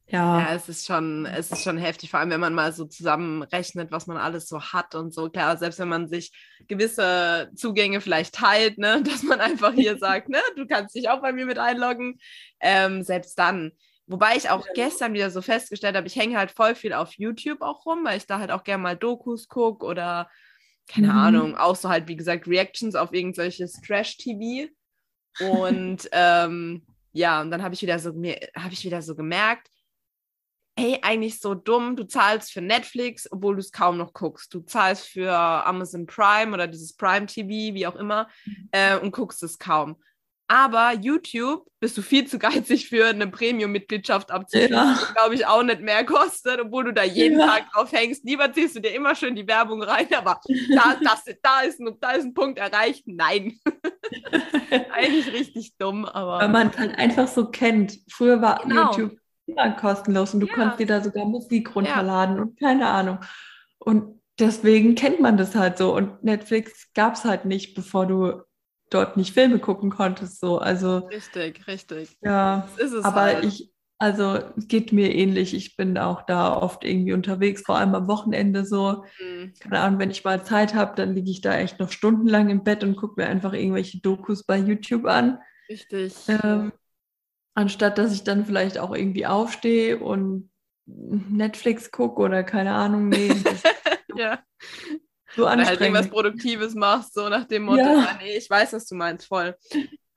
ja. 0.07 0.39
ja, 0.39 0.55
es 0.55 0.69
ist 0.69 0.85
schon, 0.85 1.25
es 1.25 1.51
ist 1.51 1.63
schon 1.63 1.77
heftig, 1.77 2.11
vor 2.11 2.19
allem 2.19 2.29
wenn 2.29 2.39
man 2.39 2.53
mal 2.53 2.71
so 2.71 2.85
zusammenrechnet, 2.85 3.91
was 3.91 4.07
man 4.07 4.17
alles 4.17 4.47
so 4.47 4.61
hat 4.61 4.95
und 4.95 5.13
so. 5.13 5.29
Klar, 5.29 5.57
selbst 5.57 5.79
wenn 5.79 5.89
man 5.89 6.07
sich 6.07 6.31
gewisse 6.67 7.51
Zugänge 7.55 7.99
vielleicht 7.99 8.35
teilt, 8.35 8.77
ne, 8.77 9.01
dass 9.05 9.23
man 9.23 9.41
einfach 9.41 9.73
hier 9.73 9.97
sagt, 9.99 10.29
ne, 10.29 10.41
du 10.55 10.65
kannst 10.65 10.95
dich 10.95 11.09
auch 11.09 11.21
bei 11.21 11.33
mir 11.33 11.45
mit 11.45 11.59
einloggen. 11.59 12.19
Ähm, 12.61 13.03
selbst 13.03 13.37
dann 13.37 13.73
Wobei 14.05 14.35
ich 14.35 14.49
auch 14.49 14.65
gestern 14.75 15.13
wieder 15.13 15.31
so 15.31 15.41
festgestellt 15.41 15.95
habe, 15.95 16.07
ich 16.07 16.15
hänge 16.17 16.37
halt 16.37 16.51
voll 16.51 16.75
viel 16.75 16.91
auf 16.91 17.13
YouTube 17.13 17.61
auch 17.61 17.85
rum, 17.85 18.03
weil 18.03 18.17
ich 18.17 18.27
da 18.27 18.37
halt 18.37 18.51
auch 18.51 18.65
gerne 18.65 18.83
mal 18.83 18.97
Dokus 18.97 19.47
gucke 19.47 19.85
oder 19.85 20.29
keine 20.87 21.07
mhm. 21.07 21.17
Ahnung, 21.17 21.55
auch 21.55 21.75
so 21.75 21.89
halt, 21.89 22.07
wie 22.07 22.15
gesagt, 22.15 22.47
Reactions 22.47 22.95
auf 22.95 23.13
irgendwelches 23.13 23.73
Trash-TV. 23.81 24.69
Und 25.39 26.09
ähm, 26.11 26.85
ja, 27.11 27.41
und 27.41 27.51
dann 27.51 27.63
habe 27.63 27.73
ich 27.75 27.81
wieder 27.81 27.99
so 27.99 28.13
mir, 28.13 28.37
habe 28.55 28.73
ich 28.73 28.83
wieder 28.83 29.01
so 29.01 29.15
gemerkt, 29.15 29.69
hey, 30.77 30.97
eigentlich 31.03 31.39
so 31.39 31.53
dumm, 31.53 31.95
du 31.95 32.03
zahlst 32.03 32.51
für 32.51 32.61
Netflix, 32.61 33.31
obwohl 33.31 33.55
du 33.55 33.59
es 33.59 33.71
kaum 33.71 33.97
noch 33.97 34.13
guckst. 34.13 34.53
Du 34.53 34.61
zahlst 34.61 35.07
für 35.07 35.31
Amazon 35.31 36.07
Prime 36.07 36.51
oder 36.51 36.67
dieses 36.67 36.95
Prime 36.95 37.27
TV, 37.27 37.75
wie 37.75 37.85
auch 37.85 37.95
immer, 37.95 38.27
mhm. 38.45 38.69
äh, 38.71 38.97
und 38.97 39.11
guckst 39.11 39.43
es 39.43 39.59
kaum. 39.59 40.01
Aber 40.47 40.93
YouTube 40.93 41.65
bist 41.79 41.97
du 41.97 42.01
viel 42.01 42.27
zu 42.27 42.37
geizig 42.37 42.89
für 42.89 43.07
eine 43.07 43.27
Premium-Mitgliedschaft 43.27 44.29
abzuschließen, 44.29 44.75
ja. 44.75 44.99
glaube 45.13 45.35
ich, 45.35 45.45
auch 45.45 45.63
nicht 45.63 45.81
mehr 45.81 46.05
kostet, 46.05 46.59
obwohl 46.59 46.85
du 46.85 46.93
da 46.93 47.03
jeden 47.03 47.39
ja. 47.39 47.47
Tag 47.47 47.71
drauf 47.71 47.91
hängst. 47.91 48.23
Lieber 48.25 48.51
ziehst 48.51 48.75
du 48.75 48.79
dir 48.79 48.93
immer 48.93 49.15
schön 49.15 49.35
die 49.35 49.47
Werbung 49.47 49.81
rein, 49.81 50.07
aber 50.15 50.39
da, 50.75 50.95
das, 51.01 51.23
da, 51.41 51.61
ist, 51.61 51.79
ein, 51.79 51.97
da 51.99 52.11
ist 52.11 52.25
ein 52.25 52.33
Punkt 52.33 52.59
erreicht. 52.59 53.03
Nein. 53.07 53.57
Eigentlich 54.91 55.31
richtig 55.31 55.77
dumm, 55.77 56.05
aber. 56.05 56.39
Weil 56.39 56.49
man 56.49 56.77
halt 56.77 56.97
einfach 56.97 57.27
so 57.27 57.49
kennt. 57.49 57.97
Früher 58.09 58.41
war 58.41 58.61
genau. 58.63 58.91
YouTube 58.91 59.17
immer 59.45 59.71
kostenlos 59.71 60.33
und 60.33 60.41
du 60.41 60.47
ja. 60.47 60.53
konntest 60.53 60.79
dir 60.79 60.87
da 60.87 61.01
sogar 61.01 61.25
Musik 61.25 61.75
runterladen 61.75 62.39
und 62.39 62.59
keine 62.59 62.87
Ahnung. 62.87 63.19
Und 63.79 64.21
deswegen 64.39 64.95
kennt 64.95 65.19
man 65.19 65.37
das 65.37 65.55
halt 65.55 65.77
so. 65.77 65.95
Und 65.95 66.23
Netflix 66.23 66.91
gab 66.93 67.15
es 67.15 67.25
halt 67.25 67.45
nicht, 67.45 67.75
bevor 67.75 68.05
du 68.05 68.41
dort 68.93 69.17
nicht 69.17 69.33
Filme 69.33 69.59
gucken 69.59 69.89
konntest. 69.89 70.39
So. 70.39 70.59
Also, 70.59 70.97
richtig, 71.07 71.67
richtig. 71.67 72.17
Ja, 72.21 72.67
aber 73.03 73.21
halt. 73.21 73.45
ich, 73.45 73.71
also 73.97 74.39
es 74.57 74.67
geht 74.67 74.91
mir 74.91 75.13
ähnlich. 75.13 75.53
Ich 75.53 75.75
bin 75.75 75.97
auch 75.97 76.23
da 76.23 76.55
oft 76.55 76.83
irgendwie 76.83 77.13
unterwegs, 77.13 77.63
vor 77.65 77.77
allem 77.77 77.95
am 77.95 78.07
Wochenende 78.07 78.65
so. 78.65 79.03
Mhm. 79.19 79.53
Keine 79.59 79.79
Ahnung, 79.79 79.99
wenn 79.99 80.11
ich 80.11 80.23
mal 80.23 80.43
Zeit 80.43 80.73
habe, 80.73 80.95
dann 80.95 81.15
liege 81.15 81.31
ich 81.31 81.41
da 81.41 81.57
echt 81.57 81.79
noch 81.79 81.91
stundenlang 81.91 82.49
im 82.49 82.63
Bett 82.63 82.83
und 82.83 82.95
gucke 82.95 83.21
mir 83.21 83.27
einfach 83.27 83.53
irgendwelche 83.53 83.99
Dokus 84.01 84.43
bei 84.43 84.57
YouTube 84.57 85.05
an. 85.05 85.39
Richtig. 85.69 86.15
Ähm, 86.27 86.73
anstatt 87.55 87.97
dass 87.97 88.13
ich 88.13 88.23
dann 88.23 88.45
vielleicht 88.45 88.77
auch 88.77 88.93
irgendwie 88.93 89.25
aufstehe 89.25 89.99
und 89.99 90.49
Netflix 90.85 91.91
gucke 91.91 92.21
oder 92.21 92.43
keine 92.43 92.73
Ahnung, 92.73 93.07
nee. 93.09 93.31
ja 94.15 94.43
so. 95.35 95.43
Oder 95.43 95.65
halt 95.65 95.81
irgendwas 95.81 96.09
Produktives 96.09 96.75
machst, 96.75 97.13
so 97.13 97.29
nach 97.29 97.45
dem 97.45 97.63
Motto, 97.63 97.81
ja. 97.81 98.07
Ah, 98.09 98.17
nee, 98.21 98.37
ich 98.37 98.49
weiß, 98.49 98.73
was 98.73 98.85
du 98.85 98.95
meinst, 98.95 99.27
voll. 99.27 99.55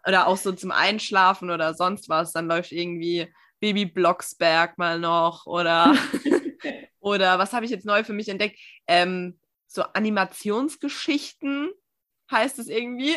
Oder 0.06 0.26
auch 0.28 0.36
so 0.36 0.52
zum 0.52 0.70
Einschlafen 0.70 1.50
oder 1.50 1.74
sonst 1.74 2.08
was, 2.08 2.32
dann 2.32 2.46
läuft 2.46 2.72
irgendwie 2.72 3.32
Baby 3.60 3.86
Blocksberg 3.86 4.78
mal 4.78 4.98
noch 4.98 5.46
oder, 5.46 5.94
oder 7.00 7.38
was 7.38 7.52
habe 7.52 7.64
ich 7.64 7.70
jetzt 7.70 7.86
neu 7.86 8.04
für 8.04 8.12
mich 8.12 8.28
entdeckt? 8.28 8.58
Ähm, 8.86 9.38
so 9.66 9.82
Animationsgeschichten 9.82 11.70
heißt 12.30 12.58
es 12.58 12.68
irgendwie. 12.68 13.16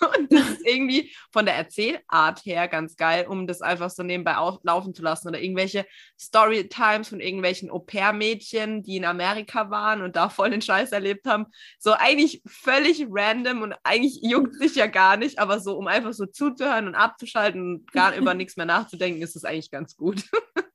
Und 0.18 0.32
das 0.32 0.50
ist 0.50 0.66
irgendwie 0.66 1.12
von 1.32 1.46
der 1.46 1.54
Erzählart 1.54 2.44
her 2.44 2.68
ganz 2.68 2.96
geil, 2.96 3.26
um 3.28 3.46
das 3.46 3.62
einfach 3.62 3.90
so 3.90 4.02
nebenbei 4.02 4.36
laufen 4.62 4.94
zu 4.94 5.02
lassen. 5.02 5.28
Oder 5.28 5.40
irgendwelche 5.40 5.86
Storytimes 6.18 7.08
von 7.08 7.20
irgendwelchen 7.20 7.70
Au-pair-Mädchen, 7.70 8.82
die 8.82 8.96
in 8.96 9.04
Amerika 9.04 9.70
waren 9.70 10.02
und 10.02 10.16
da 10.16 10.28
voll 10.28 10.50
den 10.50 10.62
Scheiß 10.62 10.92
erlebt 10.92 11.26
haben. 11.26 11.46
So 11.78 11.92
eigentlich 11.92 12.42
völlig 12.46 13.06
random 13.08 13.62
und 13.62 13.74
eigentlich 13.84 14.20
juckt 14.22 14.54
sich 14.56 14.74
ja 14.74 14.86
gar 14.86 15.16
nicht, 15.16 15.38
aber 15.38 15.60
so, 15.60 15.76
um 15.76 15.86
einfach 15.86 16.12
so 16.12 16.26
zuzuhören 16.26 16.88
und 16.88 16.94
abzuschalten 16.94 17.60
und 17.60 17.92
gar 17.92 18.14
über 18.14 18.34
nichts 18.34 18.56
mehr 18.56 18.66
nachzudenken, 18.66 19.22
ist 19.22 19.36
es 19.36 19.44
eigentlich 19.44 19.70
ganz 19.70 19.96
gut. 19.96 20.24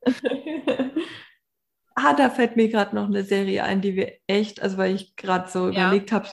ah, 1.96 2.14
da 2.14 2.30
fällt 2.30 2.56
mir 2.56 2.70
gerade 2.70 2.96
noch 2.96 3.08
eine 3.08 3.24
Serie 3.24 3.64
ein, 3.64 3.82
die 3.82 3.96
wir 3.96 4.14
echt, 4.28 4.62
also 4.62 4.78
weil 4.78 4.96
ich 4.96 5.16
gerade 5.16 5.50
so 5.50 5.70
ja. 5.70 5.88
überlegt 5.88 6.12
habe, 6.12 6.30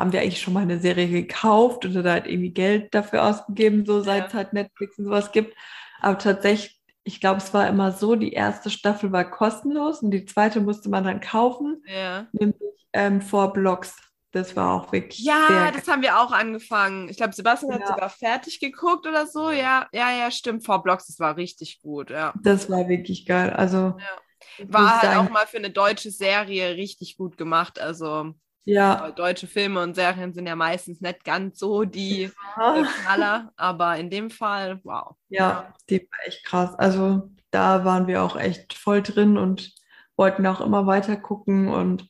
haben 0.00 0.12
wir 0.12 0.22
eigentlich 0.22 0.40
schon 0.40 0.54
mal 0.54 0.62
eine 0.62 0.78
Serie 0.78 1.08
gekauft 1.08 1.84
oder 1.84 2.02
da 2.02 2.12
halt 2.12 2.26
irgendwie 2.26 2.50
Geld 2.50 2.94
dafür 2.94 3.24
ausgegeben, 3.24 3.84
so 3.84 4.00
seit 4.00 4.28
es 4.28 4.34
halt 4.34 4.54
Netflix 4.54 4.98
und 4.98 5.04
sowas 5.04 5.30
gibt. 5.30 5.54
Aber 6.00 6.18
tatsächlich, 6.18 6.80
ich 7.04 7.20
glaube, 7.20 7.38
es 7.38 7.52
war 7.52 7.68
immer 7.68 7.92
so, 7.92 8.16
die 8.16 8.32
erste 8.32 8.70
Staffel 8.70 9.12
war 9.12 9.30
kostenlos 9.30 10.02
und 10.02 10.10
die 10.10 10.24
zweite 10.24 10.62
musste 10.62 10.88
man 10.88 11.04
dann 11.04 11.20
kaufen, 11.20 11.82
ja. 11.86 12.26
nämlich 12.32 12.56
ähm, 12.94 13.20
vor 13.20 13.52
Blocks. 13.52 13.94
Das 14.32 14.54
war 14.54 14.74
auch 14.74 14.92
wirklich. 14.92 15.24
Ja, 15.24 15.72
das 15.72 15.88
haben 15.88 16.02
wir 16.02 16.18
auch 16.18 16.30
angefangen. 16.30 17.08
Ich 17.08 17.16
glaube, 17.16 17.34
Sebastian 17.34 17.72
ja. 17.72 17.80
hat 17.80 17.88
sogar 17.88 18.08
fertig 18.10 18.60
geguckt 18.60 19.06
oder 19.06 19.26
so. 19.26 19.50
Ja, 19.50 19.88
ja, 19.92 20.12
ja, 20.12 20.30
stimmt. 20.30 20.64
Vor 20.64 20.82
Blocks, 20.84 21.08
das 21.08 21.18
war 21.18 21.36
richtig 21.36 21.80
gut, 21.82 22.10
ja. 22.10 22.32
Das 22.40 22.70
war 22.70 22.88
wirklich 22.88 23.26
geil. 23.26 23.50
Also. 23.50 23.76
Ja. 23.76 24.68
War 24.68 25.02
halt 25.02 25.16
auch 25.16 25.30
mal 25.30 25.46
für 25.46 25.56
eine 25.56 25.70
deutsche 25.70 26.10
Serie 26.10 26.76
richtig 26.76 27.16
gut 27.16 27.36
gemacht. 27.36 27.80
Also 27.80 28.34
ja. 28.64 29.10
Deutsche 29.10 29.46
Filme 29.46 29.82
und 29.82 29.94
Serien 29.94 30.32
sind 30.32 30.46
ja 30.46 30.56
meistens 30.56 31.00
nicht 31.00 31.24
ganz 31.24 31.58
so 31.58 31.84
die 31.84 32.30
ja. 32.56 32.86
Knaller, 33.02 33.52
aber 33.56 33.96
in 33.96 34.10
dem 34.10 34.30
Fall, 34.30 34.80
wow. 34.84 35.16
Ja, 35.28 35.74
die 35.88 36.00
war 36.00 36.26
echt 36.26 36.44
krass. 36.44 36.74
Also 36.78 37.30
da 37.50 37.84
waren 37.84 38.06
wir 38.06 38.22
auch 38.22 38.36
echt 38.36 38.74
voll 38.74 39.02
drin 39.02 39.38
und 39.38 39.72
wollten 40.16 40.46
auch 40.46 40.60
immer 40.60 40.86
weiter 40.86 41.16
gucken 41.16 41.68
und 41.68 42.08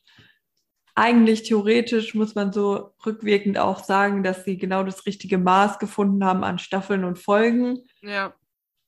eigentlich 0.95 1.43
theoretisch 1.43 2.13
muss 2.13 2.35
man 2.35 2.51
so 2.51 2.93
rückwirkend 3.05 3.57
auch 3.57 3.83
sagen, 3.83 4.23
dass 4.23 4.43
sie 4.43 4.57
genau 4.57 4.83
das 4.83 5.05
richtige 5.05 5.37
Maß 5.37 5.79
gefunden 5.79 6.23
haben 6.25 6.43
an 6.43 6.59
Staffeln 6.59 7.05
und 7.05 7.17
Folgen. 7.17 7.79
Ja. 8.01 8.33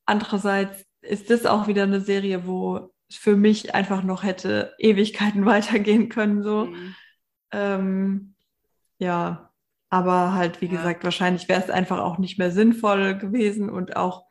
Andererseits 0.04 0.84
ist 1.00 1.30
das 1.30 1.46
auch 1.46 1.66
wieder 1.66 1.84
eine 1.84 2.00
Serie, 2.00 2.46
wo 2.46 2.90
es 3.08 3.16
für 3.16 3.36
mich 3.36 3.74
einfach 3.74 4.02
noch 4.02 4.22
hätte 4.22 4.74
Ewigkeiten 4.78 5.46
weitergehen 5.46 6.08
können 6.08 6.42
so. 6.42 6.66
Mhm. 6.66 6.94
Ähm, 7.54 8.34
ja, 8.98 9.50
aber 9.90 10.34
halt, 10.34 10.60
wie 10.60 10.66
ja. 10.66 10.72
gesagt, 10.72 11.04
wahrscheinlich 11.04 11.48
wäre 11.48 11.62
es 11.62 11.70
einfach 11.70 12.00
auch 12.00 12.18
nicht 12.18 12.38
mehr 12.38 12.50
sinnvoll 12.50 13.16
gewesen 13.16 13.70
und 13.70 13.96
auch 13.96 14.26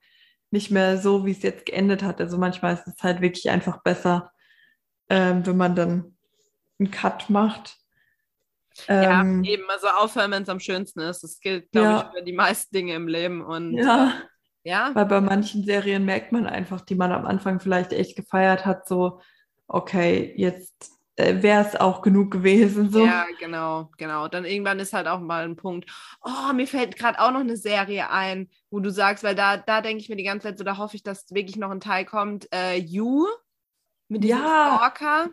nicht 0.52 0.72
mehr 0.72 0.98
so, 0.98 1.26
wie 1.26 1.32
es 1.32 1.42
jetzt 1.42 1.66
geendet 1.66 2.04
hat. 2.04 2.20
Also 2.20 2.38
manchmal 2.38 2.74
ist 2.74 2.88
es 2.88 3.02
halt 3.02 3.22
wirklich 3.22 3.50
einfach 3.50 3.82
besser, 3.82 4.32
ähm, 5.10 5.46
wenn 5.46 5.58
man 5.58 5.76
dann 5.76 6.18
einen 6.80 6.92
Cut 6.92 7.30
macht. 7.30 7.78
Ähm, 8.88 9.44
ja, 9.44 9.54
eben, 9.54 9.64
also 9.70 9.88
aufhören, 9.88 10.32
wenn 10.32 10.44
es 10.44 10.50
am 10.50 10.60
schönsten 10.60 11.00
ist. 11.00 11.24
Das 11.24 11.40
gilt, 11.40 11.72
glaube 11.72 11.88
ja. 11.88 12.10
ich, 12.12 12.20
für 12.20 12.24
die 12.26 12.34
meisten 12.34 12.76
Dinge 12.76 12.94
im 12.94 13.08
Leben. 13.08 13.42
Und, 13.42 13.74
ja. 13.78 14.14
ja. 14.64 14.92
Weil 14.94 15.06
bei 15.06 15.22
manchen 15.22 15.64
Serien 15.64 16.06
merkt 16.06 16.32
man 16.32 16.46
einfach, 16.46 16.82
die 16.82 16.96
man 16.96 17.12
am 17.12 17.26
Anfang 17.26 17.60
vielleicht 17.60 17.94
echt 17.94 18.16
gefeiert 18.16 18.66
hat, 18.66 18.88
so, 18.88 19.22
okay, 19.68 20.34
jetzt 20.36 20.92
äh, 20.92 20.94
wäre 21.18 21.66
es 21.66 21.76
auch 21.76 22.02
genug 22.02 22.32
gewesen. 22.32 22.90
So. 22.90 23.06
Ja, 23.06 23.26
genau, 23.40 23.92
genau. 23.98 24.28
Dann 24.28 24.46
irgendwann 24.46 24.80
ist 24.80 24.94
halt 24.94 25.08
auch 25.08 25.20
mal 25.20 25.44
ein 25.44 25.56
Punkt. 25.56 25.90
Oh, 26.24 26.54
mir 26.54 26.68
fällt 26.68 26.96
gerade 26.98 27.20
auch 27.20 27.32
noch 27.32 27.42
eine 27.42 27.58
Serie 27.58 28.10
ein, 28.10 28.50
wo 28.72 28.80
du 28.80 28.90
sagst, 28.90 29.24
weil 29.24 29.36
da, 29.36 29.58
da 29.58 29.82
denke 29.82 30.02
ich 30.02 30.10
mir 30.10 30.16
die 30.16 30.24
ganze 30.24 30.48
Zeit 30.48 30.58
so, 30.58 30.64
da 30.64 30.78
hoffe 30.78 30.96
ich, 30.96 31.04
dass 31.04 31.32
wirklich 31.32 31.58
noch 31.58 31.72
ein 31.72 31.82
Teil 31.82 32.06
kommt. 32.06 32.48
Äh, 32.54 32.78
you 32.78 33.28
mit 34.08 34.24
diesem 34.24 34.40
ja. 34.40 34.78
Stalker. 34.78 35.30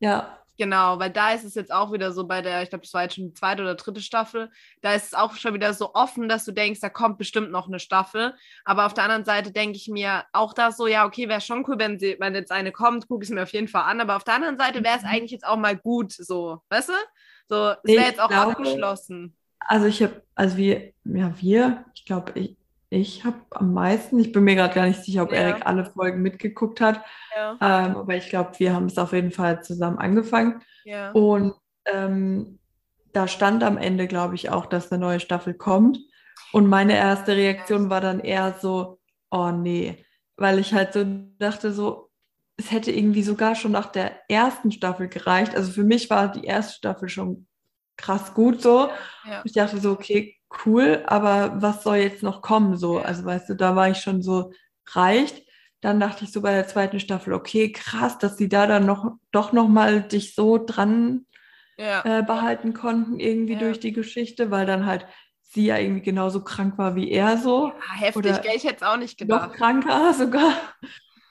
Ja. 0.00 0.39
Genau, 0.60 0.98
weil 0.98 1.08
da 1.08 1.30
ist 1.30 1.44
es 1.44 1.54
jetzt 1.54 1.72
auch 1.72 1.90
wieder 1.90 2.12
so 2.12 2.26
bei 2.26 2.42
der, 2.42 2.62
ich 2.62 2.68
glaube, 2.68 2.82
das 2.82 2.92
war 2.92 3.04
jetzt 3.04 3.14
schon 3.14 3.28
die 3.28 3.32
zweite 3.32 3.62
oder 3.62 3.76
dritte 3.76 4.02
Staffel, 4.02 4.50
da 4.82 4.92
ist 4.92 5.06
es 5.06 5.14
auch 5.14 5.34
schon 5.34 5.54
wieder 5.54 5.72
so 5.72 5.94
offen, 5.94 6.28
dass 6.28 6.44
du 6.44 6.52
denkst, 6.52 6.80
da 6.80 6.90
kommt 6.90 7.16
bestimmt 7.16 7.50
noch 7.50 7.66
eine 7.66 7.78
Staffel. 7.78 8.34
Aber 8.66 8.84
auf 8.84 8.92
der 8.92 9.04
anderen 9.04 9.24
Seite 9.24 9.52
denke 9.52 9.78
ich 9.78 9.88
mir 9.88 10.24
auch 10.34 10.52
da 10.52 10.70
so, 10.70 10.86
ja, 10.86 11.06
okay, 11.06 11.30
wäre 11.30 11.40
schon 11.40 11.64
cool, 11.66 11.78
wenn, 11.78 11.98
sie, 11.98 12.16
wenn 12.18 12.34
jetzt 12.34 12.52
eine 12.52 12.72
kommt, 12.72 13.08
gucke 13.08 13.24
ich 13.24 13.30
es 13.30 13.34
mir 13.34 13.44
auf 13.44 13.54
jeden 13.54 13.68
Fall 13.68 13.84
an. 13.84 14.02
Aber 14.02 14.16
auf 14.16 14.24
der 14.24 14.34
anderen 14.34 14.58
Seite 14.58 14.84
wäre 14.84 14.98
es 14.98 15.02
mhm. 15.02 15.08
eigentlich 15.08 15.30
jetzt 15.30 15.46
auch 15.46 15.56
mal 15.56 15.78
gut, 15.78 16.12
so, 16.12 16.60
weißt 16.68 16.90
du? 16.90 16.94
So, 17.48 17.70
es 17.82 17.94
wäre 17.94 18.04
jetzt 18.04 18.20
auch 18.20 18.28
glaube, 18.28 18.50
abgeschlossen. 18.52 19.34
Also 19.60 19.86
ich 19.86 20.02
habe, 20.02 20.22
also 20.34 20.58
wir, 20.58 20.92
ja, 21.04 21.32
wir, 21.40 21.86
ich 21.94 22.04
glaube, 22.04 22.38
ich, 22.38 22.58
ich 22.90 23.24
habe 23.24 23.38
am 23.50 23.72
meisten, 23.72 24.18
ich 24.18 24.32
bin 24.32 24.42
mir 24.42 24.56
gerade 24.56 24.74
gar 24.74 24.86
nicht 24.86 25.04
sicher, 25.04 25.22
ob 25.22 25.32
ja. 25.32 25.38
Erik 25.38 25.64
alle 25.64 25.84
Folgen 25.84 26.22
mitgeguckt 26.22 26.80
hat, 26.80 27.02
ja. 27.34 27.52
ähm, 27.52 27.96
aber 27.96 28.16
ich 28.16 28.28
glaube, 28.28 28.58
wir 28.58 28.74
haben 28.74 28.86
es 28.86 28.98
auf 28.98 29.12
jeden 29.12 29.30
Fall 29.30 29.62
zusammen 29.62 29.98
angefangen. 29.98 30.60
Ja. 30.84 31.12
Und 31.12 31.54
ähm, 31.86 32.58
da 33.12 33.28
stand 33.28 33.62
am 33.62 33.78
Ende, 33.78 34.08
glaube 34.08 34.34
ich, 34.34 34.50
auch, 34.50 34.66
dass 34.66 34.90
eine 34.90 35.00
neue 35.00 35.20
Staffel 35.20 35.54
kommt. 35.54 35.98
Und 36.52 36.66
meine 36.66 36.96
erste 36.96 37.36
Reaktion 37.36 37.90
war 37.90 38.00
dann 38.00 38.18
eher 38.18 38.56
so, 38.60 38.98
oh 39.30 39.50
nee, 39.52 40.04
weil 40.36 40.58
ich 40.58 40.74
halt 40.74 40.92
so 40.92 41.04
dachte, 41.38 41.72
so, 41.72 42.10
es 42.56 42.72
hätte 42.72 42.90
irgendwie 42.90 43.22
sogar 43.22 43.54
schon 43.54 43.72
nach 43.72 43.86
der 43.86 44.28
ersten 44.28 44.72
Staffel 44.72 45.08
gereicht. 45.08 45.54
Also 45.54 45.70
für 45.70 45.84
mich 45.84 46.10
war 46.10 46.28
die 46.28 46.44
erste 46.44 46.74
Staffel 46.74 47.08
schon 47.08 47.46
krass 47.96 48.34
gut 48.34 48.60
so. 48.60 48.90
Ich 49.44 49.52
dachte 49.52 49.78
so, 49.78 49.92
okay, 49.92 50.39
cool, 50.64 51.02
aber 51.06 51.60
was 51.62 51.82
soll 51.82 51.96
jetzt 51.96 52.22
noch 52.22 52.42
kommen? 52.42 52.76
So, 52.76 52.98
also 52.98 53.24
weißt 53.24 53.48
du, 53.50 53.54
da 53.54 53.76
war 53.76 53.90
ich 53.90 53.98
schon 53.98 54.22
so 54.22 54.52
reicht. 54.86 55.42
Dann 55.80 56.00
dachte 56.00 56.24
ich 56.24 56.32
so 56.32 56.42
bei 56.42 56.52
der 56.52 56.68
zweiten 56.68 57.00
Staffel, 57.00 57.32
okay, 57.32 57.72
krass, 57.72 58.18
dass 58.18 58.36
sie 58.36 58.48
da 58.48 58.66
dann 58.66 58.84
noch 58.84 59.12
doch 59.32 59.52
noch 59.52 59.68
mal 59.68 60.02
dich 60.02 60.34
so 60.34 60.58
dran 60.58 61.26
ja. 61.78 62.02
äh, 62.04 62.22
behalten 62.22 62.74
konnten 62.74 63.18
irgendwie 63.18 63.54
ja. 63.54 63.60
durch 63.60 63.80
die 63.80 63.92
Geschichte, 63.92 64.50
weil 64.50 64.66
dann 64.66 64.84
halt 64.84 65.06
sie 65.40 65.66
ja 65.66 65.78
irgendwie 65.78 66.02
genauso 66.02 66.44
krank 66.44 66.78
war 66.78 66.94
wie 66.94 67.10
er 67.10 67.38
so. 67.38 67.68
Ja, 67.68 68.00
heftig, 68.00 68.16
Oder 68.16 68.38
gell? 68.38 68.52
ich 68.54 68.64
hätte 68.64 68.76
es 68.76 68.82
auch 68.82 68.96
nicht 68.96 69.18
gedacht. 69.18 69.48
Noch 69.50 69.56
kranker 69.56 70.12
sogar. 70.14 70.52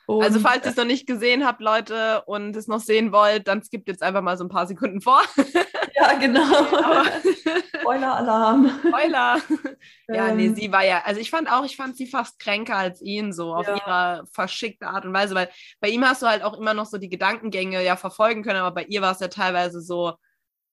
Und, 0.10 0.24
also 0.24 0.40
falls 0.40 0.66
ihr 0.66 0.72
es 0.72 0.76
noch 0.76 0.86
nicht 0.86 1.06
gesehen 1.06 1.46
habt, 1.46 1.62
Leute, 1.62 2.24
und 2.26 2.56
es 2.56 2.68
noch 2.68 2.80
sehen 2.80 3.12
wollt, 3.12 3.48
dann 3.48 3.62
skippt 3.62 3.88
jetzt 3.88 4.02
einfach 4.02 4.24
mal 4.24 4.38
so 4.38 4.44
ein 4.44 4.50
paar 4.50 4.66
Sekunden 4.68 5.02
vor. 5.02 5.22
Ja, 6.02 6.14
genau. 6.14 6.42
Spoiler-Alarm. 7.82 8.72
Spoiler. 8.88 9.38
Ja, 10.08 10.34
nee, 10.34 10.46
Ähm. 10.48 10.56
sie 10.56 10.72
war 10.72 10.84
ja, 10.84 11.04
also 11.06 11.20
ich 11.22 11.30
fand 11.30 11.52
auch, 11.52 11.64
ich 11.66 11.76
fand 11.76 11.96
sie 11.98 12.08
fast 12.08 12.40
kränker 12.40 12.76
als 12.78 13.00
ihn, 13.02 13.32
so 13.34 13.54
auf 13.54 13.68
Ja. 13.68 13.76
ihrer 13.76 14.24
verschickte 14.32 14.88
Art 14.88 15.06
und 15.06 15.14
Weise, 15.14 15.36
weil 15.36 15.50
bei 15.82 15.90
ihm 15.90 16.04
hast 16.04 16.22
du 16.24 16.28
halt 16.28 16.42
auch 16.42 16.58
immer 16.58 16.74
noch 16.74 16.86
so 16.88 16.98
die 16.98 17.10
Gedankengänge 17.10 17.84
ja 17.84 17.96
verfolgen 17.96 18.42
können, 18.44 18.60
aber 18.62 18.74
bei 18.74 18.86
ihr 18.86 19.02
war 19.02 19.12
es 19.12 19.20
ja 19.20 19.28
teilweise 19.28 19.82
so, 19.82 20.14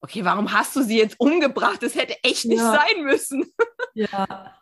okay, 0.01 0.25
warum 0.25 0.53
hast 0.53 0.75
du 0.77 0.83
sie 0.83 0.97
jetzt 0.99 1.19
umgebracht? 1.21 1.83
Das 1.83 1.95
hätte 1.97 2.15
echt 2.23 2.47
nicht 2.47 2.61
Ja. 2.61 2.73
sein 2.73 3.05
müssen. 3.05 3.45
Ja. 3.95 4.55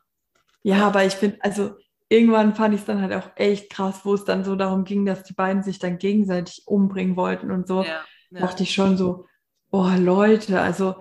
Ja, 0.62 0.86
aber 0.86 1.04
ich 1.04 1.14
finde, 1.14 1.38
also 1.42 1.76
irgendwann 2.14 2.54
fand 2.54 2.74
ich 2.74 2.80
es 2.80 2.86
dann 2.86 3.02
halt 3.02 3.12
auch 3.12 3.30
echt 3.36 3.70
krass, 3.70 4.00
wo 4.04 4.14
es 4.14 4.24
dann 4.24 4.44
so 4.44 4.54
darum 4.54 4.84
ging, 4.84 5.04
dass 5.04 5.24
die 5.24 5.34
beiden 5.34 5.62
sich 5.62 5.78
dann 5.78 5.98
gegenseitig 5.98 6.62
umbringen 6.66 7.16
wollten 7.16 7.50
und 7.50 7.66
so. 7.66 7.82
Ja, 7.82 8.04
ja. 8.30 8.40
dachte 8.40 8.62
ich 8.62 8.72
schon 8.72 8.96
so, 8.96 9.26
oh 9.70 9.90
Leute, 9.98 10.60
also 10.60 10.94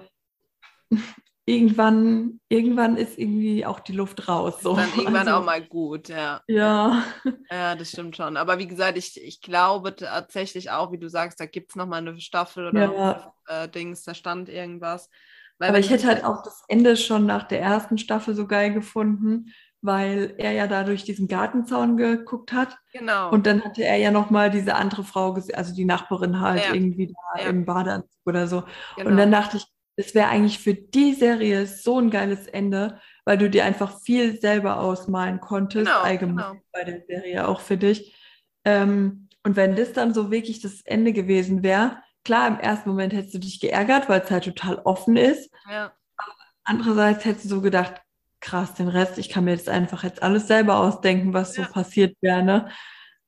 irgendwann, 1.45 2.39
irgendwann 2.49 2.97
ist 2.97 3.19
irgendwie 3.19 3.65
auch 3.65 3.79
die 3.79 3.93
Luft 3.93 4.27
raus. 4.27 4.61
So. 4.61 4.75
Dann 4.75 4.89
irgendwann 4.97 5.27
also, 5.27 5.39
auch 5.39 5.45
mal 5.45 5.61
gut, 5.61 6.09
ja. 6.09 6.41
Ja, 6.47 7.03
Ja, 7.51 7.75
das 7.75 7.91
stimmt 7.91 8.17
schon. 8.17 8.35
Aber 8.35 8.57
wie 8.57 8.67
gesagt, 8.67 8.97
ich, 8.97 9.21
ich 9.21 9.39
glaube 9.41 9.95
tatsächlich 9.95 10.71
auch, 10.71 10.91
wie 10.91 10.97
du 10.97 11.09
sagst, 11.09 11.39
da 11.39 11.45
gibt 11.45 11.71
es 11.71 11.75
nochmal 11.75 11.99
eine 11.99 12.19
Staffel 12.19 12.67
oder 12.67 12.93
Ja. 12.93 13.33
äh, 13.47 13.69
Dings, 13.69 14.03
da 14.03 14.13
stand 14.15 14.49
irgendwas. 14.49 15.09
Weil 15.59 15.69
aber 15.69 15.79
ich 15.79 15.91
hätte 15.91 16.07
halt 16.07 16.23
auch 16.23 16.41
das 16.43 16.63
Ende 16.67 16.97
schon 16.97 17.25
nach 17.27 17.43
der 17.43 17.61
ersten 17.61 17.97
Staffel 17.97 18.33
so 18.33 18.47
geil 18.47 18.73
gefunden, 18.73 19.53
weil 19.83 20.33
er 20.37 20.51
ja 20.53 20.65
da 20.67 20.83
durch 20.83 21.03
diesen 21.03 21.27
Gartenzaun 21.27 21.97
geguckt 21.97 22.51
hat. 22.53 22.77
Genau. 22.93 23.29
Und 23.31 23.45
dann 23.45 23.63
hatte 23.63 23.83
er 23.83 23.97
ja 23.97 24.09
nochmal 24.11 24.49
diese 24.49 24.75
andere 24.75 25.03
Frau 25.03 25.33
gesehen, 25.33 25.55
also 25.55 25.75
die 25.75 25.85
Nachbarin 25.85 26.39
halt 26.39 26.65
Ja. 26.65 26.73
irgendwie 26.73 27.07
da 27.35 27.43
Ja. 27.43 27.49
im 27.49 27.65
Badeanzug 27.65 28.09
oder 28.25 28.47
so. 28.47 28.63
genau. 28.95 29.09
Und 29.11 29.17
dann 29.17 29.31
dachte 29.31 29.57
ich, 29.57 29.65
es 29.95 30.15
wäre 30.15 30.29
eigentlich 30.29 30.57
für 30.57 30.73
die 30.73 31.13
Serie 31.13 31.67
so 31.67 31.99
ein 31.99 32.09
geiles 32.09 32.47
Ende, 32.47 32.99
weil 33.25 33.37
du 33.37 33.49
dir 33.49 33.65
einfach 33.65 33.99
viel 34.01 34.39
selber 34.41 34.79
ausmalen 34.79 35.39
konntest, 35.39 35.85
Genau, 35.85 35.99
allgemein 36.01 36.45
genau. 36.53 36.61
bei 36.71 36.83
der 36.83 37.01
Serie 37.05 37.47
auch 37.47 37.59
für 37.61 37.77
dich. 37.77 38.15
Ähm, 38.65 39.27
und 39.45 39.55
wenn 39.55 39.75
das 39.75 39.93
dann 39.93 40.13
so 40.13 40.31
wirklich 40.31 40.61
das 40.61 40.81
Ende 40.85 41.11
gewesen 41.13 41.61
wäre, 41.61 42.01
klar, 42.23 42.47
im 42.47 42.57
ersten 42.59 42.89
Moment 42.89 43.13
hättest 43.13 43.33
du 43.35 43.39
dich 43.39 43.59
geärgert, 43.59 44.07
weil 44.09 44.21
es 44.21 44.31
halt 44.31 44.45
total 44.45 44.77
offen 44.85 45.17
ist. 45.17 45.51
ja. 45.69 45.91
Andererseits 46.65 47.25
hättest 47.25 47.45
du 47.45 47.49
so 47.49 47.61
gedacht, 47.61 48.01
krass, 48.43 48.73
den 48.75 48.89
Rest, 48.89 49.17
ich 49.17 49.29
kann 49.29 49.45
mir 49.45 49.51
jetzt 49.51 49.69
einfach 49.69 50.03
jetzt 50.03 50.21
alles 50.21 50.47
selber 50.47 50.77
ausdenken, 50.77 51.33
was 51.33 51.55
Ja. 51.55 51.63
so 51.65 51.71
passiert 51.71 52.15
wäre. 52.21 52.43
Ne? 52.43 52.69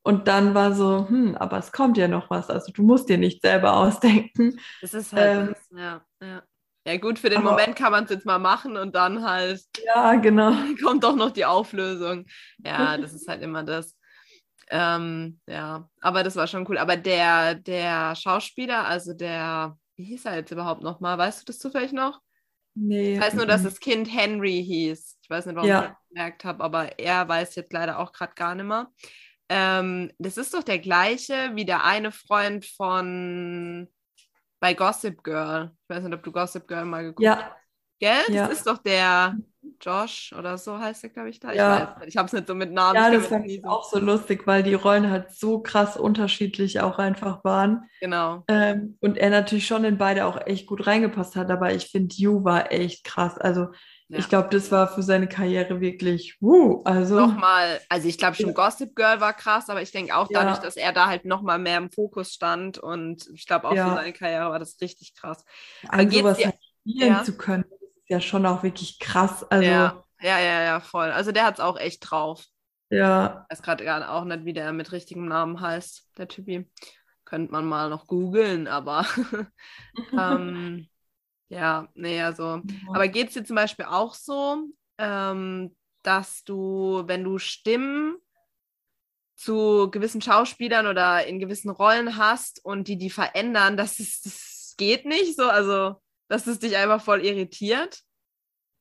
Und 0.03 0.27
dann 0.27 0.53
war 0.53 0.73
so, 0.73 1.07
hm, 1.09 1.35
aber 1.35 1.57
es 1.57 1.71
kommt 1.71 1.97
ja 1.97 2.07
noch 2.07 2.29
was. 2.29 2.49
Also 2.49 2.71
du 2.73 2.83
musst 2.83 3.09
dir 3.09 3.17
nicht 3.17 3.41
selber 3.41 3.73
ausdenken. 3.77 4.59
Das 4.81 4.93
ist 4.93 5.13
halt, 5.13 5.37
Ähm, 5.39 5.47
das, 5.55 5.69
ja, 5.79 6.01
ja. 6.21 6.43
Ja, 6.87 6.97
gut, 6.97 7.17
für 7.17 7.29
den 7.29 7.39
aber- 7.39 7.51
Moment 7.51 7.75
kann 7.75 7.91
man 7.91 8.03
es 8.03 8.11
jetzt 8.11 8.27
mal 8.27 8.37
machen 8.37 8.77
und 8.77 8.93
dann 8.93 9.23
halt 9.27 9.61
Ja, 9.83 10.13
genau. 10.15 10.51
kommt 10.83 11.03
doch 11.03 11.15
noch 11.15 11.31
die 11.31 11.45
Auflösung. 11.45 12.25
Ja, 12.63 12.95
das 12.97 13.13
ist 13.13 13.27
halt 13.27 13.41
immer 13.41 13.63
das. 13.63 13.95
Ähm, 14.69 15.39
ja, 15.47 15.89
aber 16.01 16.23
das 16.23 16.35
war 16.35 16.45
schon 16.47 16.67
cool. 16.69 16.77
Aber 16.77 16.97
der, 16.97 17.55
der 17.55 18.15
Schauspieler, 18.15 18.85
also 18.85 19.13
der, 19.13 19.77
wie 19.95 20.03
hieß 20.05 20.25
er 20.25 20.35
jetzt 20.35 20.51
überhaupt 20.51 20.83
nochmal? 20.83 21.17
Weißt 21.17 21.41
du 21.41 21.45
das 21.45 21.57
zufällig 21.59 21.91
noch? 21.93 22.19
Nee. 22.75 23.13
Ich 23.15 23.21
weiß 23.21 23.33
nur, 23.35 23.45
dass 23.45 23.63
das 23.63 23.79
Kind 23.79 24.11
Henry 24.13 24.63
hieß. 24.63 25.19
Ich 25.21 25.29
weiß 25.29 25.45
nicht, 25.45 25.55
warum 25.55 25.69
Ja. 25.69 25.81
ich 25.83 25.87
das 25.89 25.97
gemerkt 26.09 26.45
habe, 26.45 26.63
aber 26.63 26.99
er 26.99 27.27
weiß 27.27 27.55
jetzt 27.55 27.73
leider 27.73 27.99
auch 27.99 28.11
gerade 28.11 28.33
gar 28.35 28.55
nicht 28.55 28.65
mehr. 28.65 28.91
Ähm, 29.49 30.11
das 30.17 30.37
ist 30.37 30.53
doch 30.53 30.63
der 30.63 30.79
gleiche 30.79 31.51
wie 31.55 31.65
der 31.65 31.83
eine 31.85 32.11
Freund 32.11 32.65
von 32.65 33.87
bei 34.59 34.73
Gossip 34.73 35.23
Girl. 35.23 35.71
Ich 35.83 35.95
weiß 35.95 36.03
nicht, 36.03 36.13
ob 36.13 36.23
du 36.23 36.31
Gossip 36.31 36.67
Girl 36.67 36.85
mal 36.85 37.03
geguckt 37.03 37.27
hast. 37.29 37.39
Ja, 37.41 37.55
Gell? 37.99 38.35
Ja. 38.35 38.47
Das 38.47 38.57
ist 38.57 38.67
doch 38.67 38.79
der 38.79 39.35
Josh 39.81 40.33
oder 40.37 40.57
so 40.57 40.77
heißt 40.79 41.03
er, 41.03 41.09
glaube 41.09 41.29
ich, 41.29 41.39
da. 41.39 41.49
Ich 41.51 41.57
Ja. 41.57 41.95
nicht. 41.99 42.09
Ich 42.09 42.17
habe 42.17 42.27
es 42.27 42.33
nicht 42.33 42.47
so 42.47 42.55
mit 42.55 42.71
Namen. 42.71 42.95
ja, 42.95 43.09
ich 43.11 43.17
das 43.19 43.27
fand 43.27 43.45
ich 43.45 43.61
so- 43.61 43.67
auch 43.69 43.83
so 43.83 43.99
lustig, 43.99 44.45
weil 44.47 44.63
die 44.63 44.73
Rollen 44.73 45.09
halt 45.11 45.31
so 45.31 45.59
krass 45.61 45.97
unterschiedlich 45.97 46.79
auch 46.81 46.97
einfach 46.97 47.43
waren. 47.43 47.83
Genau. 47.99 48.43
Ähm, 48.47 48.97
und 49.01 49.17
er 49.17 49.29
natürlich 49.29 49.67
schon 49.67 49.83
in 49.83 49.97
beide 49.97 50.25
auch 50.25 50.39
echt 50.45 50.65
gut 50.67 50.87
reingepasst 50.87 51.35
hat, 51.35 51.49
aber 51.51 51.73
ich 51.73 51.87
finde, 51.87 52.15
Yu 52.15 52.43
war 52.43 52.71
echt 52.71 53.03
krass. 53.03 53.37
Also 53.37 53.67
Ja. 54.07 54.19
ich 54.19 54.29
glaube, 54.29 54.49
das 54.51 54.71
war 54.71 54.87
für 54.87 55.01
seine 55.01 55.27
Karriere 55.27 55.81
wirklich, 55.81 56.37
wuh, 56.39 56.83
also 56.85 57.19
Nochmal, 57.19 57.79
also 57.89 58.07
ich 58.07 58.19
glaube 58.19 58.35
schon 58.35 58.49
Ja. 58.49 58.53
Gossip 58.53 58.95
Girl 58.95 59.19
war 59.19 59.33
krass, 59.33 59.67
aber 59.69 59.81
ich 59.81 59.91
denke 59.91 60.15
auch 60.15 60.29
Ja. 60.29 60.41
dadurch, 60.43 60.59
dass 60.59 60.75
er 60.77 60.93
da 60.93 61.07
halt 61.07 61.25
nochmal 61.25 61.57
mehr 61.57 61.79
im 61.79 61.89
Fokus 61.91 62.31
stand 62.31 62.77
und 62.77 63.27
ich 63.33 63.47
glaube 63.47 63.67
auch 63.67 63.73
Ja. 63.73 63.89
für 63.89 63.95
seine 63.95 64.13
Karriere 64.13 64.51
war 64.51 64.59
das 64.59 64.77
richtig 64.79 65.15
krass. 65.15 65.43
an 65.89 66.07
geht's 66.07 66.17
sowas 66.21 66.37
dir- 66.37 66.53
spielen 66.87 67.13
Ja. 67.13 67.23
zu 67.23 67.35
können, 67.35 67.64
ja 68.07 68.19
schon 68.21 68.45
auch 68.45 68.63
wirklich 68.63 68.99
krass. 68.99 69.43
Also 69.49 69.69
ja, 69.69 70.03
ja, 70.21 70.39
ja, 70.39 70.63
ja, 70.63 70.79
voll. 70.79 71.11
Also 71.11 71.31
der 71.31 71.45
hat 71.45 71.55
es 71.55 71.59
auch 71.59 71.77
echt 71.77 72.09
drauf. 72.09 72.45
ja, 72.89 73.45
Ich 73.49 73.57
weiß 73.57 73.63
gerade 73.63 74.09
auch 74.09 74.25
nicht, 74.25 74.45
wie 74.45 74.53
der 74.53 74.73
mit 74.73 74.91
richtigem 74.91 75.27
Namen 75.27 75.59
heißt, 75.59 76.09
der 76.17 76.27
Typi. 76.27 76.69
Könnte 77.25 77.51
man 77.51 77.65
mal 77.65 77.89
noch 77.89 78.05
googeln, 78.05 78.67
aber 78.67 79.05
ähm, 80.17 80.87
ja, 81.49 81.87
nee, 81.95 82.21
also. 82.21 82.61
Aber 82.89 83.07
geht 83.07 83.29
es 83.29 83.33
dir 83.33 83.43
zum 83.43 83.55
Beispiel 83.55 83.85
auch 83.85 84.13
so, 84.13 84.63
ähm, 84.99 85.75
dass 86.03 86.43
du, 86.43 87.03
wenn 87.07 87.23
du 87.23 87.39
Stimmen 87.39 88.17
zu 89.35 89.89
gewissen 89.91 90.21
Schauspielern 90.21 90.87
oder 90.87 91.25
in 91.25 91.39
gewissen 91.39 91.69
Rollen 91.69 92.17
hast 92.17 92.63
und 92.63 92.87
die 92.87 92.97
die 92.97 93.09
verändern, 93.09 93.77
dass 93.77 93.99
es 93.99 94.21
das 94.21 94.75
geht 94.77 95.05
nicht 95.05 95.35
so, 95.35 95.49
also 95.49 95.95
dass 96.27 96.47
es 96.47 96.59
dich 96.59 96.77
einfach 96.77 97.03
voll 97.03 97.25
irritiert? 97.25 98.03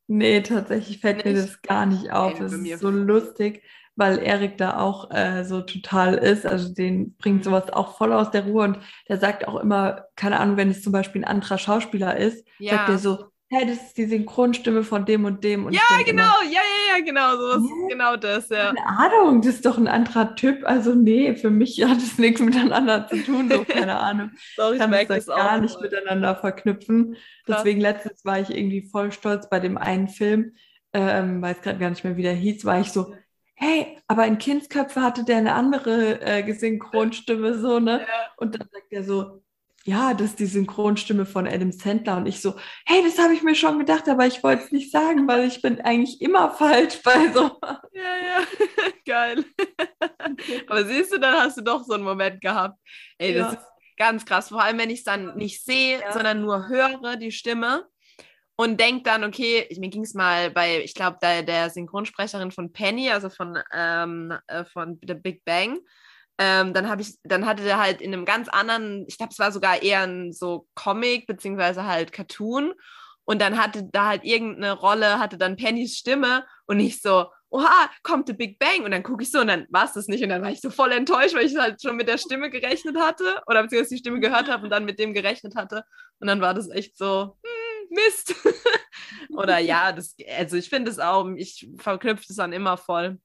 Nee, 0.07 0.43
tatsächlich 0.43 1.01
fällt 1.01 1.25
mir 1.25 1.33
Nicht? 1.33 1.41
das 1.41 1.63
gar 1.63 1.87
nicht 1.87 2.13
auf. 2.13 2.39
Ey, 2.39 2.41
Das 2.41 2.53
mir 2.59 2.77
ist 2.77 2.79
so 2.79 2.91
lustig, 2.91 3.63
weil 3.97 4.19
Erik 4.19 4.59
da 4.59 4.79
auch 4.81 5.11
äh, 5.11 5.45
so 5.45 5.63
total 5.63 6.15
ist. 6.15 6.45
Also 6.45 6.73
den 6.75 7.17
bringt 7.17 7.43
Mhm. 7.43 7.45
sowas 7.45 7.71
auch 7.73 7.97
voll 7.97 8.13
aus 8.13 8.31
der 8.31 8.45
Ruhe 8.45 8.65
und 8.65 8.79
der 9.09 9.19
sagt 9.19 9.49
auch 9.49 9.57
immer, 9.61 10.05
keine 10.15 10.41
Ahnung, 10.41 10.57
wenn 10.59 10.71
es 10.71 10.83
zum 10.83 10.93
Beispiel 10.93 11.23
ein 11.23 11.29
anderer 11.29 11.57
Schauspieler 11.59 12.17
ist, 12.19 12.47
sagt 12.67 12.89
er 12.91 12.99
so, 12.99 13.31
hey, 13.55 13.67
das 13.67 13.77
ist 13.79 13.97
die 13.97 14.07
Synchronstimme 14.07 14.83
von 14.83 15.05
dem 15.05 15.25
und 15.25 15.45
dem. 15.45 15.67
Und 15.67 15.73
ja, 15.75 15.81
genau, 16.05 16.23
Immer, 16.41 16.51
ja, 16.53 16.61
ja, 16.61 16.99
ja, 16.99 17.05
genau, 17.05 17.37
so 17.37 17.59
ist 17.59 17.71
Hä? 17.71 17.89
genau 17.89 18.17
das, 18.17 18.49
ja. 18.49 18.73
keine 18.75 18.87
Ahnung, 18.87 19.43
das 19.43 19.55
ist 19.57 19.67
doch 19.67 19.79
ein 19.79 19.89
anderer 19.89 20.35
Typ. 20.35 20.65
Also 20.65 20.95
nee, 20.95 21.35
für 21.37 21.51
mich 21.51 21.83
hat 21.89 21.99
es 21.99 22.19
nichts 22.19 22.41
miteinander 22.41 23.07
zu 23.09 23.17
tun, 23.23 23.51
so 23.51 23.65
keine 23.69 23.99
Ahnung. 23.99 24.31
Doch, 24.57 24.73
Ich 24.73 24.75
ich 24.75 24.81
kann 24.81 24.91
das 24.91 25.07
das 25.09 25.29
auch. 25.29 25.37
gar 25.37 25.59
nicht 25.61 25.75
voll. 25.75 25.83
miteinander 25.83 26.35
verknüpfen. 26.37 27.15
Krass. 27.47 27.59
Deswegen 27.59 27.81
letztens 27.81 28.25
war 28.25 28.41
ich 28.41 28.51
irgendwie 28.51 28.83
voll 28.91 29.13
stolz 29.13 29.49
bei 29.49 29.61
dem 29.61 29.79
einen 29.79 30.09
Film, 30.09 30.53
ähm, 30.93 31.43
weiß 31.43 31.61
gerade 31.63 31.79
gar 31.79 31.91
nicht 31.91 32.05
mehr, 32.05 32.17
wie 32.17 32.23
der 32.23 32.35
hieß, 32.35 32.65
war 32.65 32.81
ich 32.81 32.91
so, 32.93 33.15
hey, 33.57 33.99
aber 34.09 34.27
in 34.27 34.39
Kindsköpfe 34.39 35.01
hatte 35.03 35.25
der 35.25 35.37
eine 35.39 35.55
andere 35.55 36.21
äh, 36.23 36.53
Synchronstimme, 36.53 37.59
so, 37.59 37.79
ne? 37.79 38.01
Ja. 38.01 38.07
Und 38.37 38.55
dann 38.59 38.69
sagt 38.73 38.87
er 38.91 39.05
so, 39.05 39.44
ja, 39.87 40.15
das 40.15 40.31
ist 40.31 40.39
die 40.41 40.47
Synchronstimme 40.47 41.27
von 41.27 41.47
Adam 41.47 41.71
Sandler. 41.73 42.17
Und 42.17 42.27
ich 42.27 42.41
so, 42.41 42.57
hey, 42.87 43.03
das 43.05 43.19
habe 43.19 43.35
ich 43.35 43.43
mir 43.43 43.55
schon 43.55 43.79
gedacht, 43.79 44.09
aber 44.09 44.27
ich 44.27 44.43
wollte 44.43 44.65
es 44.65 44.73
nicht 44.73 44.91
sagen, 44.91 45.29
weil 45.29 45.47
ich 45.47 45.61
bin 45.61 45.81
eigentlich 45.83 46.21
immer 46.23 46.51
falsch 46.51 47.03
bei 47.03 47.31
so. 47.33 47.59
Ja, 47.93 48.17
ja, 48.17 48.45
geil. 49.07 49.45
Aber 50.69 50.85
siehst 50.85 51.13
du, 51.13 51.19
dann 51.19 51.35
hast 51.37 51.59
du 51.59 51.63
doch 51.63 51.85
so 51.85 51.95
einen 51.95 52.05
Moment 52.05 52.41
gehabt. 52.41 52.79
Ey, 53.19 53.35
das 53.35 53.53
Ja. 53.53 53.59
ist 53.59 53.67
ganz 53.99 54.25
krass. 54.25 54.49
Vor 54.49 54.63
allem, 54.63 54.79
wenn 54.79 54.91
ich 54.91 55.01
es 55.01 55.05
dann 55.05 55.37
nicht 55.37 55.65
sehe, 55.65 56.01
Ja. 56.01 56.13
sondern 56.13 56.41
nur 56.41 56.69
höre, 56.69 57.17
die 57.17 57.33
Stimme. 57.33 57.87
Und 58.57 58.79
denke 58.81 59.03
dann, 59.03 59.25
okay, 59.25 59.67
ich, 59.69 59.79
mir 59.81 59.89
ging 59.91 60.03
es 60.05 60.15
mal 60.15 60.49
bei, 60.51 60.81
ich 60.83 60.95
glaube, 60.95 61.19
der, 61.21 61.43
der 61.43 61.71
Synchronsprecherin 61.71 62.53
von 62.53 62.73
Penny, 62.73 63.11
also 63.11 63.29
von, 63.29 63.59
ähm, 63.73 64.33
äh, 64.47 64.65
von 64.65 64.99
The 65.07 65.15
Big 65.15 65.45
Bang. 65.45 65.81
Ähm, 66.39 66.75
dann 66.75 66.89
habe 66.89 67.03
ich, 67.03 67.17
dann 67.23 67.47
hatte 67.47 67.63
der 67.63 67.79
halt 67.79 68.01
in 68.01 68.13
einem 68.13 68.25
ganz 68.25 68.49
anderen, 68.49 69.05
ich 69.07 69.17
glaube, 69.19 69.33
es 69.33 69.39
war 69.39 69.53
sogar 69.53 69.83
eher 69.83 70.03
ein 70.03 70.33
so 70.33 70.67
Comic, 70.75 71.27
beziehungsweise 71.27 71.85
halt 71.85 72.13
Cartoon. 72.13 72.75
Und 73.25 73.41
dann 73.41 73.59
hatte 73.59 73.89
da 73.91 74.09
halt 74.09 74.25
irgendeine 74.25 74.73
Rolle, 74.73 75.19
hatte 75.19 75.39
dann 75.39 75.57
Pennys 75.57 75.97
Stimme 75.97 76.45
und 76.67 76.81
ich 76.81 77.01
so, 77.01 77.27
oha, 77.49 77.91
kommt 78.03 78.27
The 78.27 78.35
Big 78.35 78.59
Bang. 78.59 78.85
Und 78.85 78.91
dann 78.91 79.03
gucke 79.03 79.23
ich 79.23 79.31
so 79.31 79.41
und 79.41 79.47
dann 79.47 79.67
war 79.71 79.85
es 79.85 79.93
das 79.93 80.09
nicht. 80.09 80.23
Und 80.23 80.29
dann 80.31 80.43
war 80.43 80.51
ich 80.51 80.61
so 80.61 80.71
voll 80.71 80.93
enttäuscht, 80.93 81.35
weil 81.35 81.47
ich 81.47 81.57
halt 81.57 81.81
schon 81.81 81.97
mit 81.97 82.09
der 82.09 82.19
Stimme 82.19 82.51
gerechnet 82.51 82.99
hatte 82.99 83.43
oder 83.47 83.63
beziehungsweise 83.63 83.95
die 83.95 84.01
Stimme 84.01 84.21
gehört 84.21 84.49
habe 84.49 84.65
und 84.65 84.71
dann 84.71 84.85
mit 84.85 84.99
dem 84.99 85.15
gerechnet 85.15 85.55
hatte. 85.55 85.85
Und 86.19 86.27
dann 86.27 86.41
war 86.41 86.53
das 86.53 86.69
echt 86.69 86.99
so, 86.99 87.37
hm, 87.43 87.65
Mist. 87.91 88.35
oder 89.31 89.59
ja, 89.59 89.93
das, 89.93 90.17
also 90.37 90.57
ich 90.57 90.69
finde 90.69 90.91
es 90.91 90.99
auch, 90.99 91.29
ich 91.37 91.69
verknüpfe 91.79 92.25
es 92.29 92.37
dann 92.37 92.53
immer 92.53 92.77
voll. 92.77 93.21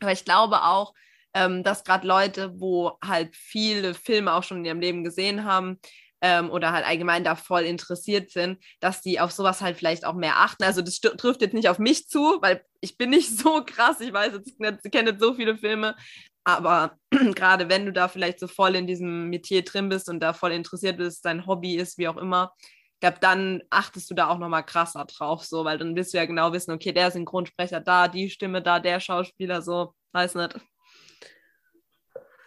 Aber 0.00 0.12
ich 0.12 0.24
glaube 0.24 0.62
auch, 0.62 0.92
ähm, 1.34 1.62
dass 1.62 1.84
gerade 1.84 2.06
Leute, 2.06 2.60
wo 2.60 2.98
halt 3.04 3.36
viele 3.36 3.94
Filme 3.94 4.32
auch 4.32 4.42
schon 4.42 4.58
in 4.58 4.64
ihrem 4.64 4.80
Leben 4.80 5.04
gesehen 5.04 5.44
haben, 5.44 5.78
ähm, 6.22 6.50
oder 6.50 6.72
halt 6.72 6.86
allgemein 6.86 7.24
da 7.24 7.34
voll 7.34 7.62
interessiert 7.62 8.30
sind, 8.30 8.62
dass 8.80 9.02
die 9.02 9.18
auf 9.20 9.32
sowas 9.32 9.60
halt 9.60 9.76
vielleicht 9.76 10.06
auch 10.06 10.14
mehr 10.14 10.38
achten. 10.38 10.62
Also 10.62 10.80
das 10.80 11.00
trifft 11.00 11.42
jetzt 11.42 11.52
nicht 11.52 11.68
auf 11.68 11.80
mich 11.80 12.08
zu, 12.08 12.38
weil 12.40 12.64
ich 12.80 12.96
bin 12.96 13.10
nicht 13.10 13.28
so 13.38 13.64
krass, 13.64 14.00
ich 14.00 14.12
weiß 14.12 14.32
jetzt 14.34 14.54
ich 14.84 14.90
kenne 14.92 15.10
nicht 15.10 15.20
so 15.20 15.34
viele 15.34 15.58
Filme, 15.58 15.96
aber 16.44 16.96
gerade 17.34 17.68
wenn 17.68 17.86
du 17.86 17.92
da 17.92 18.08
vielleicht 18.08 18.38
so 18.38 18.46
voll 18.46 18.76
in 18.76 18.86
diesem 18.86 19.30
Metier 19.30 19.62
drin 19.64 19.88
bist 19.88 20.08
und 20.08 20.20
da 20.20 20.32
voll 20.32 20.52
interessiert 20.52 20.96
bist, 20.96 21.24
dein 21.24 21.46
Hobby 21.46 21.74
ist, 21.74 21.98
wie 21.98 22.08
auch 22.08 22.16
immer, 22.16 22.52
ich 22.60 23.00
glaube, 23.00 23.18
dann 23.20 23.62
achtest 23.70 24.08
du 24.10 24.14
da 24.14 24.28
auch 24.28 24.38
nochmal 24.38 24.64
krasser 24.64 25.04
drauf, 25.06 25.44
so, 25.44 25.64
weil 25.64 25.76
dann 25.76 25.96
wirst 25.96 26.14
du 26.14 26.18
ja 26.18 26.24
genau 26.24 26.52
wissen, 26.52 26.70
okay, 26.70 26.92
der 26.92 27.10
Synchronsprecher 27.10 27.80
da, 27.80 28.06
die 28.06 28.30
Stimme 28.30 28.62
da, 28.62 28.78
der 28.78 29.00
Schauspieler 29.00 29.60
so, 29.60 29.92
weiß 30.12 30.36
nicht. 30.36 30.54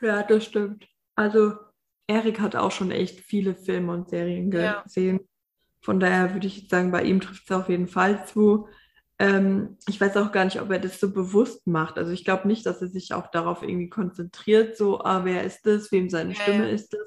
Ja, 0.05 0.23
das 0.23 0.45
stimmt. 0.45 0.87
Also 1.15 1.53
Erik 2.07 2.39
hat 2.39 2.55
auch 2.55 2.71
schon 2.71 2.91
echt 2.91 3.19
viele 3.21 3.55
Filme 3.55 3.93
und 3.93 4.09
Serien 4.09 4.51
Ja. 4.51 4.83
gesehen. 4.83 5.19
Von 5.81 5.99
daher 5.99 6.33
würde 6.33 6.47
ich 6.47 6.67
sagen, 6.69 6.91
bei 6.91 7.03
ihm 7.03 7.21
trifft 7.21 7.43
es 7.45 7.51
auf 7.55 7.69
jeden 7.69 7.87
Fall 7.87 8.25
zu. 8.27 8.67
Ähm, 9.19 9.77
ich 9.87 10.01
weiß 10.01 10.17
auch 10.17 10.31
gar 10.31 10.45
nicht, 10.45 10.61
ob 10.61 10.71
er 10.71 10.79
das 10.79 10.99
so 10.99 11.13
bewusst 11.13 11.67
macht. 11.67 11.97
Also 11.97 12.11
ich 12.11 12.25
glaube 12.25 12.47
nicht, 12.47 12.65
dass 12.65 12.81
er 12.81 12.89
sich 12.89 13.13
auch 13.13 13.27
darauf 13.31 13.63
irgendwie 13.63 13.89
konzentriert, 13.89 14.77
so, 14.77 15.01
ah, 15.01 15.25
wer 15.25 15.43
ist 15.43 15.65
das, 15.65 15.91
wem 15.91 16.09
seine 16.09 16.35
Ja, 16.35 16.41
Stimme 16.41 16.65
ja. 16.67 16.73
ist 16.75 16.93
das, 16.93 17.01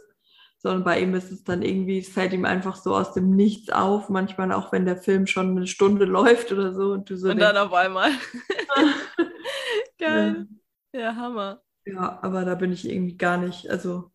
sondern 0.58 0.84
bei 0.84 1.00
ihm 1.02 1.14
ist 1.14 1.30
es 1.32 1.44
dann 1.44 1.62
irgendwie, 1.62 1.98
es 1.98 2.08
fällt 2.08 2.32
ihm 2.32 2.44
einfach 2.46 2.76
so 2.76 2.94
aus 2.96 3.14
dem 3.14 3.30
Nichts 3.36 3.70
auf, 3.70 4.08
manchmal 4.10 4.52
auch, 4.52 4.72
wenn 4.72 4.86
der 4.86 4.96
Film 4.98 5.26
schon 5.26 5.56
eine 5.56 5.66
Stunde 5.66 6.04
läuft 6.06 6.52
oder 6.52 6.72
so 6.74 6.92
und 6.92 7.10
du 7.10 7.16
so 7.16 7.30
Und 7.30 7.40
dann 7.40 7.56
denkst, 7.56 7.56
auf 7.56 7.72
einmal. 7.72 8.10
Geil. 9.98 10.42
ja, 10.42 10.46
Ja, 10.92 11.14
Hammer. 11.16 11.62
Ja, 11.92 12.18
aber 12.22 12.44
da 12.44 12.54
bin 12.54 12.72
ich 12.72 12.88
irgendwie 12.88 13.16
gar 13.16 13.36
nicht, 13.38 13.68
also 13.70 14.10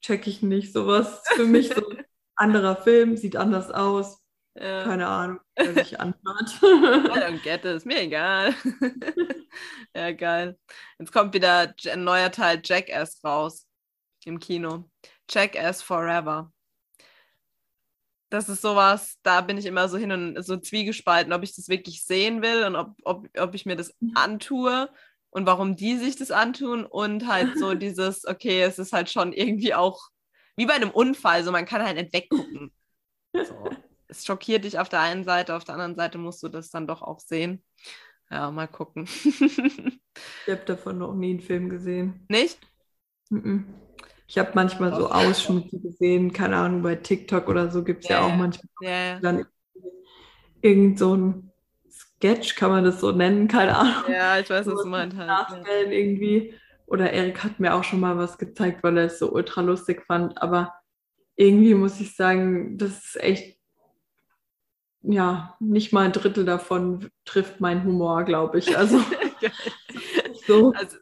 check 0.00 0.26
ich 0.26 0.42
nicht 0.42 0.72
sowas. 0.72 1.22
Für 1.34 1.44
mich 1.44 1.68
so 1.68 1.88
ein 1.88 2.04
anderer 2.36 2.76
Film, 2.76 3.16
sieht 3.16 3.36
anders 3.36 3.70
aus, 3.70 4.22
Ja. 4.54 4.84
keine 4.84 5.06
Ahnung, 5.08 5.40
wer 5.56 5.74
sich 5.74 6.00
anhört. 6.00 6.58
I 6.62 6.66
don't 7.20 7.42
get 7.42 7.64
it, 7.64 7.76
ist 7.76 7.86
mir 7.86 8.00
egal. 8.02 8.54
ja, 9.94 10.12
geil. 10.12 10.58
Jetzt 10.98 11.12
kommt 11.12 11.34
wieder 11.34 11.74
ein 11.90 12.04
neuer 12.04 12.30
Teil 12.30 12.60
Jackass 12.64 13.22
raus 13.24 13.66
im 14.24 14.38
Kino. 14.38 14.90
Jackass 15.30 15.82
Forever. 15.82 16.52
Das 18.30 18.50
ist 18.50 18.60
sowas, 18.60 19.16
da 19.22 19.40
bin 19.40 19.56
ich 19.56 19.64
immer 19.64 19.88
so 19.88 19.96
hin 19.96 20.12
und 20.12 20.42
so 20.42 20.58
zwiegespalten, 20.58 21.32
ob 21.32 21.42
ich 21.42 21.56
das 21.56 21.70
wirklich 21.70 22.04
sehen 22.04 22.42
will 22.42 22.64
und 22.64 22.76
ob, 22.76 22.94
ob, 23.04 23.26
ob 23.38 23.54
ich 23.54 23.64
mir 23.64 23.74
das 23.74 23.94
antue 24.14 24.90
und 25.30 25.46
warum 25.46 25.76
die 25.76 25.96
sich 25.98 26.16
das 26.16 26.30
antun 26.30 26.84
und 26.84 27.26
halt 27.28 27.56
so 27.58 27.74
dieses, 27.74 28.24
okay, 28.26 28.62
es 28.62 28.78
ist 28.78 28.92
halt 28.92 29.10
schon 29.10 29.32
irgendwie 29.32 29.74
auch 29.74 30.08
wie 30.56 30.66
bei 30.66 30.74
einem 30.74 30.90
Unfall, 30.90 31.44
so 31.44 31.52
man 31.52 31.66
kann 31.66 31.82
halt 31.84 31.96
nicht 31.96 32.12
weggucken. 32.12 32.72
So. 33.42 33.70
Es 34.10 34.24
schockiert 34.24 34.64
dich 34.64 34.78
auf 34.78 34.88
der 34.88 35.00
einen 35.00 35.24
Seite, 35.24 35.54
auf 35.54 35.64
der 35.64 35.74
anderen 35.74 35.94
Seite 35.94 36.18
musst 36.18 36.42
du 36.42 36.48
das 36.48 36.70
dann 36.70 36.86
doch 36.86 37.02
auch 37.02 37.20
sehen. 37.20 37.62
Ja, 38.30 38.50
mal 38.50 38.66
gucken. 38.68 39.06
Ich 40.46 40.52
habe 40.52 40.64
davon 40.64 40.98
noch 40.98 41.14
nie 41.14 41.30
einen 41.30 41.40
Film 41.40 41.68
gesehen. 41.68 42.28
Nicht? 42.28 42.58
Ich 44.26 44.38
habe 44.38 44.52
manchmal 44.54 44.94
so 44.94 45.08
Ausschnitte 45.10 45.80
gesehen, 45.80 46.32
keine 46.32 46.56
Ahnung, 46.56 46.82
bei 46.82 46.96
TikTok 46.96 47.48
oder 47.48 47.70
so 47.70 47.82
gibt 47.84 48.02
es 48.04 48.08
ja 48.08 48.20
Ja, 48.20 48.26
auch 48.26 48.34
manchmal 48.34 48.68
Ja, 48.80 48.90
ja. 48.90 49.22
dann 49.22 49.46
irgend 50.62 50.98
so 50.98 51.14
ein 51.16 51.52
Sketch, 52.18 52.56
kann 52.56 52.70
man 52.70 52.84
das 52.84 53.00
so 53.00 53.12
nennen, 53.12 53.48
keine 53.48 53.76
Ahnung. 53.76 54.10
Ja, 54.10 54.38
ich 54.38 54.50
weiß, 54.50 54.66
was 54.66 54.82
du 54.82 54.88
meinst. 54.88 55.16
Halt. 55.16 55.28
Ja. 55.28 55.36
nachstellen 55.38 55.92
irgendwie. 55.92 56.54
Oder 56.86 57.12
Erik 57.12 57.44
hat 57.44 57.60
mir 57.60 57.74
auch 57.74 57.84
schon 57.84 58.00
mal 58.00 58.16
was 58.16 58.38
gezeigt, 58.38 58.82
weil 58.82 58.96
er 58.98 59.04
es 59.06 59.18
so 59.18 59.30
ultra 59.32 59.60
lustig 59.60 60.04
fand. 60.06 60.40
Aber 60.42 60.74
irgendwie 61.36 61.74
muss 61.74 62.00
ich 62.00 62.16
sagen, 62.16 62.78
das 62.78 63.04
ist 63.04 63.20
echt, 63.20 63.58
ja, 65.02 65.56
nicht 65.60 65.92
mal 65.92 66.06
ein 66.06 66.12
Drittel 66.12 66.44
davon 66.44 67.08
trifft 67.24 67.60
meinen 67.60 67.84
Humor, 67.84 68.24
glaube 68.24 68.58
ich. 68.58 68.76
Also 68.76 69.00
so, 70.46 70.72
Also, 70.74 70.96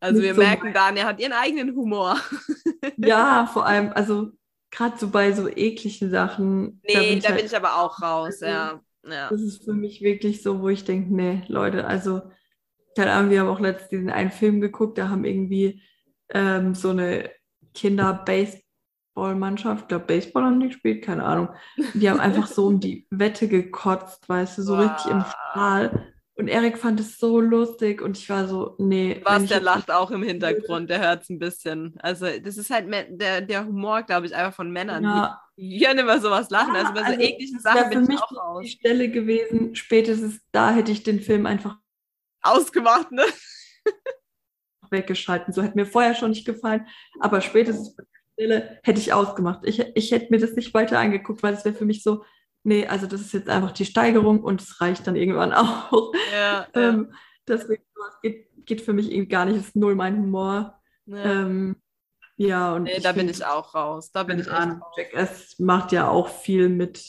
also 0.00 0.22
wir 0.22 0.34
so 0.34 0.40
merken, 0.42 0.64
mein- 0.64 0.74
Daniel 0.74 1.04
hat 1.06 1.20
ihren 1.20 1.32
eigenen 1.32 1.74
Humor. 1.76 2.16
ja, 2.96 3.46
vor 3.52 3.66
allem, 3.66 3.92
also 3.94 4.30
gerade 4.70 4.98
so 4.98 5.10
bei 5.10 5.32
so 5.32 5.48
ekligen 5.48 6.10
Sachen, 6.10 6.82
da 6.92 7.02
Nee, 7.02 7.08
bin 7.08 7.18
ich 7.18 7.24
da 7.24 7.30
halt, 7.30 7.38
bin 7.38 7.46
ich 7.46 7.56
aber 7.56 7.76
auch 7.76 8.00
raus, 8.02 8.40
ja. 8.40 8.80
Ja. 9.08 9.28
das 9.30 9.40
ist 9.40 9.64
für 9.64 9.74
mich 9.74 10.02
wirklich 10.02 10.42
so, 10.42 10.60
wo 10.60 10.68
ich 10.68 10.84
denke, 10.84 11.14
nee, 11.14 11.42
Leute, 11.48 11.86
also, 11.86 12.22
keine 12.96 13.12
Ahnung, 13.12 13.30
wir 13.30 13.40
haben 13.40 13.48
auch 13.48 13.60
letztens 13.60 13.90
diesen 13.90 14.10
einen 14.10 14.30
Film 14.30 14.60
geguckt, 14.60 14.98
da 14.98 15.08
haben 15.08 15.24
irgendwie 15.24 15.82
ähm, 16.30 16.74
so 16.74 16.90
eine 16.90 17.30
Kinder-Baseball-Mannschaft, 17.74 19.82
ich 19.82 19.88
glaube, 19.88 20.06
Baseball 20.06 20.44
haben 20.44 20.60
die 20.60 20.68
gespielt, 20.68 21.04
keine 21.04 21.24
Ahnung. 21.24 21.48
Die 21.94 22.08
haben 22.08 22.20
einfach 22.20 22.46
so 22.46 22.66
um 22.66 22.80
die 22.80 23.06
Wette 23.10 23.48
gekotzt, 23.48 24.28
weißt 24.28 24.58
du, 24.58 24.62
so 24.62 24.76
richtig 24.76 25.10
im 25.10 25.18
Wow. 25.18 25.28
Strahl. 25.28 26.13
Und 26.36 26.48
Erik 26.48 26.78
fand 26.78 26.98
es 26.98 27.18
so 27.18 27.40
lustig 27.40 28.02
und 28.02 28.18
ich 28.18 28.28
war 28.28 28.48
so, 28.48 28.74
nee. 28.78 29.20
Was, 29.24 29.46
der 29.46 29.60
lacht 29.60 29.92
auch 29.92 30.10
im 30.10 30.24
Hintergrund, 30.24 30.90
der 30.90 31.00
hört 31.00 31.22
es 31.22 31.30
ein 31.30 31.38
bisschen. 31.38 31.94
Also, 32.00 32.26
das 32.40 32.56
ist 32.56 32.70
halt 32.70 32.88
der, 32.90 33.40
der 33.40 33.64
Humor, 33.64 34.02
glaube 34.02 34.26
ich, 34.26 34.34
einfach 34.34 34.54
von 34.54 34.72
Männern. 34.72 35.04
Ja, 35.04 35.40
Die 35.56 35.80
können 35.80 36.00
immer 36.00 36.20
sowas 36.20 36.50
lachen. 36.50 36.74
Ja, 36.74 36.80
also 36.80 36.92
bei 36.92 37.00
so 37.00 37.06
also 37.06 37.20
ekligen 37.20 37.60
Sachen 37.60 37.90
bin 37.90 38.10
ich 38.10 38.20
auch 38.20 38.28
die 38.28 38.34
raus. 38.34 38.68
Stelle 38.68 39.10
gewesen, 39.10 39.76
spätestens 39.76 40.40
da 40.50 40.72
hätte 40.72 40.90
ich 40.90 41.04
den 41.04 41.20
Film 41.20 41.46
einfach 41.46 41.78
Ausgemacht, 42.42 43.12
ne? 43.12 43.24
weggeschalten. 44.90 45.52
So 45.52 45.62
hätte 45.62 45.76
mir 45.76 45.86
vorher 45.86 46.14
schon 46.14 46.30
nicht 46.30 46.46
gefallen, 46.46 46.86
aber 47.20 47.40
spätestens 47.40 47.94
bei 47.94 48.04
der 48.04 48.32
Stelle 48.32 48.80
hätte 48.82 49.00
ich 49.00 49.12
ausgemacht. 49.12 49.60
Ich, 49.64 49.80
ich 49.94 50.10
hätte 50.10 50.28
mir 50.30 50.40
das 50.40 50.54
nicht 50.54 50.74
weiter 50.74 50.98
angeguckt, 50.98 51.42
weil 51.42 51.54
es 51.54 51.64
wäre 51.64 51.74
für 51.74 51.84
mich 51.84 52.02
so, 52.02 52.24
nee, 52.64 52.86
also 52.86 53.06
das 53.06 53.20
ist 53.20 53.32
jetzt 53.32 53.48
einfach 53.48 53.72
die 53.72 53.84
Steigerung 53.84 54.42
und 54.42 54.60
es 54.60 54.80
reicht 54.80 55.06
dann 55.06 55.16
irgendwann 55.16 55.52
auch. 55.54 56.12
Ja, 56.32 56.66
ja, 56.74 56.88
Ähm, 56.88 57.14
deswegen 57.46 57.82
sowas 57.94 58.14
geht, 58.22 58.48
geht 58.66 58.80
für 58.82 58.92
mich 58.92 59.10
eben 59.10 59.28
gar 59.28 59.44
nicht, 59.44 59.56
ist 59.56 59.76
null 59.76 59.94
mein 59.94 60.16
Humor. 60.18 60.80
ja. 61.06 61.24
Ähm, 61.24 61.76
ja, 62.36 62.74
und 62.74 62.82
Nee, 62.84 62.98
da 63.00 63.12
bin 63.12 63.28
ich 63.28 63.44
auch 63.44 63.74
raus. 63.74 64.10
Da 64.10 64.24
bin 64.24 64.40
ich 64.40 64.48
raus. 64.50 64.74
Jackass 64.96 65.56
macht 65.60 65.92
ja 65.92 66.08
auch 66.08 66.28
viel 66.28 66.68
mit 66.68 67.00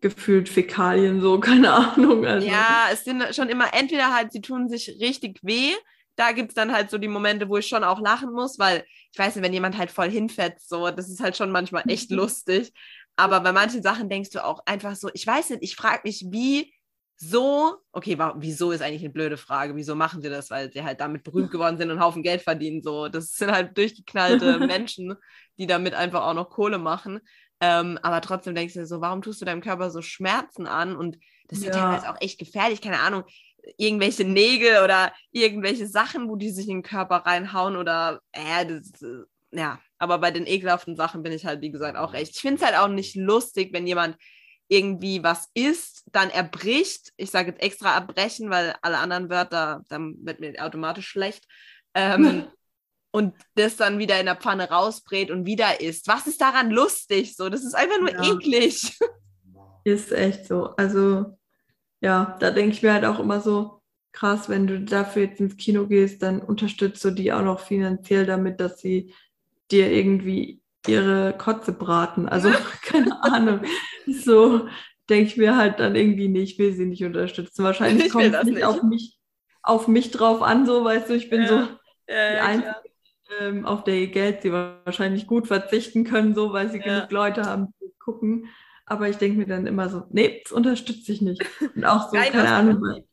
gefühlt 0.00 0.48
Fäkalien, 0.48 1.20
so, 1.20 1.38
keine 1.40 1.72
Ahnung. 1.72 2.26
Also, 2.26 2.46
Ja, 2.48 2.88
es 2.92 3.04
sind 3.04 3.22
schon 3.34 3.48
immer, 3.48 3.72
entweder 3.74 4.12
halt, 4.12 4.32
sie 4.32 4.40
tun 4.40 4.68
sich 4.68 4.88
richtig 5.00 5.38
weh. 5.42 5.72
Da 6.16 6.32
gibt 6.32 6.50
es 6.50 6.54
dann 6.54 6.72
halt 6.72 6.90
so 6.90 6.98
die 6.98 7.08
Momente, 7.08 7.48
wo 7.48 7.56
ich 7.56 7.66
schon 7.68 7.84
auch 7.84 8.00
lachen 8.00 8.32
muss, 8.32 8.58
weil 8.58 8.84
ich 9.12 9.18
weiß 9.18 9.36
nicht, 9.36 9.44
wenn 9.44 9.52
jemand 9.52 9.78
halt 9.78 9.90
voll 9.90 10.10
hinfetzt, 10.10 10.68
so, 10.68 10.90
das 10.90 11.08
ist 11.08 11.20
halt 11.22 11.36
schon 11.36 11.50
manchmal 11.50 11.84
echt 11.88 12.10
lustig. 12.10 12.72
Aber 13.16 13.40
bei 13.40 13.52
manchen 13.52 13.82
Sachen 13.82 14.08
denkst 14.08 14.30
du 14.30 14.44
auch 14.44 14.60
einfach 14.66 14.96
so, 14.96 15.10
ich 15.14 15.26
weiß 15.26 15.50
nicht, 15.50 15.62
ich 15.62 15.76
frage 15.76 16.02
mich, 16.04 16.24
wie 16.30 16.72
so, 17.16 17.76
okay, 17.92 18.18
wa- 18.18 18.34
wieso 18.38 18.72
ist 18.72 18.82
eigentlich 18.82 19.02
eine 19.02 19.12
blöde 19.12 19.36
Frage, 19.36 19.76
wieso 19.76 19.94
machen 19.94 20.22
sie 20.22 20.30
das, 20.30 20.50
weil 20.50 20.72
sie 20.72 20.82
halt 20.82 21.00
damit 21.00 21.22
berühmt 21.22 21.50
geworden 21.52 21.76
sind 21.78 21.88
und 21.90 21.98
einen 21.98 22.04
Haufen 22.04 22.22
Geld 22.22 22.42
verdienen, 22.42 22.82
so, 22.82 23.08
das 23.08 23.34
sind 23.34 23.52
halt 23.52 23.76
durchgeknallte 23.76 24.58
Menschen, 24.60 25.14
die 25.58 25.66
damit 25.66 25.94
einfach 25.94 26.22
auch 26.26 26.34
noch 26.34 26.50
Kohle 26.50 26.78
machen, 26.78 27.20
ähm, 27.60 27.98
aber 28.02 28.20
trotzdem 28.22 28.54
denkst 28.56 28.74
du 28.74 28.80
dir 28.80 28.86
so, 28.86 29.00
warum 29.00 29.22
tust 29.22 29.40
du 29.40 29.44
deinem 29.44 29.60
Körper 29.60 29.90
so 29.92 30.02
Schmerzen 30.02 30.66
an? 30.66 30.96
Und 30.96 31.16
das 31.46 31.60
ist 31.60 31.66
ja. 31.66 31.72
teilweise 31.74 32.10
auch 32.10 32.16
echt 32.20 32.40
gefährlich, 32.40 32.80
keine 32.80 32.98
Ahnung, 32.98 33.22
irgendwelche 33.76 34.24
Nägel 34.24 34.82
oder 34.82 35.12
irgendwelche 35.30 35.86
Sachen, 35.86 36.28
wo 36.28 36.34
die 36.34 36.50
sich 36.50 36.68
in 36.68 36.78
den 36.78 36.82
Körper 36.82 37.18
reinhauen 37.18 37.76
oder, 37.76 38.20
äh, 38.32 38.66
das, 38.66 39.00
äh, 39.02 39.22
ja, 39.52 39.78
aber 40.02 40.18
bei 40.18 40.32
den 40.32 40.48
ekelhaften 40.48 40.96
Sachen 40.96 41.22
bin 41.22 41.30
ich 41.30 41.46
halt, 41.46 41.60
wie 41.60 41.70
gesagt, 41.70 41.96
auch 41.96 42.12
echt. 42.12 42.34
Ich 42.34 42.40
finde 42.40 42.56
es 42.56 42.66
halt 42.66 42.76
auch 42.76 42.88
nicht 42.88 43.14
lustig, 43.14 43.72
wenn 43.72 43.86
jemand 43.86 44.16
irgendwie 44.66 45.22
was 45.22 45.48
isst, 45.54 46.02
dann 46.10 46.28
erbricht. 46.28 47.12
Ich 47.16 47.30
sage 47.30 47.50
jetzt 47.50 47.62
extra 47.62 47.94
erbrechen, 47.94 48.50
weil 48.50 48.74
alle 48.82 48.98
anderen 48.98 49.30
Wörter, 49.30 49.84
dann 49.88 50.16
wird 50.22 50.40
mir 50.40 50.54
automatisch 50.58 51.06
schlecht. 51.06 51.46
Ähm, 51.94 52.48
und 53.12 53.36
das 53.54 53.76
dann 53.76 54.00
wieder 54.00 54.18
in 54.18 54.26
der 54.26 54.34
Pfanne 54.34 54.70
rausbrät 54.70 55.30
und 55.30 55.46
wieder 55.46 55.80
isst. 55.80 56.08
Was 56.08 56.26
ist 56.26 56.40
daran 56.40 56.70
lustig? 56.72 57.36
So, 57.36 57.48
das 57.48 57.62
ist 57.62 57.74
einfach 57.74 58.00
nur 58.00 58.10
Ja. 58.10 58.32
eklig. 58.32 58.98
Ist 59.84 60.12
echt 60.12 60.46
so. 60.46 60.76
Also, 60.76 61.36
ja, 62.00 62.36
da 62.38 62.52
denke 62.52 62.70
ich 62.70 62.82
mir 62.82 62.92
halt 62.92 63.04
auch 63.04 63.18
immer 63.18 63.40
so, 63.40 63.82
krass, 64.12 64.48
wenn 64.48 64.68
du 64.68 64.80
dafür 64.80 65.22
jetzt 65.24 65.40
ins 65.40 65.56
Kino 65.56 65.88
gehst, 65.88 66.22
dann 66.22 66.40
unterstützt 66.40 67.04
du 67.04 67.10
die 67.10 67.32
auch 67.32 67.42
noch 67.42 67.58
finanziell 67.58 68.26
damit, 68.26 68.60
dass 68.60 68.78
sie 68.78 69.12
dir 69.72 69.90
irgendwie 69.90 70.62
ihre 70.86 71.34
Kotze 71.38 71.72
braten. 71.72 72.28
Also, 72.28 72.50
keine 72.84 73.22
Ahnung. 73.24 73.62
So 74.06 74.68
denke 75.08 75.28
ich 75.28 75.36
mir 75.36 75.56
halt 75.56 75.80
dann 75.80 75.96
irgendwie 75.96 76.28
nicht, 76.28 76.52
ich 76.54 76.58
will 76.58 76.72
sie 76.72 76.86
nicht 76.86 77.04
unterstützen. 77.04 77.64
Wahrscheinlich 77.64 78.10
kommt 78.10 78.34
es 78.34 78.42
nicht, 78.44 78.54
nicht. 78.56 78.64
auf 78.64 78.82
mich, 78.82 79.18
auf 79.62 79.88
mich 79.88 80.10
drauf 80.10 80.42
an, 80.42 80.66
so, 80.66 80.84
weißt 80.84 81.10
du, 81.10 81.14
ich 81.14 81.30
bin 81.30 81.42
Ja. 81.42 81.48
so 81.48 81.68
die 82.28 82.38
Ja, 82.38 82.44
Einzige, 82.44 82.74
ähm, 83.40 83.66
auf 83.66 83.84
der 83.84 83.94
ihr 84.00 84.08
Geld 84.08 84.42
sie 84.42 84.52
wahrscheinlich 84.52 85.26
gut 85.26 85.46
verzichten 85.46 86.04
können, 86.04 86.34
so 86.34 86.52
weil 86.52 86.70
sie 86.70 86.80
genug 86.80 87.10
Leute 87.10 87.42
haben, 87.46 87.68
die 87.80 87.92
gucken. 87.98 88.48
Aber 88.86 89.08
ich 89.08 89.16
denke 89.16 89.38
mir 89.38 89.46
dann 89.46 89.66
immer 89.66 89.88
so, 89.88 90.04
nee, 90.10 90.40
das 90.44 90.52
unterstütze 90.52 91.12
ich 91.12 91.22
nicht. 91.22 91.42
Und 91.74 91.84
auch 91.84 92.10
so, 92.10 92.16
Rein 92.18 92.32
keine 92.32 92.50
Ahnung, 92.50 93.04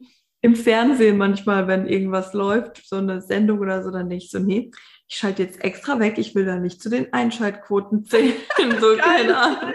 im 0.42 0.56
Fernsehen 0.56 1.18
manchmal, 1.18 1.68
wenn 1.68 1.88
irgendwas 1.88 2.34
läuft, 2.34 2.82
so 2.88 2.96
eine 2.98 3.22
Sendung 3.22 3.60
oder 3.60 3.84
so, 3.84 3.92
dann 3.92 4.10
denke 4.10 4.24
ich 4.26 4.32
so, 4.32 4.40
nee, 4.40 4.72
ich 5.10 5.18
schalte 5.18 5.42
jetzt 5.42 5.64
extra 5.64 6.00
weg, 6.00 6.20
ich 6.20 6.36
will 6.36 6.46
da 6.46 6.58
nicht 6.58 6.82
zu 6.82 6.90
den 6.90 7.12
Einschaltquoten 7.12 8.06
zählen. 8.06 8.36
so, 8.80 8.96
keine 9.02 9.38
Ahnung. 9.38 9.74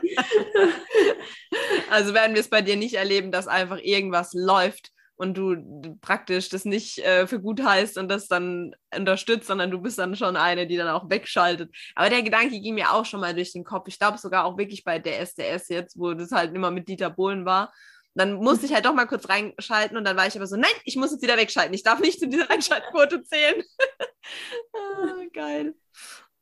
Also 1.91 2.15
werden 2.15 2.35
wir 2.35 2.41
es 2.41 2.49
bei 2.49 2.63
dir 2.63 2.77
nicht 2.77 2.95
erleben, 2.95 3.33
dass 3.33 3.49
einfach 3.49 3.79
irgendwas 3.83 4.33
läuft 4.33 4.93
und 5.17 5.35
du 5.35 5.97
praktisch 6.01 6.49
das 6.51 6.65
nicht 6.65 6.99
äh, 6.99 7.27
für 7.27 7.41
gut 7.41 7.63
heißt 7.63 7.99
und 7.99 8.09
das 8.09 8.29
dann 8.29 8.77
unterstützt, 8.97 9.49
sondern 9.49 9.73
du 9.73 9.81
bist 9.81 9.99
dann 9.99 10.15
schon 10.15 10.37
eine, 10.37 10.69
die 10.69 10.77
dann 10.77 10.89
auch 10.89 11.11
wegschaltet. 11.11 11.75
Aber 11.97 12.11
der 12.11 12.23
Gedanke 12.23 12.61
ging 12.61 12.75
mir 12.75 12.93
auch 12.93 13.05
schon 13.05 13.21
mal 13.21 13.35
durch 13.35 13.53
den 13.53 13.65
Kopf. 13.65 13.89
Ich 13.89 13.99
glaube 13.99 14.19
sogar 14.19 14.45
auch 14.45 14.57
wirklich 14.57 14.85
bei 14.85 15.01
der 15.01 15.21
SDS 15.21 15.69
jetzt, 15.69 15.99
wo 15.99 16.15
das 16.15 16.31
halt 16.31 16.55
immer 16.55 16.71
mit 16.71 16.89
Dieter 16.89 17.11
Bohlen 17.11 17.45
war. 17.45 17.73
Dann 18.15 18.35
musste 18.35 18.67
ich 18.67 18.75
halt 18.75 18.85
doch 18.85 18.95
mal 18.95 19.07
kurz 19.07 19.29
reinschalten 19.29 19.97
und 19.97 20.05
dann 20.05 20.17
war 20.17 20.27
ich 20.27 20.37
aber 20.37 20.47
so, 20.47 20.57
nein, 20.57 20.71
ich 20.85 20.97
muss 20.97 21.13
jetzt 21.13 21.23
wieder 21.23 21.37
wegschalten. 21.37 21.75
Ich 21.75 21.83
darf 21.83 21.99
nicht 22.01 22.21
zu 22.21 22.29
dieser 22.29 22.51
Einschaltquote 22.51 23.23
zählen. 23.25 23.63
ah, 24.73 25.25
geil. 25.33 25.75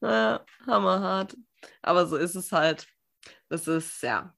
Ja, 0.01 0.45
hammerhart. 0.67 1.37
Aber 1.81 2.07
so 2.07 2.17
ist 2.17 2.35
es 2.35 2.53
halt. 2.53 2.87
Das 3.49 3.69
ist, 3.69 4.03
ja, 4.03 4.35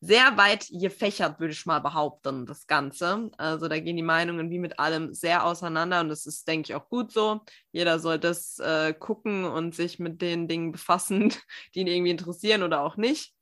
sehr 0.00 0.36
weit 0.36 0.68
gefächert, 0.70 1.40
würde 1.40 1.52
ich 1.52 1.66
mal 1.66 1.80
behaupten, 1.80 2.46
das 2.46 2.66
Ganze. 2.66 3.30
Also 3.38 3.68
da 3.68 3.78
gehen 3.80 3.96
die 3.96 4.02
Meinungen 4.02 4.50
wie 4.50 4.58
mit 4.58 4.78
allem 4.78 5.14
sehr 5.14 5.44
auseinander 5.44 6.00
und 6.00 6.10
das 6.10 6.26
ist, 6.26 6.46
denke 6.46 6.70
ich, 6.70 6.74
auch 6.74 6.88
gut 6.88 7.12
so. 7.12 7.40
Jeder 7.72 7.98
soll 7.98 8.18
das 8.18 8.58
äh, 8.58 8.92
gucken 8.92 9.44
und 9.44 9.74
sich 9.74 9.98
mit 9.98 10.20
den 10.20 10.48
Dingen 10.48 10.72
befassen, 10.72 11.32
die 11.74 11.80
ihn 11.80 11.86
irgendwie 11.86 12.10
interessieren 12.10 12.62
oder 12.62 12.82
auch 12.82 12.96
nicht. 12.96 13.34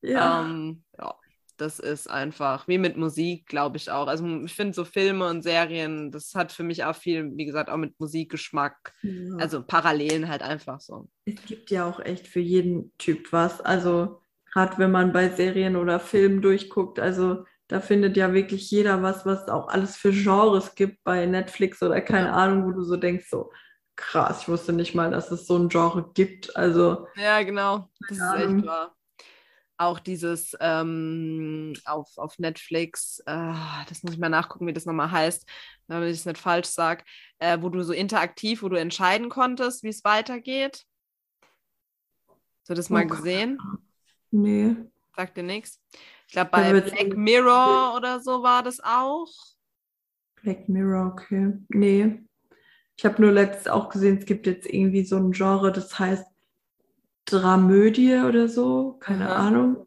Ja. 0.00 0.42
Ähm, 0.42 0.84
ja, 0.98 1.14
das 1.60 1.78
ist 1.78 2.08
einfach 2.08 2.66
wie 2.68 2.78
mit 2.78 2.96
Musik, 2.96 3.46
glaube 3.46 3.76
ich 3.76 3.90
auch. 3.90 4.06
Also 4.06 4.26
ich 4.44 4.54
finde 4.54 4.74
so 4.74 4.84
Filme 4.84 5.28
und 5.28 5.42
Serien, 5.42 6.10
das 6.10 6.34
hat 6.34 6.52
für 6.52 6.62
mich 6.62 6.84
auch 6.84 6.96
viel, 6.96 7.30
wie 7.36 7.44
gesagt, 7.44 7.68
auch 7.68 7.76
mit 7.76 7.98
Musikgeschmack, 8.00 8.94
ja. 9.02 9.36
also 9.38 9.62
Parallelen 9.62 10.28
halt 10.28 10.42
einfach 10.42 10.80
so. 10.80 11.08
Es 11.26 11.42
gibt 11.44 11.70
ja 11.70 11.88
auch 11.88 12.00
echt 12.00 12.26
für 12.26 12.40
jeden 12.40 12.92
Typ 12.98 13.32
was. 13.32 13.60
Also 13.60 14.20
gerade 14.52 14.78
wenn 14.78 14.90
man 14.90 15.12
bei 15.12 15.28
Serien 15.28 15.76
oder 15.76 16.00
Filmen 16.00 16.40
durchguckt, 16.40 16.98
also 16.98 17.44
da 17.68 17.80
findet 17.80 18.16
ja 18.16 18.32
wirklich 18.32 18.70
jeder 18.70 19.02
was, 19.02 19.26
was 19.26 19.48
auch 19.48 19.68
alles 19.68 19.96
für 19.96 20.10
Genres 20.10 20.74
gibt 20.74 21.04
bei 21.04 21.26
Netflix 21.26 21.82
oder 21.82 22.00
keine 22.00 22.28
ja. 22.28 22.32
Ahnung, 22.32 22.66
wo 22.66 22.72
du 22.72 22.82
so 22.82 22.96
denkst, 22.96 23.28
so 23.28 23.52
krass, 23.96 24.42
ich 24.42 24.48
wusste 24.48 24.72
nicht 24.72 24.94
mal, 24.94 25.10
dass 25.10 25.30
es 25.30 25.46
so 25.46 25.58
ein 25.58 25.68
Genre 25.68 26.10
gibt. 26.14 26.56
Also 26.56 27.06
ja, 27.16 27.42
genau, 27.42 27.88
das 28.08 28.18
ist 28.18 28.34
echt 28.34 28.66
wahr. 28.66 28.96
Auch 29.80 29.98
dieses 29.98 30.54
ähm, 30.60 31.72
auf, 31.86 32.18
auf 32.18 32.38
Netflix, 32.38 33.20
äh, 33.20 33.54
das 33.88 34.02
muss 34.02 34.12
ich 34.12 34.18
mal 34.18 34.28
nachgucken, 34.28 34.66
wie 34.66 34.74
das 34.74 34.84
nochmal 34.84 35.10
heißt, 35.10 35.48
damit 35.86 36.10
ich 36.10 36.18
es 36.18 36.26
nicht 36.26 36.36
falsch 36.36 36.68
sage, 36.68 37.02
äh, 37.38 37.56
wo 37.62 37.70
du 37.70 37.82
so 37.82 37.94
interaktiv, 37.94 38.62
wo 38.62 38.68
du 38.68 38.76
entscheiden 38.76 39.30
konntest, 39.30 39.82
wie 39.82 39.88
es 39.88 40.04
weitergeht. 40.04 40.84
Hast 42.58 42.68
du 42.68 42.74
das 42.74 42.90
mal 42.90 43.06
oh, 43.06 43.08
gesehen? 43.08 43.58
Nee. 44.30 44.76
Sagt 45.16 45.38
dir 45.38 45.44
nichts? 45.44 45.80
Ich 46.26 46.34
glaube, 46.34 46.50
bei 46.50 46.78
Black 46.78 47.16
Mirror 47.16 47.94
oder 47.96 48.20
so 48.20 48.42
war 48.42 48.62
das 48.62 48.80
auch. 48.80 49.32
Black 50.42 50.68
Mirror, 50.68 51.06
okay. 51.06 51.54
Nee. 51.70 52.22
Ich 52.98 53.06
habe 53.06 53.22
nur 53.22 53.32
letztens 53.32 53.68
auch 53.68 53.88
gesehen, 53.88 54.18
es 54.18 54.26
gibt 54.26 54.46
jetzt 54.46 54.66
irgendwie 54.66 55.06
so 55.06 55.16
ein 55.16 55.32
Genre, 55.32 55.72
das 55.72 55.98
heißt 55.98 56.29
Dramödie 57.24 58.16
oder 58.16 58.48
so. 58.48 58.96
Keine 59.00 59.30
Aha. 59.30 59.48
Ahnung. 59.48 59.86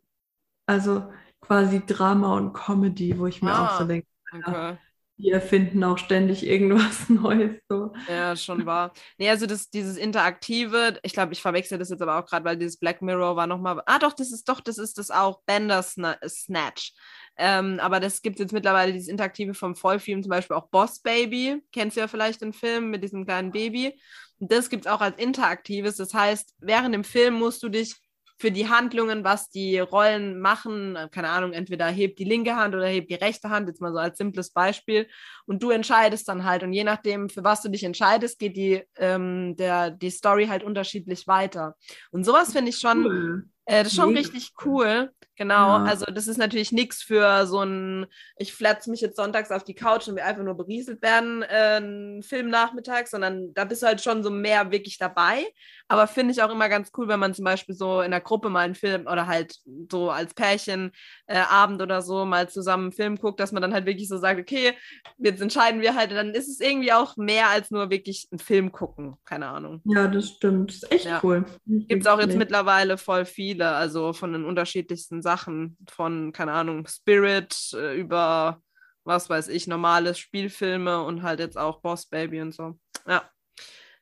Also 0.66 1.12
quasi 1.42 1.86
Drama 1.86 2.38
und 2.38 2.54
Comedy, 2.54 3.18
wo 3.20 3.28
ich 3.28 3.42
mir 3.42 3.52
ah, 3.52 3.68
auch 3.68 3.80
so 3.80 3.86
denke, 3.86 4.08
okay. 4.34 4.78
die 5.18 5.30
erfinden 5.30 5.84
auch 5.84 5.98
ständig 5.98 6.46
irgendwas 6.46 7.10
Neues. 7.10 7.60
So. 7.68 7.94
Ja, 8.08 8.36
schon 8.36 8.66
wahr. 8.66 8.94
Nee, 9.18 9.30
also 9.30 9.46
das, 9.46 9.70
dieses 9.70 9.98
Interaktive, 9.98 11.00
ich 11.04 11.14
glaube, 11.14 11.34
ich 11.34 11.42
verwechsel 11.42 11.78
das 11.78 11.90
jetzt 11.90 12.02
aber 12.02 12.18
auch 12.18 12.26
gerade, 12.26 12.46
weil 12.46 12.58
dieses 12.58 12.78
Black 12.78 13.02
Mirror 13.02 13.36
war 13.36 13.48
nochmal. 13.48 13.82
Ah, 13.86 14.00
doch, 14.00 14.14
das 14.14 14.32
ist 14.32 14.48
doch, 14.48 14.62
das 14.62 14.78
ist 14.78 14.98
das 14.98 15.12
auch, 15.12 15.42
Bender 15.46 15.84
Snatch. 15.84 16.94
Ähm, 17.36 17.80
aber 17.82 18.00
das 18.00 18.22
gibt 18.22 18.36
es 18.38 18.44
jetzt 18.44 18.54
mittlerweile, 18.54 18.94
dieses 18.94 19.08
Interaktive 19.10 19.54
vom 19.54 19.76
Vollfilm, 19.76 20.22
zum 20.22 20.30
Beispiel 20.30 20.56
auch 20.56 20.68
Boss 20.68 21.00
Baby. 21.00 21.62
Kennst 21.72 21.98
du 21.98 22.02
ja 22.02 22.08
vielleicht 22.08 22.42
den 22.42 22.54
Film 22.54 22.90
mit 22.90 23.04
diesem 23.04 23.26
kleinen 23.26 23.52
Baby. 23.52 24.00
Das 24.48 24.70
gibt 24.70 24.86
es 24.86 24.92
auch 24.92 25.02
als 25.02 25.18
Interaktives. 25.18 25.98
Das 25.98 26.14
heißt, 26.14 26.56
während 26.60 26.94
dem 26.94 27.04
Film 27.04 27.36
musst 27.36 27.64
du 27.64 27.70
dich 27.70 27.96
für 28.40 28.52
die 28.52 28.68
Handlungen, 28.68 29.24
was 29.24 29.50
die 29.50 29.80
Rollen 29.80 30.40
machen, 30.40 30.98
keine 31.12 31.30
Ahnung, 31.30 31.54
entweder 31.54 31.88
hebt 31.88 32.20
die 32.20 32.26
linke 32.26 32.56
Hand 32.56 32.76
oder 32.76 32.88
hebt 32.88 33.10
die 33.10 33.16
rechte 33.16 33.50
Hand, 33.50 33.70
jetzt 33.70 33.80
mal 33.80 33.94
so 33.94 34.00
als 34.00 34.18
simples 34.18 34.50
Beispiel. 34.50 35.08
Und 35.46 35.64
du 35.64 35.70
entscheidest 35.70 36.28
dann 36.28 36.44
halt. 36.44 36.64
Und 36.64 36.74
je 36.74 36.84
nachdem, 36.84 37.30
für 37.30 37.44
was 37.44 37.62
du 37.62 37.70
dich 37.70 37.84
entscheidest, 37.84 38.40
geht 38.40 38.58
die, 38.58 38.84
ähm, 38.98 39.56
der, 39.56 39.92
die 39.92 40.10
Story 40.10 40.48
halt 40.48 40.64
unterschiedlich 40.64 41.26
weiter. 41.28 41.76
Und 42.12 42.26
sowas 42.26 42.52
finde 42.52 42.72
ich 42.72 42.80
schon, 42.80 43.06
cool. 43.06 43.46
äh, 43.66 43.84
das 43.84 43.94
ist 43.94 43.96
schon 43.96 44.16
richtig 44.16 44.52
cool. 44.66 45.12
Genau, 45.36 45.78
ja. 45.80 45.84
also 45.86 46.06
das 46.06 46.28
ist 46.28 46.38
natürlich 46.38 46.72
nichts 46.72 47.02
für 47.02 47.48
so 47.48 47.62
ein, 47.62 48.06
ich 48.38 48.54
flatze 48.54 48.92
mich 48.92 49.02
jetzt 49.02 49.16
sonntags 49.16 49.50
auf 49.52 49.64
die 49.64 49.74
Couch 49.74 50.08
und 50.08 50.16
will 50.16 50.24
einfach 50.24 50.44
nur 50.44 50.56
berieselt 50.56 51.02
werden, 51.02 51.42
äh, 51.42 52.22
Filmnachmittag, 52.22 53.08
sondern 53.08 53.54
da 53.54 53.66
bist 53.66 53.82
du 53.82 53.88
halt 53.88 54.02
schon 54.02 54.24
so 54.24 54.30
mehr 54.30 54.72
wirklich 54.72 55.00
dabei. 55.00 55.46
Aber 55.88 56.08
finde 56.08 56.34
ich 56.34 56.42
auch 56.42 56.52
immer 56.52 56.70
ganz 56.70 56.92
cool, 56.98 57.08
wenn 57.08 57.20
man 57.20 57.34
zum 57.34 57.46
Beispiel 57.46 57.76
so 57.76 58.02
in 58.02 58.12
der 58.12 58.22
Gruppe 58.22 58.50
mal 58.50 58.62
einen 58.62 58.76
Film 58.76 59.08
oder 59.08 59.28
halt 59.28 59.58
so 59.92 60.12
als 60.12 60.34
Pärchen 60.34 60.92
äh, 61.28 61.38
Abend 61.38 61.82
oder 61.82 62.02
so 62.02 62.26
mal 62.26 62.48
zusammen 62.50 62.86
einen 62.86 62.92
Film 62.94 63.18
guckt, 63.18 63.40
dass 63.40 63.52
man 63.52 63.62
dann 63.62 63.74
halt 63.74 63.86
wirklich 63.86 64.08
so 64.08 64.18
sagt, 64.18 64.40
okay, 64.40 64.74
jetzt 65.18 65.42
entscheiden 65.42 65.82
wir 65.82 65.96
halt, 65.96 66.12
dann 66.12 66.32
ist 66.32 66.48
es 66.48 66.60
irgendwie 66.60 66.94
auch 66.94 67.18
mehr 67.18 67.50
als 67.50 67.72
nur 67.72 67.90
wirklich 67.90 68.28
einen 68.32 68.40
Film 68.40 68.72
gucken, 68.72 69.18
keine 69.26 69.48
Ahnung. 69.48 69.82
Ja, 69.86 70.08
das 70.08 70.30
stimmt, 70.30 70.70
das 70.70 70.84
ist 70.84 70.92
echt 70.92 71.06
ja. 71.06 71.20
cool. 71.24 71.46
Gibt 71.66 72.02
es 72.02 72.08
auch 72.08 72.20
jetzt 72.20 72.38
mittlerweile 72.38 72.98
voll 72.98 73.26
viele, 73.26 73.70
also 73.70 74.14
von 74.14 74.34
den 74.34 74.46
unterschiedlichsten 74.46 75.23
Sachen 75.24 75.78
von, 75.90 76.32
keine 76.32 76.52
Ahnung, 76.52 76.88
Spirit 76.88 77.74
äh, 77.74 77.96
über, 77.98 78.62
was 79.04 79.30
weiß 79.30 79.48
ich, 79.48 79.66
normale 79.66 80.14
Spielfilme 80.14 81.04
und 81.04 81.24
halt 81.24 81.40
jetzt 81.40 81.58
auch 81.58 81.82
Boss 81.82 82.06
Baby 82.06 82.42
und 82.42 82.54
so. 82.54 82.78
Ja. 83.08 83.28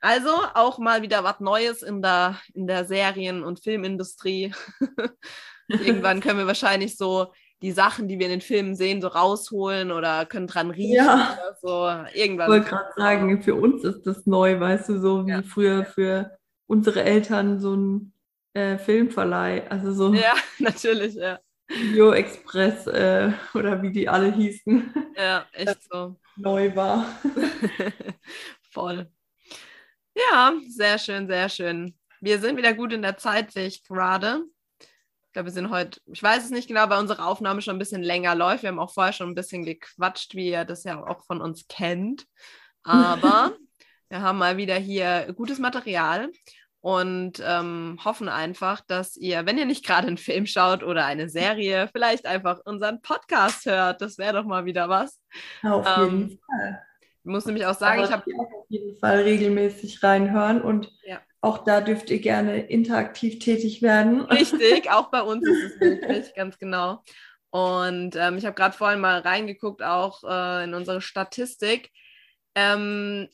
Also 0.02 0.32
auch 0.56 0.80
mal 0.80 1.04
wieder 1.04 1.24
was 1.24 1.40
Neues 1.40 1.84
in 1.84 2.02
der, 2.02 2.38
in 2.54 2.68
der 2.68 2.86
Serien- 2.86 3.44
und 3.44 3.64
Filmindustrie. 3.64 4.54
Irgendwann 5.70 6.20
können 6.20 6.40
wir 6.40 6.48
wahrscheinlich 6.48 6.98
so 6.98 7.32
die 7.62 7.72
Sachen, 7.72 8.08
die 8.08 8.18
wir 8.18 8.26
in 8.26 8.32
den 8.32 8.42
Filmen 8.42 8.76
sehen, 8.76 9.02
so 9.02 9.08
rausholen 9.08 9.92
oder 9.92 10.26
können 10.26 10.48
dran 10.48 10.72
riechen 10.72 10.96
ja. 11.06 11.38
oder 11.38 11.58
so. 11.62 12.20
Irgendwann. 12.20 12.48
Ich 12.48 12.52
wollte 12.52 12.70
gerade 12.70 12.94
sagen, 12.96 13.42
für 13.44 13.56
uns 13.56 13.84
ist 13.84 14.08
das 14.08 14.26
neu, 14.26 14.60
weißt 14.60 14.90
du, 14.90 15.00
so 15.00 15.26
wie 15.28 15.32
ja. 15.32 15.44
früher 15.44 15.86
für 15.86 16.32
unsere 16.68 17.04
Eltern 17.04 17.60
so 17.60 17.76
ein 17.76 18.14
äh, 18.54 18.78
Filmverleih. 18.78 19.70
Also 19.70 19.94
so. 19.94 20.14
Ja, 20.14 20.34
natürlich, 20.60 21.16
ja. 21.16 21.40
Video 21.68 22.12
Express 22.12 22.86
äh, 22.88 23.32
oder 23.54 23.82
wie 23.82 23.92
die 23.92 24.10
alle 24.10 24.34
hießen. 24.34 24.94
Ja, 25.16 25.46
echt 25.54 25.84
so. 25.90 26.20
Neu 26.36 26.76
war. 26.76 27.06
Voll. 28.72 29.10
Ja, 30.14 30.54
sehr 30.68 30.98
schön, 30.98 31.28
sehr 31.28 31.48
schön. 31.48 31.98
Wir 32.20 32.40
sind 32.40 32.58
wieder 32.58 32.74
gut 32.74 32.92
in 32.92 33.02
der 33.02 33.18
Zeit, 33.18 33.52
sehe 33.52 33.68
ich 33.68 33.84
gerade. 33.84 34.44
Ich 34.80 35.34
glaube, 35.34 35.48
wir 35.48 35.54
sind 35.54 35.70
heute, 35.70 36.02
ich 36.12 36.22
weiß 36.22 36.44
es 36.44 36.50
nicht 36.52 36.68
genau, 36.68 36.90
weil 36.90 37.00
unsere 37.00 37.24
Aufnahme 37.26 37.62
schon 37.62 37.78
ein 37.78 37.80
bisschen 37.80 38.04
länger 38.04 38.36
läuft. 38.36 38.64
Wir 38.64 38.70
haben 38.70 38.80
auch 38.80 38.94
vorher 38.94 39.14
schon 39.14 39.30
ein 39.30 39.36
bisschen 39.36 39.64
gequatscht, 39.64 40.36
wie 40.36 40.50
ihr 40.50 40.66
das 40.66 40.84
ja 40.84 41.02
auch 41.02 41.24
von 41.26 41.40
uns 41.40 41.68
kennt. 41.70 42.26
Aber 42.84 43.56
wir 44.10 44.22
haben 44.22 44.38
mal 44.38 44.58
wieder 44.58 44.76
hier 44.76 45.32
gutes 45.34 45.58
Material 45.58 46.30
und 46.82 47.42
ähm, 47.46 48.00
hoffen 48.04 48.28
einfach, 48.28 48.82
dass 48.82 49.16
ihr, 49.16 49.46
wenn 49.46 49.58
ihr 49.58 49.66
nicht 49.66 49.86
gerade 49.86 50.08
einen 50.08 50.18
Film 50.18 50.48
schaut 50.48 50.84
oder 50.84 51.06
eine 51.06 51.30
Serie, 51.30 51.88
vielleicht 51.94 52.26
einfach 52.26 52.60
unseren 52.66 53.02
Podcast 53.02 53.66
hört. 53.68 54.02
Das 54.02 54.18
wäre 54.18 54.34
doch 54.34 54.46
mal 54.46 54.66
wieder 54.66 54.90
was. 54.90 55.20
Auf 55.64 55.86
ähm, 55.98 56.04
jeden 56.04 56.40
Fall. 56.40 56.82
Ich 57.24 57.30
muss 57.30 57.46
nämlich 57.46 57.68
auch 57.68 57.76
sagen, 57.76 58.00
Aber 58.00 58.08
ich 58.08 58.14
habe 58.14 58.24
auf 58.36 58.66
jeden 58.70 58.98
Fall 58.98 59.20
regelmäßig 59.22 60.02
reinhören 60.02 60.60
und 60.60 60.92
ja. 61.06 61.20
auch 61.42 61.60
da 61.60 61.82
dürft 61.82 62.10
ihr 62.10 62.20
gerne 62.20 62.62
interaktiv 62.62 63.38
tätig 63.38 63.84
werden. 63.84 64.22
Richtig, 64.22 64.90
auch 64.90 65.12
bei 65.12 65.22
uns 65.22 65.48
ist 65.48 65.74
es 65.74 65.80
möglich, 65.80 66.34
ganz 66.36 66.58
genau. 66.58 67.04
Und 67.52 68.16
ähm, 68.16 68.38
ich 68.38 68.46
habe 68.46 68.56
gerade 68.56 68.76
vorhin 68.76 69.02
mal 69.02 69.20
reingeguckt, 69.20 69.84
auch 69.84 70.24
äh, 70.24 70.64
in 70.64 70.74
unsere 70.74 71.02
Statistik. 71.02 71.92
Ähm, 72.56 73.30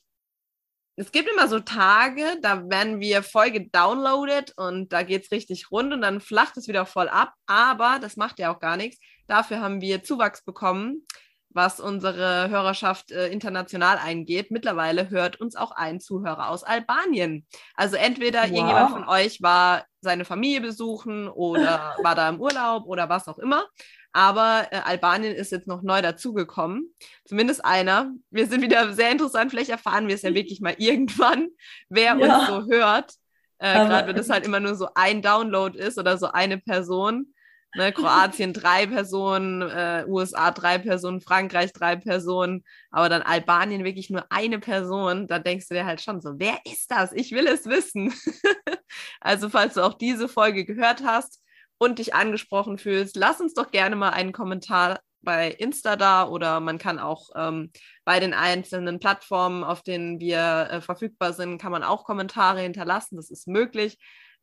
es 0.99 1.11
gibt 1.11 1.29
immer 1.29 1.47
so 1.47 1.59
Tage, 1.59 2.23
da 2.41 2.67
werden 2.69 2.99
wir 2.99 3.21
voll 3.21 3.51
gedownloadet 3.51 4.53
und 4.57 4.91
da 4.91 5.03
geht 5.03 5.25
es 5.25 5.31
richtig 5.31 5.71
rund 5.71 5.93
und 5.93 6.01
dann 6.01 6.21
flacht 6.21 6.57
es 6.57 6.67
wieder 6.67 6.87
voll 6.87 7.07
ab. 7.07 7.33
Aber 7.45 7.99
das 8.01 8.17
macht 8.17 8.39
ja 8.39 8.53
auch 8.53 8.59
gar 8.59 8.77
nichts. 8.77 8.99
Dafür 9.27 9.61
haben 9.61 9.79
wir 9.79 10.03
Zuwachs 10.03 10.43
bekommen, 10.43 11.05
was 11.49 11.79
unsere 11.79 12.49
Hörerschaft 12.49 13.11
äh, 13.11 13.27
international 13.27 13.99
eingeht. 13.99 14.49
Mittlerweile 14.49 15.11
hört 15.11 15.39
uns 15.39 15.55
auch 15.55 15.69
ein 15.69 15.99
Zuhörer 15.99 16.49
aus 16.49 16.63
Albanien. 16.63 17.45
Also 17.75 17.95
entweder 17.95 18.41
wow. 18.41 18.49
irgendjemand 18.49 18.89
von 18.89 19.07
euch 19.07 19.39
war 19.43 19.85
seine 20.01 20.25
Familie 20.25 20.61
besuchen 20.61 21.27
oder 21.27 21.95
war 22.01 22.15
da 22.15 22.27
im 22.27 22.41
Urlaub 22.41 22.87
oder 22.87 23.07
was 23.07 23.27
auch 23.27 23.37
immer. 23.37 23.67
Aber 24.13 24.67
äh, 24.71 24.77
Albanien 24.77 25.35
ist 25.35 25.51
jetzt 25.51 25.67
noch 25.67 25.83
neu 25.83 26.01
dazugekommen. 26.01 26.93
Zumindest 27.25 27.63
einer. 27.63 28.11
Wir 28.31 28.47
sind 28.47 28.61
wieder 28.61 28.93
sehr 28.93 29.11
interessant. 29.11 29.51
Vielleicht 29.51 29.69
erfahren 29.69 30.07
wir 30.07 30.15
es 30.15 30.23
ja 30.23 30.33
wirklich 30.33 30.61
mal 30.61 30.75
irgendwann, 30.77 31.49
wer 31.89 32.15
ja. 32.17 32.37
uns 32.37 32.47
so 32.47 32.71
hört. 32.71 33.13
Äh, 33.59 33.73
Gerade 33.73 34.07
wenn 34.07 34.15
das 34.15 34.29
halt 34.29 34.45
immer 34.45 34.59
nur 34.59 34.75
so 34.75 34.89
ein 34.95 35.21
Download 35.21 35.77
ist 35.77 35.97
oder 35.97 36.17
so 36.17 36.31
eine 36.31 36.57
Person. 36.57 37.33
Ne, 37.75 37.91
Kroatien 37.91 38.53
drei 38.53 38.87
Personen, 38.87 39.61
äh, 39.61 40.05
USA 40.07 40.51
drei 40.51 40.77
Personen, 40.77 41.21
Frankreich 41.21 41.73
drei 41.73 41.95
Personen, 41.95 42.63
aber 42.91 43.09
dann 43.09 43.21
Albanien 43.21 43.83
wirklich 43.83 44.09
nur 44.09 44.25
eine 44.31 44.59
Person. 44.59 45.27
Da 45.27 45.37
denkst 45.37 45.67
du 45.67 45.75
dir 45.75 45.85
halt 45.85 46.01
schon 46.01 46.21
so, 46.21 46.33
wer 46.37 46.57
ist 46.65 46.89
das? 46.89 47.11
Ich 47.11 47.31
will 47.33 47.45
es 47.45 47.65
wissen. 47.65 48.13
also 49.21 49.49
falls 49.49 49.73
du 49.73 49.81
auch 49.81 49.95
diese 49.95 50.27
Folge 50.29 50.65
gehört 50.65 51.03
hast 51.03 51.41
und 51.78 51.99
dich 51.99 52.13
angesprochen 52.13 52.78
fühlst, 52.78 53.15
lass 53.15 53.39
uns 53.39 53.53
doch 53.53 53.71
gerne 53.71 53.95
mal 53.95 54.09
einen 54.09 54.32
Kommentar 54.32 54.99
bei 55.21 55.49
Insta 55.49 55.95
da 55.95 56.28
oder 56.28 56.59
man 56.59 56.78
kann 56.78 56.99
auch 56.99 57.30
ähm, 57.36 57.71
bei 58.05 58.19
den 58.19 58.34
einzelnen 58.34 58.99
Plattformen, 58.99 59.63
auf 59.63 59.82
denen 59.82 60.19
wir 60.19 60.69
äh, 60.71 60.82
verfügbar 60.82 61.34
sind, 61.34 61.59
kann 61.59 61.71
man 61.71 61.84
auch 61.84 62.05
Kommentare 62.05 62.61
hinterlassen. 62.61 63.17
Das 63.17 63.30
ist 63.30 63.47
möglich 63.47 63.97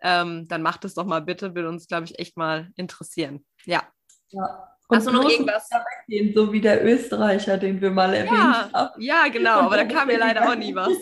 ähm, 0.04 0.46
dann 0.48 0.62
macht 0.62 0.84
es 0.84 0.94
doch 0.94 1.06
mal 1.06 1.22
bitte, 1.22 1.54
will 1.54 1.66
uns, 1.66 1.88
glaube 1.88 2.04
ich, 2.04 2.18
echt 2.18 2.36
mal 2.36 2.70
interessieren. 2.76 3.44
Ja. 3.64 3.82
ja. 4.28 4.68
Und 4.86 4.98
Hast 4.98 5.06
du 5.06 5.12
noch 5.12 5.28
irgendwas? 5.28 5.68
Weggehen, 5.70 6.34
so 6.34 6.52
wie 6.52 6.60
der 6.60 6.84
Österreicher, 6.84 7.56
den 7.56 7.80
wir 7.80 7.90
mal 7.90 8.12
erwähnt 8.12 8.36
ja, 8.36 8.70
haben. 8.72 9.02
Ja, 9.02 9.28
genau, 9.28 9.60
aber 9.60 9.76
da 9.76 9.84
kam 9.86 10.08
mir 10.08 10.18
leider 10.18 10.46
auch 10.46 10.54
nie 10.54 10.74
was. 10.74 10.92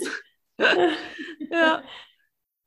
ja. 1.51 1.83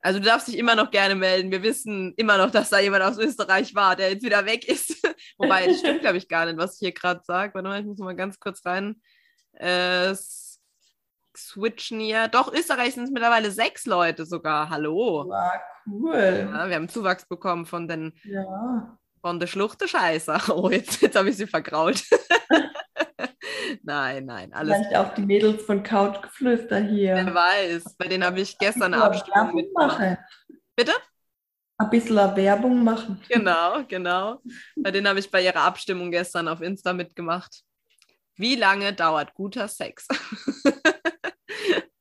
Also 0.06 0.20
du 0.20 0.24
darfst 0.26 0.46
dich 0.46 0.56
immer 0.56 0.76
noch 0.76 0.92
gerne 0.92 1.16
melden. 1.16 1.50
Wir 1.50 1.64
wissen 1.64 2.14
immer 2.16 2.38
noch, 2.38 2.52
dass 2.52 2.70
da 2.70 2.78
jemand 2.78 3.02
aus 3.02 3.18
Österreich 3.18 3.74
war, 3.74 3.96
der 3.96 4.10
jetzt 4.10 4.22
wieder 4.22 4.46
weg 4.46 4.68
ist. 4.68 5.02
Wobei, 5.36 5.66
das 5.66 5.80
stimmt, 5.80 6.02
glaube 6.02 6.16
ich, 6.16 6.28
gar 6.28 6.46
nicht, 6.46 6.58
was 6.58 6.74
ich 6.74 6.78
hier 6.78 6.92
gerade 6.92 7.22
sage. 7.24 7.52
Warte 7.54 7.68
mal, 7.68 7.80
ich 7.80 7.86
muss 7.86 7.98
mal 7.98 8.14
ganz 8.14 8.38
kurz 8.38 8.64
rein. 8.64 9.02
Äh, 9.54 10.14
switchen 11.36 11.98
hier. 11.98 12.28
Doch, 12.28 12.52
Österreich 12.54 12.94
sind 12.94 13.02
es 13.02 13.10
mittlerweile 13.10 13.50
sechs 13.50 13.84
Leute 13.84 14.26
sogar. 14.26 14.70
Hallo. 14.70 15.28
Ja, 15.28 15.52
cool. 15.88 16.48
Ja, 16.52 16.68
wir 16.68 16.76
haben 16.76 16.88
Zuwachs 16.88 17.26
bekommen 17.26 17.66
von 17.66 17.88
den 17.88 18.12
ja. 18.22 18.96
von 19.20 19.40
der 19.40 19.48
Schluchte 19.48 19.88
Scheiße. 19.88 20.38
Oh, 20.50 20.70
jetzt, 20.70 21.02
jetzt 21.02 21.16
habe 21.16 21.30
ich 21.30 21.36
sie 21.36 21.48
vergrault. 21.48 22.04
nein, 23.82 24.26
nein, 24.26 24.52
alles. 24.52 24.76
Vielleicht 24.76 24.96
auch 24.96 25.14
die 25.14 25.22
Mädels 25.22 25.62
von 25.62 25.82
Couchgeflüster 25.82 26.78
hier. 26.80 27.14
Wer 27.14 27.34
weiß, 27.34 27.96
bei 27.96 28.08
denen 28.08 28.24
habe 28.24 28.40
ich 28.40 28.56
gestern 28.58 28.94
eine 28.94 29.02
Abstimmung 29.02 29.54
mitgemacht. 29.54 30.18
Bitte? 30.74 30.92
Ein 31.78 31.90
bisschen 31.90 32.16
Werbung 32.16 32.82
machen. 32.82 33.20
Genau, 33.28 33.82
genau. 33.86 34.40
Bei 34.76 34.90
denen 34.90 35.08
habe 35.08 35.18
ich 35.18 35.30
bei 35.30 35.42
ihrer 35.42 35.60
Abstimmung 35.60 36.10
gestern 36.10 36.48
auf 36.48 36.62
Insta 36.62 36.92
mitgemacht. 36.92 37.62
Wie 38.36 38.54
lange 38.54 38.92
dauert 38.92 39.34
guter 39.34 39.68
Sex? 39.68 40.06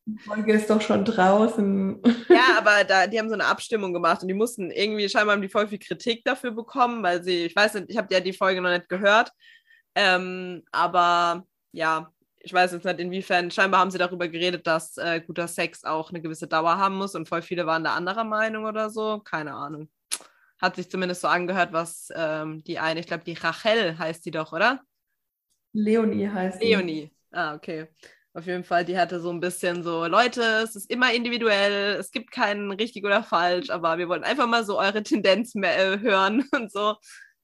Die 0.08 0.20
Folge 0.20 0.54
ist 0.54 0.70
doch 0.70 0.82
schon 0.82 1.04
draußen. 1.04 2.02
Ja, 2.30 2.58
aber 2.60 2.84
da, 2.84 3.08
die 3.08 3.18
haben 3.18 3.28
so 3.28 3.34
eine 3.34 3.46
Abstimmung 3.46 3.92
gemacht 3.92 4.22
und 4.22 4.28
die 4.28 4.34
mussten 4.34 4.70
irgendwie, 4.70 5.10
scheinbar 5.10 5.36
haben 5.36 5.42
die 5.42 5.50
voll 5.50 5.68
viel 5.68 5.80
Kritik 5.80 6.24
dafür 6.24 6.52
bekommen, 6.52 7.02
weil 7.02 7.24
sie, 7.24 7.46
ich 7.46 7.56
weiß 7.56 7.74
nicht, 7.76 7.90
ich 7.90 7.98
habe 7.98 8.14
ja 8.14 8.20
die 8.20 8.34
Folge 8.34 8.62
noch 8.62 8.70
nicht 8.70 8.88
gehört. 8.88 9.32
Ähm, 9.96 10.64
aber 10.72 11.46
ja, 11.76 12.12
ich 12.40 12.54
weiß 12.54 12.74
jetzt 12.74 12.86
nicht 12.86 13.00
inwiefern, 13.00 13.52
scheinbar 13.52 13.82
haben 13.82 13.92
sie 13.92 13.98
darüber 13.98 14.28
geredet, 14.28 14.68
dass 14.68 14.98
äh, 14.98 15.20
guter 15.20 15.48
Sex 15.48 15.84
auch 15.84 16.10
eine 16.10 16.22
gewisse 16.22 16.48
Dauer 16.48 16.78
haben 16.78 16.96
muss 16.96 17.16
und 17.16 17.28
voll 17.28 17.42
viele 17.42 17.66
waren 17.66 17.84
da 17.84 17.96
anderer 17.96 18.24
Meinung 18.24 18.66
oder 18.66 18.90
so. 18.90 19.20
Keine 19.20 19.54
Ahnung. 19.54 19.90
Hat 20.62 20.76
sich 20.76 20.90
zumindest 20.90 21.22
so 21.22 21.28
angehört, 21.28 21.74
was 21.74 22.10
ähm, 22.16 22.64
die 22.64 22.80
eine, 22.80 23.00
ich 23.00 23.08
glaube, 23.08 23.24
die 23.24 23.34
Rachel 23.34 23.98
heißt 23.98 24.26
die 24.26 24.32
doch, 24.32 24.54
oder? 24.54 24.80
Leonie 25.74 26.30
heißt 26.30 26.60
sie. 26.60 26.68
Leonie. 26.68 27.12
Ah, 27.32 27.56
okay. 27.56 27.88
Auf 28.34 28.46
jeden 28.46 28.64
Fall, 28.64 28.86
die 28.86 28.98
hatte 28.98 29.20
so 29.20 29.32
ein 29.32 29.40
bisschen 29.40 29.82
so, 29.82 30.06
Leute, 30.06 30.42
es 30.64 30.76
ist 30.76 30.92
immer 30.92 31.14
individuell, 31.14 31.96
es 31.96 32.12
gibt 32.12 32.32
keinen 32.32 32.72
richtig 32.72 33.06
oder 33.06 33.24
falsch, 33.24 33.70
aber 33.70 33.98
wir 33.98 34.08
wollten 34.08 34.26
einfach 34.26 34.48
mal 34.48 34.64
so 34.66 34.78
eure 34.78 35.04
Tendenz 35.04 35.56
mehr, 35.56 35.78
äh, 35.78 36.00
hören 36.00 36.44
und 36.52 36.72
so. 36.72 36.96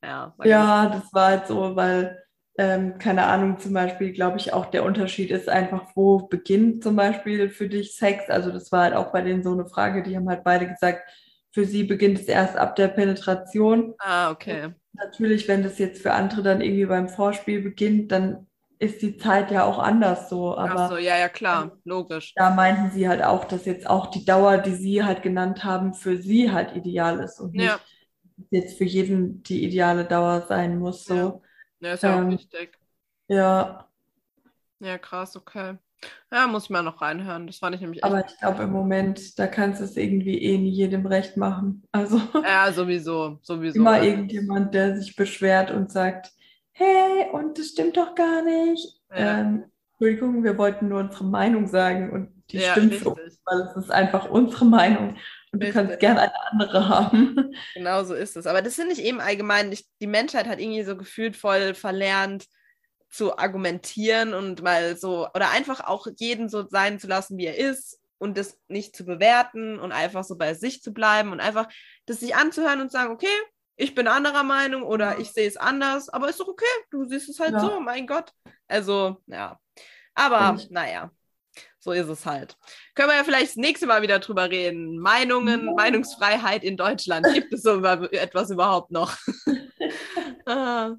Ja, 0.04 0.34
ja 0.44 0.90
das 0.90 1.12
war 1.14 1.28
halt 1.28 1.48
so, 1.48 1.76
weil, 1.76 2.22
ähm, 2.58 2.98
keine 2.98 3.26
Ahnung, 3.26 3.60
zum 3.60 3.74
Beispiel, 3.74 4.12
glaube 4.12 4.38
ich, 4.38 4.54
auch 4.54 4.66
der 4.66 4.84
Unterschied 4.84 5.32
ist 5.32 5.50
einfach, 5.50 5.86
wo 5.96 6.28
beginnt 6.28 6.84
zum 6.84 6.96
Beispiel 6.96 7.50
für 7.50 7.70
dich 7.70 7.96
Sex? 7.96 8.30
Also 8.30 8.52
das 8.52 8.72
war 8.72 8.84
halt 8.84 8.94
auch 8.94 9.12
bei 9.12 9.22
denen 9.22 9.44
so 9.44 9.54
eine 9.54 9.66
Frage, 9.66 10.04
die 10.04 10.16
haben 10.16 10.30
halt 10.30 10.44
beide 10.44 10.68
gesagt, 10.68 11.10
für 11.54 11.66
sie 11.66 11.84
beginnt 11.84 12.20
es 12.20 12.26
erst 12.26 12.58
ab 12.58 12.76
der 12.76 12.90
Penetration. 12.90 13.94
Ah, 14.00 14.32
okay. 14.32 14.66
Und 14.66 14.76
natürlich, 14.94 15.48
wenn 15.48 15.64
das 15.64 15.80
jetzt 15.80 16.02
für 16.02 16.14
andere 16.14 16.44
dann 16.44 16.62
irgendwie 16.62 16.86
beim 16.86 17.10
Vorspiel 17.10 17.62
beginnt, 17.62 18.12
dann 18.12 18.48
ist 18.80 19.02
die 19.02 19.18
Zeit 19.18 19.52
ja 19.52 19.64
auch 19.64 19.80
anders 19.80 20.30
so. 20.30 20.58
Aber 20.58 20.82
Ach 20.82 20.90
so, 20.90 20.98
ja, 20.98 21.18
ja, 21.18 21.30
klar, 21.30 21.78
logisch. 21.84 22.34
Da 22.36 22.50
meinten 22.50 22.90
sie 22.92 23.08
halt 23.08 23.24
auch, 23.24 23.46
dass 23.46 23.66
jetzt 23.66 23.90
auch 23.90 24.08
die 24.08 24.26
Dauer, 24.26 24.58
die 24.58 24.74
sie 24.74 25.04
halt 25.04 25.22
genannt 25.22 25.64
haben, 25.64 25.94
für 25.94 26.18
sie 26.18 26.52
halt 26.52 26.76
ideal 26.76 27.20
ist 27.20 27.40
und 27.40 27.54
nicht 27.54 27.80
jetzt 28.50 28.78
für 28.78 28.86
jeden 28.86 29.44
die 29.44 29.64
ideale 29.64 30.06
Dauer 30.06 30.46
sein 30.48 30.80
muss. 30.80 31.06
So. 31.06 31.16
Ja, 31.16 31.40
ja 31.82 31.94
ist 31.94 32.04
ja 32.04 32.18
ähm, 32.18 32.28
auch 32.28 32.32
wichtig. 32.32 32.78
Ja. 33.28 33.88
Ja, 34.80 34.98
krass, 34.98 35.36
okay. 35.36 35.78
Ja, 36.32 36.48
muss 36.48 36.66
ich 36.66 36.70
mal 36.70 36.82
noch 36.82 37.02
reinhören. 37.02 37.46
Das 37.46 37.58
fand 37.58 37.76
ich 37.76 37.82
nämlich. 37.82 38.04
Aber 38.04 38.26
ich 38.26 38.38
glaube, 38.40 38.64
im 38.64 38.72
Moment, 38.72 39.38
da 39.38 39.48
kannst 39.48 39.82
du 39.82 39.86
es 39.86 39.98
irgendwie 39.98 40.42
eh 40.42 40.58
nie 40.58 40.72
jedem 40.72 41.06
recht 41.06 41.38
machen. 41.38 41.84
Also. 41.92 42.20
Ja, 42.44 42.72
sowieso, 42.72 43.38
sowieso. 43.42 43.80
Immer 43.80 44.02
irgendjemand, 44.02 44.74
der 44.74 44.98
sich 44.98 45.16
beschwert 45.16 45.72
und 45.72 45.92
sagt, 45.92 46.32
hey, 46.72 47.30
und 47.32 47.58
das 47.60 47.68
stimmt 47.68 47.98
doch 47.98 48.16
gar 48.16 48.42
nicht. 48.44 49.00
Ja. 49.12 49.42
Ähm, 49.42 49.66
Entschuldigung, 49.92 50.44
wir 50.44 50.58
wollten 50.58 50.88
nur 50.88 51.00
unsere 51.00 51.26
Meinung 51.26 51.68
sagen 51.68 52.12
und 52.12 52.44
die 52.50 52.58
ja, 52.58 52.72
stimmt 52.72 53.06
uns, 53.06 53.42
weil 53.46 53.62
es 53.62 53.76
ist 53.76 53.92
einfach 53.92 54.30
unsere 54.30 54.66
Meinung. 54.66 55.18
Du 55.52 55.72
kannst 55.72 56.00
gerne 56.00 56.22
eine 56.22 56.52
andere 56.52 56.90
haben. 56.90 57.54
Genau 57.74 58.04
so 58.04 58.14
ist 58.14 58.38
es. 58.38 58.48
Aber 58.48 58.62
das 58.62 58.76
finde 58.76 58.94
ich 58.94 59.04
eben 59.04 59.20
allgemein, 59.20 59.72
ich, 59.72 59.86
die 60.00 60.08
Menschheit 60.08 60.48
hat 60.48 60.60
irgendwie 60.60 60.84
so 60.84 60.96
gefühlt 60.98 61.36
voll 61.36 61.74
verlernt 61.74 62.46
zu 63.10 63.38
argumentieren 63.38 64.34
und 64.34 64.62
mal 64.62 64.96
so, 64.98 65.28
oder 65.34 65.52
einfach 65.52 65.82
auch 65.82 66.08
jeden 66.18 66.48
so 66.50 66.68
sein 66.68 67.00
zu 67.00 67.08
lassen, 67.08 67.38
wie 67.38 67.46
er 67.46 67.58
ist 67.58 68.00
und 68.18 68.38
das 68.38 68.58
nicht 68.68 68.96
zu 68.96 69.06
bewerten 69.06 69.80
und 69.80 69.92
einfach 69.92 70.24
so 70.24 70.38
bei 70.38 70.54
sich 70.54 70.82
zu 70.82 70.94
bleiben 70.94 71.32
und 71.32 71.42
einfach 71.42 71.68
das 72.06 72.22
sich 72.22 72.36
anzuhören 72.36 72.80
und 72.80 72.92
sagen, 72.92 73.12
okay, 73.12 73.28
ich 73.76 73.96
bin 73.96 74.08
anderer 74.08 74.44
Meinung 74.44 74.84
oder 74.84 75.20
ich 75.20 75.32
sehe 75.32 75.48
es 75.48 75.58
anders, 75.58 76.08
aber 76.08 76.30
ist 76.30 76.40
doch 76.40 76.48
okay, 76.48 76.66
du 76.92 77.04
siehst 77.06 77.30
es 77.30 77.40
halt 77.40 77.54
ja. 77.54 77.60
so, 77.60 77.80
mein 77.80 78.06
Gott. 78.06 78.32
Also, 78.68 79.18
ja. 79.26 79.60
Aber, 80.14 80.58
naja, 80.70 81.12
so 81.82 81.92
ist 81.92 82.08
es 82.08 82.26
halt. 82.26 82.56
Können 82.94 83.10
wir 83.10 83.18
ja 83.18 83.24
vielleicht 83.24 83.50
das 83.50 83.56
nächste 83.56 83.88
Mal 83.88 84.04
wieder 84.04 84.20
drüber 84.20 84.50
reden. 84.50 85.00
Meinungen, 85.00 85.66
ja. 85.66 85.74
Meinungsfreiheit 85.74 86.64
in 86.64 86.78
Deutschland. 86.78 87.26
Gibt 87.34 87.52
es 87.52 87.64
so 87.64 87.84
etwas 87.84 88.52
überhaupt 88.52 88.92
noch? 88.92 89.18
ah. 90.46 90.92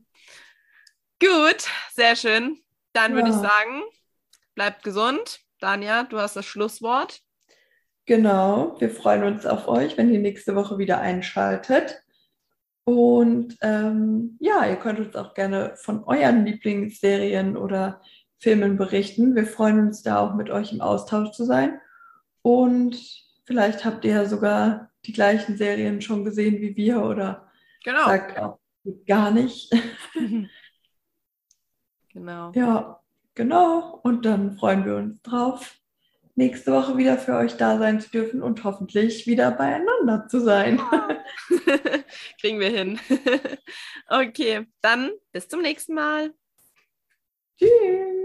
Gut, 1.20 1.68
sehr 1.95 2.16
schön. 2.16 2.59
Dann 2.93 3.14
würde 3.14 3.30
ja. 3.30 3.35
ich 3.35 3.41
sagen, 3.41 3.83
bleibt 4.55 4.83
gesund. 4.83 5.39
Danja, 5.61 6.03
du 6.03 6.18
hast 6.18 6.35
das 6.35 6.45
Schlusswort. 6.45 7.20
Genau, 8.05 8.74
wir 8.80 8.91
freuen 8.91 9.22
uns 9.22 9.47
auf 9.47 9.68
euch, 9.68 9.97
wenn 9.97 10.12
ihr 10.12 10.18
nächste 10.18 10.57
Woche 10.57 10.78
wieder 10.78 11.01
einschaltet. 11.01 12.03
Und 12.85 13.57
ähm, 13.61 14.37
ja, 14.41 14.66
ihr 14.66 14.74
könnt 14.74 14.99
uns 14.99 15.14
auch 15.14 15.35
gerne 15.35 15.76
von 15.76 16.03
euren 16.03 16.45
Lieblingsserien 16.45 17.57
oder 17.57 18.03
Filmen 18.43 18.76
berichten. 18.76 19.36
Wir 19.36 19.47
freuen 19.47 19.78
uns 19.78 20.03
da 20.03 20.18
auch 20.18 20.34
mit 20.34 20.51
euch 20.51 20.72
im 20.72 20.80
Austausch 20.80 21.30
zu 21.30 21.45
sein. 21.45 21.80
Und 22.43 23.01
vielleicht 23.45 23.84
habt 23.84 24.05
ihr 24.05 24.14
ja 24.14 24.24
sogar 24.24 24.90
die 25.07 25.12
gleichen 25.12 25.57
Serien 25.57 26.03
schon 26.03 26.24
gesehen 26.24 26.61
wie 26.61 26.76
wir 26.76 27.03
oder 27.05 27.49
genau. 27.84 28.05
sagt 28.05 28.38
auch 28.38 28.59
gar 29.07 29.30
nicht. 29.30 29.72
genau. 32.12 32.51
Ja, 32.57 33.01
genau. 33.36 34.01
Und 34.03 34.24
dann 34.24 34.57
freuen 34.57 34.84
wir 34.84 34.97
uns 34.97 35.22
drauf, 35.22 35.76
nächste 36.34 36.72
Woche 36.72 36.97
wieder 36.97 37.18
für 37.18 37.36
euch 37.36 37.57
da 37.57 37.78
sein 37.78 38.01
zu 38.01 38.11
dürfen 38.11 38.43
und 38.43 38.64
hoffentlich 38.64 39.28
wieder 39.28 39.53
beieinander 39.53 40.26
zu 40.26 40.40
sein. 40.40 40.80
Kriegen 42.40 42.59
wir 42.59 42.70
hin. 42.70 42.99
okay, 44.09 44.66
dann 44.80 45.12
bis 45.30 45.47
zum 45.47 45.62
nächsten 45.62 45.95
Mal. 45.95 46.34
Tschüss. 47.57 48.22